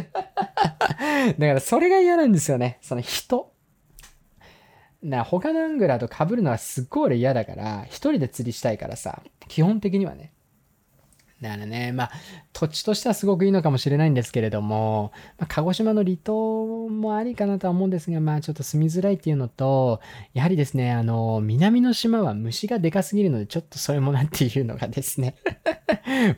[1.38, 2.78] だからそれが嫌なんですよね。
[2.82, 3.52] その人。
[5.02, 10.32] な他のアングラーと被るのはすっごい俺嫌だから、一人で釣りしたいからさ、基本的にはね。
[11.40, 12.10] だからね、まあ、
[12.54, 20.00] 土地としてはすごくいいのかもしれないんですけれども、まあ、鹿児島の離島もありかなとは思うんですが、まあ、ちょっと住みづらいっていうのと、
[20.32, 25.36] やはりですね、あの、南の島は虫がでかすぎるので、ちょっとそれもなっていうのがですね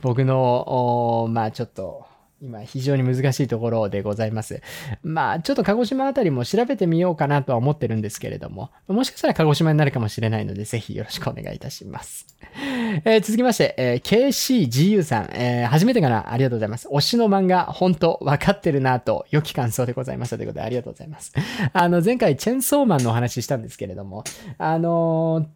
[0.02, 2.04] 僕の、まあ、ちょっと、
[2.40, 4.62] 今非常に難しいところでございます。
[5.02, 12.26] まあ、ちょっと鹿児島あたりも調べてみようかなとは思ってるんですけれども、もしかしたら鹿児島になるかもしれないので、ぜひよろしくお願いいたします。
[13.04, 16.88] えー、続きまして、えー、KCGU さん、えー、初めてからありがとうございます。
[16.88, 21.32] 推しの漫画、本当分かってるなと、良き感想でございましたということでありがとうございます。
[21.72, 24.22] あの、前回チェンソーマンのお話ししたんですけれども、
[24.58, 25.46] あの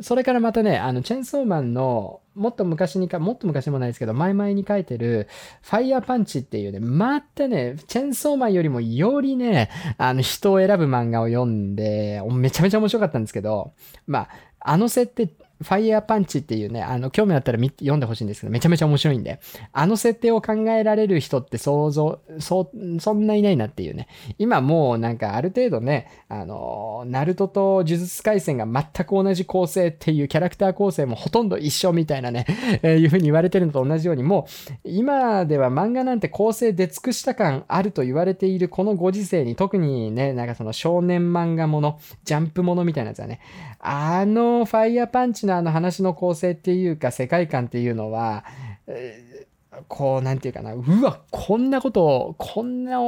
[0.00, 5.28] それからまたね、あの、チェンソーマンの、もっと昔にか、もっと昔もないですけど、前々に書いてる、
[5.62, 13.72] ファイヤーパンチっていうね、またね、チェンソーマンよりもよりね、あの、人を選ぶ漫画を読んで、めちゃめちゃ面白かったんですけど、
[14.06, 14.28] まあ、
[14.64, 15.28] あの設定
[15.62, 19.40] ファイヤーパンチっていうね、あの、興味あったら読んでほしいんですけど、めちゃめちゃ面白いんで、
[19.72, 22.70] あの設定を考えられる人って想像、そ、
[23.00, 24.08] そんないないなっていうね。
[24.38, 32.46] 今もうなんかある程度ね、あの、ナルトと呪術廻戦が全く同じ構成っていうキャラクター構成もほとんど一緒みたいなね、
[32.82, 43.40] えー、いう風に言われてるのと同じように、もう、今では漫画なんて構成出尽くした感あると言われているこのご時世に、特にね、なんかその少年漫画もの、ジャンプものみたいなやつはね、
[43.84, 48.44] あのファイヤーパンチののあの話の構成っていうか世界観っていうのは、
[48.86, 49.46] え、
[49.88, 52.98] こう、なんていうかな、うわ、こんなことを、こんな、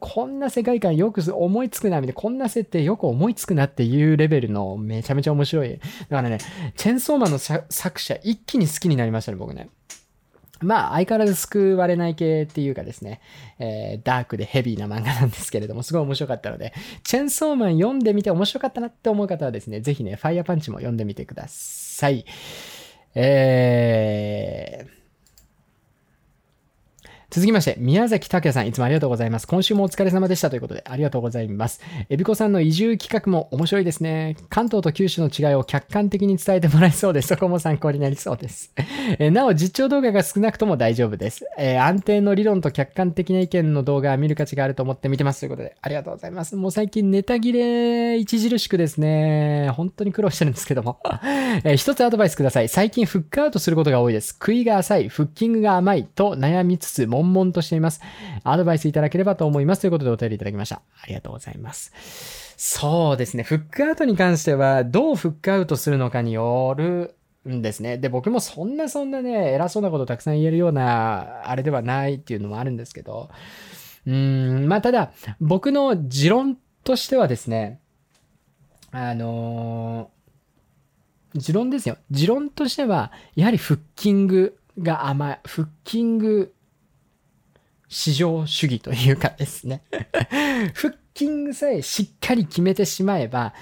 [0.00, 5.80] こんな世界観よく思いつくな、みたいな、こんな設定よく思いつくなっていうレベルのめちゃめちゃ面白い。
[6.08, 6.38] だからね、
[6.76, 9.68] チェンソーマンの作者一気に好きになりましたね、僕ね。
[10.60, 13.20] まあ、相変わらず救われない系っていうかですね、
[13.58, 16.72] えー、ダークでヘビーな漫画なんですけれども、すごい面白かったので、
[17.02, 21.81] チェンソーマン読んでみて面白かったなって思う方はですね、ぜひね、ファイヤーパンチも読んでみてください。
[21.92, 22.24] さい。
[23.14, 25.01] えー
[27.32, 29.46] 続きまして、宮崎拓也さん、いつもありがとうございます。
[29.46, 31.80] 今週もお疲れ様でしたということで、ありがとうございます。
[32.10, 34.36] えびこさんの移住企画も面白いですね。
[34.50, 37.28] 関東と九州の違いを客観的に伝えてもらえそうです。
[37.28, 38.74] そこも参考になりそうです。
[39.18, 41.46] えなお、実況動画が少なくとも大丈夫です。
[41.56, 45.40] えー、安定の理論と客観的な意見の動画は見る価値があると思って見てます。
[45.40, 46.54] ということで、ありがとうございます。
[46.54, 50.98] もう最近ネタ切れ著しくですね、本当に苦労してるんですけども。
[51.64, 52.68] えー、一つアドバイスください。
[52.68, 54.34] 最近フックアウトすることが多いです。
[54.34, 58.00] 食いが浅い、フッキングが甘いと悩みつつ、悶々としています。
[58.44, 59.80] アドバイスいただければと思います。
[59.80, 60.82] ということでお便りいただきました。
[61.02, 61.92] ありがとうございます。
[62.56, 63.42] そうですね。
[63.42, 67.16] フックアウトに関しては、どうフックアウトするのかによる
[67.48, 67.98] んですね。
[67.98, 73.30] で、僕もそんなそんなね、偉そうなことたくさん言えるような、あれではないっていうのもあるんですけど、
[74.06, 77.80] うーん、まあ、ただ、僕の持論としてはですね、
[78.92, 81.96] あのー、持論ですよ。
[82.10, 85.40] 持論としては、やはりフッキングが甘い。
[85.46, 86.54] フッキング
[87.92, 89.82] 市場主義というかですね。
[90.72, 93.52] フッキングさえしっかり決めてしまえば、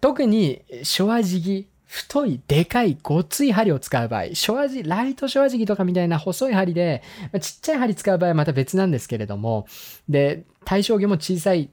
[0.00, 7.02] 特に昭和時期、太い、でかい、ごつい針を使う場合、昭和時、ライト昭和時期とかみたいな細い針で、
[7.40, 9.66] ちっちゃい針使う場合はまた別なんですけれども、
[10.08, 11.68] で、対象魚も小さい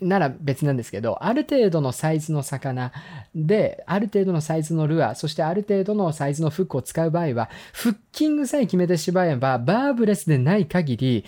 [0.00, 2.92] なら別なんですけど、ある程度のサイズの魚
[3.34, 11.24] で、ある程度のサイズのルアー、そしてある程度のサイズのフックを使う場合は、フッキングさえ決めてしまえば、バーブレスでない限り、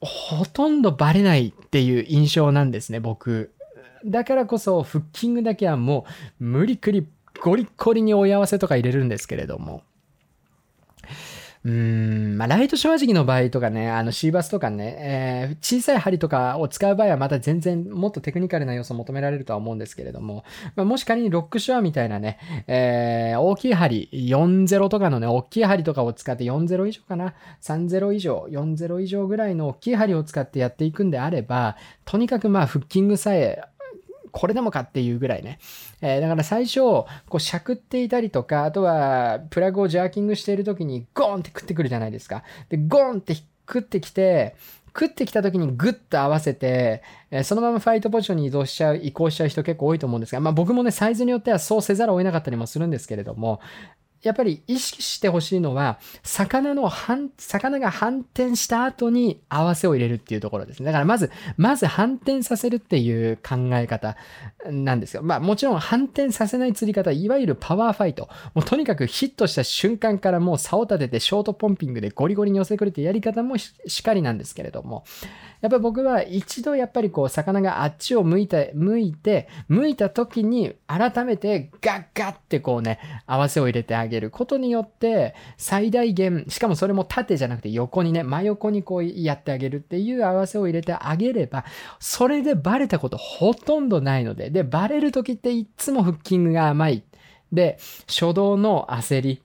[0.00, 3.52] ほとんどバレないっていう印象なんですね、僕。
[4.04, 6.06] だからこそ、フッキングだけはも
[6.40, 7.08] う、無理くり、
[7.42, 9.82] ゴリッゴリに追い合わせとか入れるんですけれども。
[11.66, 20.44] うん、まあ、ライト正直の場合とかね、あの、シーバスとかね、えー、小さい針とかを使う場合はまた全然もっとテクニカルな要素を求められるとは思うんですけれども、
[20.76, 22.38] まあ、もし仮にロックショアみたいなね、
[22.68, 33.60] えー、大きい針、40とかのね、大きい針とかを使って40以上かな、30以上、40以上ぐらいの大きい針を使ってやっていくんであれば、とにかくまあ、フッキングさえ
[34.36, 35.58] これでもかっていうぐらいね。
[36.02, 42.42] えー、だから最初、こう、しゃくっていたりとか、あとは、プラグをジャーキングしている時に、ゴーンって食ってくるじゃないですか。
[42.68, 44.54] で、ゴーンって食ってきて、
[44.88, 53.60] 食ってきた時にグッと合わせて、え、そのままファイトポジションに移動しちゃう、移行しちゃう人結構多いと思うんですが、まあ僕もね、サイズによってはそうせざるを得なかったりもするんですけれども、
[54.22, 60.86] やっぱり意識してほしいのは、魚の反、魚が反転した後に合わせを入れるっていうところですね。
[60.86, 64.16] だからまず、まず反転させるっていう考え方
[64.70, 65.22] なんですよ。
[65.22, 68.28] まあもちろん反転させない釣り方、いわゆるパワーファイト。
[68.54, 75.04] もうとにかくヒットした瞬間からもう竿立ててショートポンピングでゴリゴリに寄せてくれてやり方もしっかりなんですけれども、
[75.66, 91.64] やっぱり僕は一度やっぱりこう魚があっちを向いて、向いて、向いた時に改めてガッガッってこうね、合わせを入れてあげることによって最大限、しかもそれも縦じゃなくて横にね、真横にこうやってあげるっていう合わせを入れてあげれば、
[91.98, 97.02] それでバレたことほとんどないので、で、バレる時っていつもフッキングが甘い。
[97.52, 99.42] で、初動の焦り。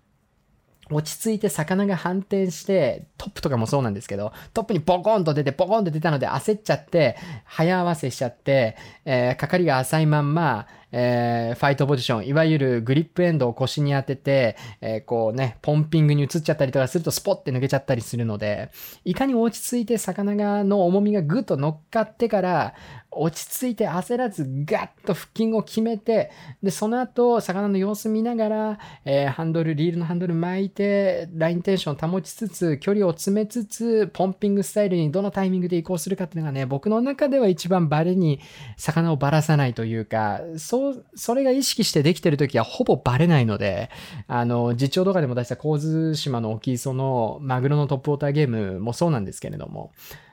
[0.91, 18.71] 落ち着いて魚が反転して、トップとかもそうなんですけど、トップにボコンと出て、ボコンと出たので焦っちゃって、早合わせしちゃって、えー、かかりが浅いまんま、えー、ファイトポジション、いわゆるグリップエンドを腰に当てて、えー、こうね、ポンピングに移っちゃったりとかするとスポッて抜けちゃったりするので、
[19.05, 22.73] いかに落ち着いて魚がの重みがぐっと乗っかってから、
[23.13, 26.31] 落ち着いて焦らずガッと腹筋を決めて、
[26.63, 38.39] で、その後、魚の様子見ながら、えー、ハンドル、リールのハンドル巻いて、ラインテンション保ちつつ、距離を詰めつつ、ポンピングスタイルにどのタイミングで移行するかっていうのがね、僕の中では一番バレに
[38.77, 43.89] 魚をばらさないというか、そう、それが意識してできてるときはほぼバレないので、
[44.27, 49.91] あの、実況動画でも出した神津島の沖磯のマグロのトップウォーターゲームもそうなんですけれども、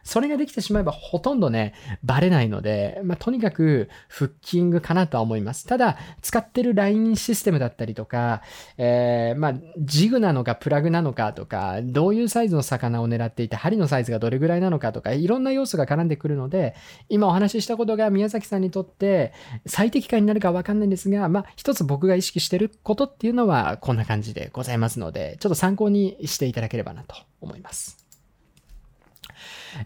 [0.08, 5.66] それができてしまえばほとんどね、バレないので、まあ、とにかくフッキングかなとは思います。
[5.66, 8.40] ただ、使ってるラインシステムだったりとか、
[8.78, 16.74] えー、まあ、ジグなのかプラグなのかとか、どういうサイズの魚を狙っていて、針のサイズがどれぐらいなのかとか、いろんな要素が絡んでくるので、
[17.10, 19.34] 今お話ししたことが宮崎さんにとって
[19.66, 28.07] 最適化になるかわかんないんですが、まあ、一つ僕が意識してることっていうのはこんな感じでございますので、ちょっと参考にしていただければなと思います。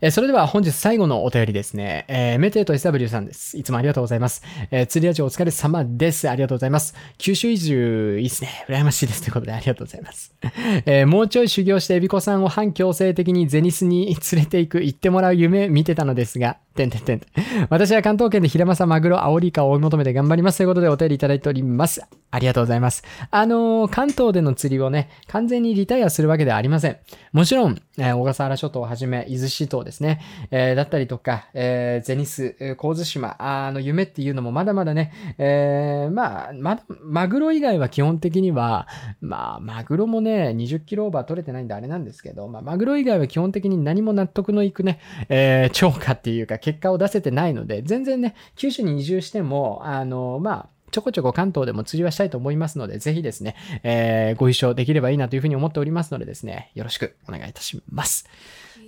[0.01, 2.05] えー、それでは本日最後のお便りですね。
[2.09, 3.59] えー、メテイと SW さんです。
[3.59, 4.43] いつもありがとうございます。
[4.71, 6.29] えー、釣りラジオお疲れ様です。
[6.29, 6.95] ありがとうございます。
[7.19, 8.65] 九州移住いいっすね。
[8.69, 9.23] 羨ましいです。
[9.23, 10.35] ということでありがとうございます。
[10.87, 17.21] えー、もうちょい修行してエビコさんを反強制的にゼニスに連れて行く、行ってもらう夢見てたのですが、てんてんてん。
[17.69, 22.03] 私は関東圏でヒラマサ、マグロ、アオリイカを追い求めて頑張りますということでお便りいただいております。
[22.31, 23.05] ありがとうございます。
[23.31, 26.97] あのー、関東での釣りをね、完全にリタイアするわけではありません。
[27.33, 38.89] もちろん、えー、小笠原諸島をはじめ、伊豆諸島ですね、えー、だったりとか、えー、銭洲、神津島、あの、夢っていうのもまだまだね、えー、まあ、ま、マグロ以外は基本的には、
[39.21, 58.29] まあ、マグロもね、20キロオーバー取れてないんであれなんですけど、まあ、マグロ以外は基本的に何も納得のいくね、えー、超過っていうか、結果を出せてないので、全然ね、九州に移住しても、あの、まあ、ちょこちょこ関東でも釣りはしたいと思いますので、ぜひですね、えー、ご一緒できればいいなというふうに思っておりますのでですね、よろしくお願いいたします。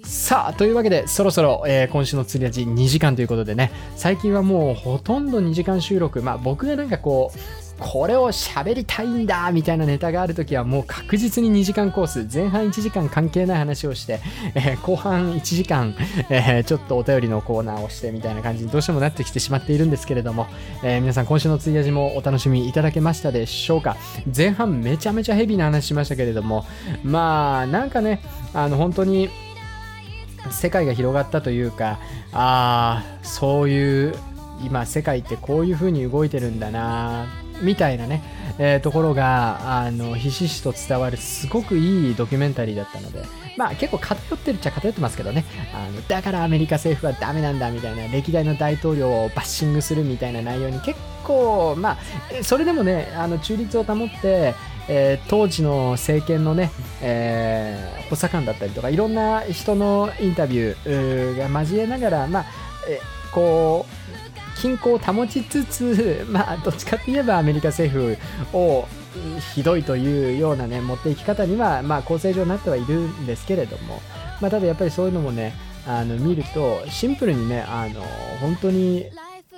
[0.04, 7.38] さあ、というわけで、そろそろ、えー、今週の釣り味2時間ということでね、最近はもうほとんど2時間収録、まあ僕がなんかこう、
[7.78, 14.20] これを喋りたいんだみたいなネタがあるときはもう確実に2時間コース、前半1時間関係ない話をして、
[14.54, 15.94] えー、後半1時間、
[16.28, 20.46] えー、ちょっとお便りのコーナーをしてみたいな感じにどうしてもなってきてしまっているんですけれども、
[20.82, 23.96] えー、皆さん今週の追い味もお楽しみいただけましたでしょうか。
[24.34, 26.64] 前半めちゃめちゃヘビーな話しましたけれども、
[27.02, 28.20] まあなんかね、
[28.52, 29.30] あの本当に
[30.50, 31.98] 世界が広がったというか、
[32.32, 34.14] ああ、そういう
[34.62, 37.26] 今世界ってこういう風に動いてるんだな
[37.60, 38.22] みたいなね、
[38.58, 43.22] えー、ところが、あの、ひしひしと伝わるすごくいいドキュメンタリーだったので、
[43.56, 45.44] まあ結構偏ってるっちゃ偏ってますけどね、
[45.74, 51.98] あの、だからアメリカ政府はダメなんだみたいな、歴代の大統領をバッシングするみたいな内容に結構、まあ、
[52.42, 54.54] それでもね、あの、中立を保って、
[54.88, 56.70] えー、当時の政権のね、
[57.00, 62.46] えー、補佐官だったりとか、いろんな人のインタビューが交えながら、まあ、
[62.88, 63.00] え
[63.32, 68.16] こう、均衡を保ちつつ、まあ、どっちかって言えばアメリカ政
[68.52, 68.86] 府を
[69.54, 74.00] ひどいというようなね、持っていき方には、まあ、構成上なってはいるんですけれども、
[74.40, 75.54] まあ、ただやっぱりそういうのもね、
[75.86, 78.00] あの見ると、シンプルにね、あの
[78.40, 79.06] 本当に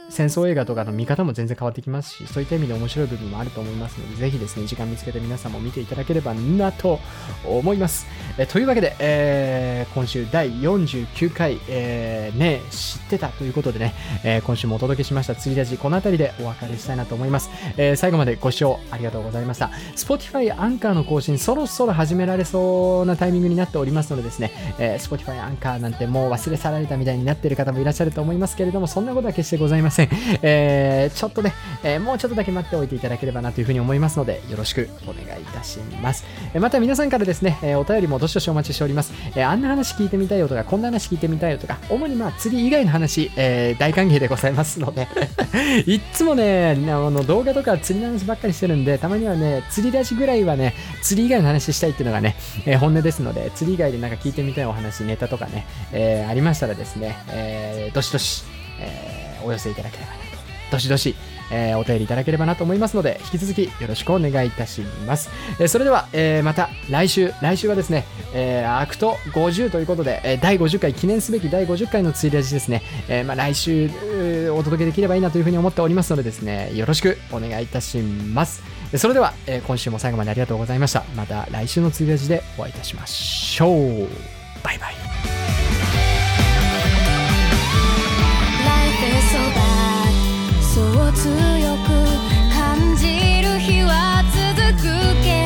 [0.09, 7.01] 戦争映画とかの見方も全然変わってきますし、そういった意味で面白い部分もあると思いますので、ぜひですね、時間見つけて皆さんも見ていただければなと
[7.45, 8.07] 思います。
[8.39, 17.51] えというわけで、えー、今週第49回、えー、ね、知ってたということでね、えー、今週もお届けしました釣りラジ、この辺りでお別れしたいなと思います。
[17.77, 19.71] えー、最後までご視聴ありがとうございました。
[19.97, 29.96] Spotify アンカーの更新、そろそろ始められそうなタイミングになっておりますのでですね、えー、Spotify アンカーなんてもう忘れ去られたみたいになっている方もいらっしゃると思いますけれども、そんなことは決してございません。
[29.97, 30.09] せん。
[30.43, 36.25] えー、ちょっとね、えー、もうちょっとだけ待っておいていただければなというふうに思いますので、よろしくお願いいたします。
[36.55, 39.13] え、また皆さんからですね、えお便りもどしどしお待ちしております。
[39.35, 45.09] えあんな話聞いてみたいよとか、こんな話聞いてみたいよとか、主にまあ釣り以外の話、え大歓迎でございますので
[45.87, 52.37] いっつもね、あの動画とか釣りの話ばっかりしてるんで、たまにはね、釣り出しぐらいはね、釣り以外の話したいっていうのがね、
[52.67, 58.45] え本音ですので、釣り以外でなんか聞いてみたいお話、ネタとかね、えありましたらですね、えどしどし、
[58.81, 60.27] えーお寄せいただければなと、
[60.73, 61.15] どしどし、
[61.51, 65.31] えー、お便りいただければなと思いますので、引き続きよろしくお願いいたします。
[65.59, 68.05] えー、それでは、えー、また来週、来週はですね、
[68.35, 73.91] えー、アクト50ということで、え、第50回、記念すべき第50回のツイラジですね、えまあ、来週、
[74.53, 78.63] お届けできればいいなというふうに思っておりますのでですね、よろしくお願いいたします。
[78.97, 81.05] それでは、え、今週も最後までありがとうございました。
[81.15, 84.09] また来週のツイラジでお会いいたしましょう。
[84.63, 85.96] バイバイ
[90.77, 91.31] そう強
[91.85, 91.89] く
[92.55, 95.46] 感じる日は続くけど。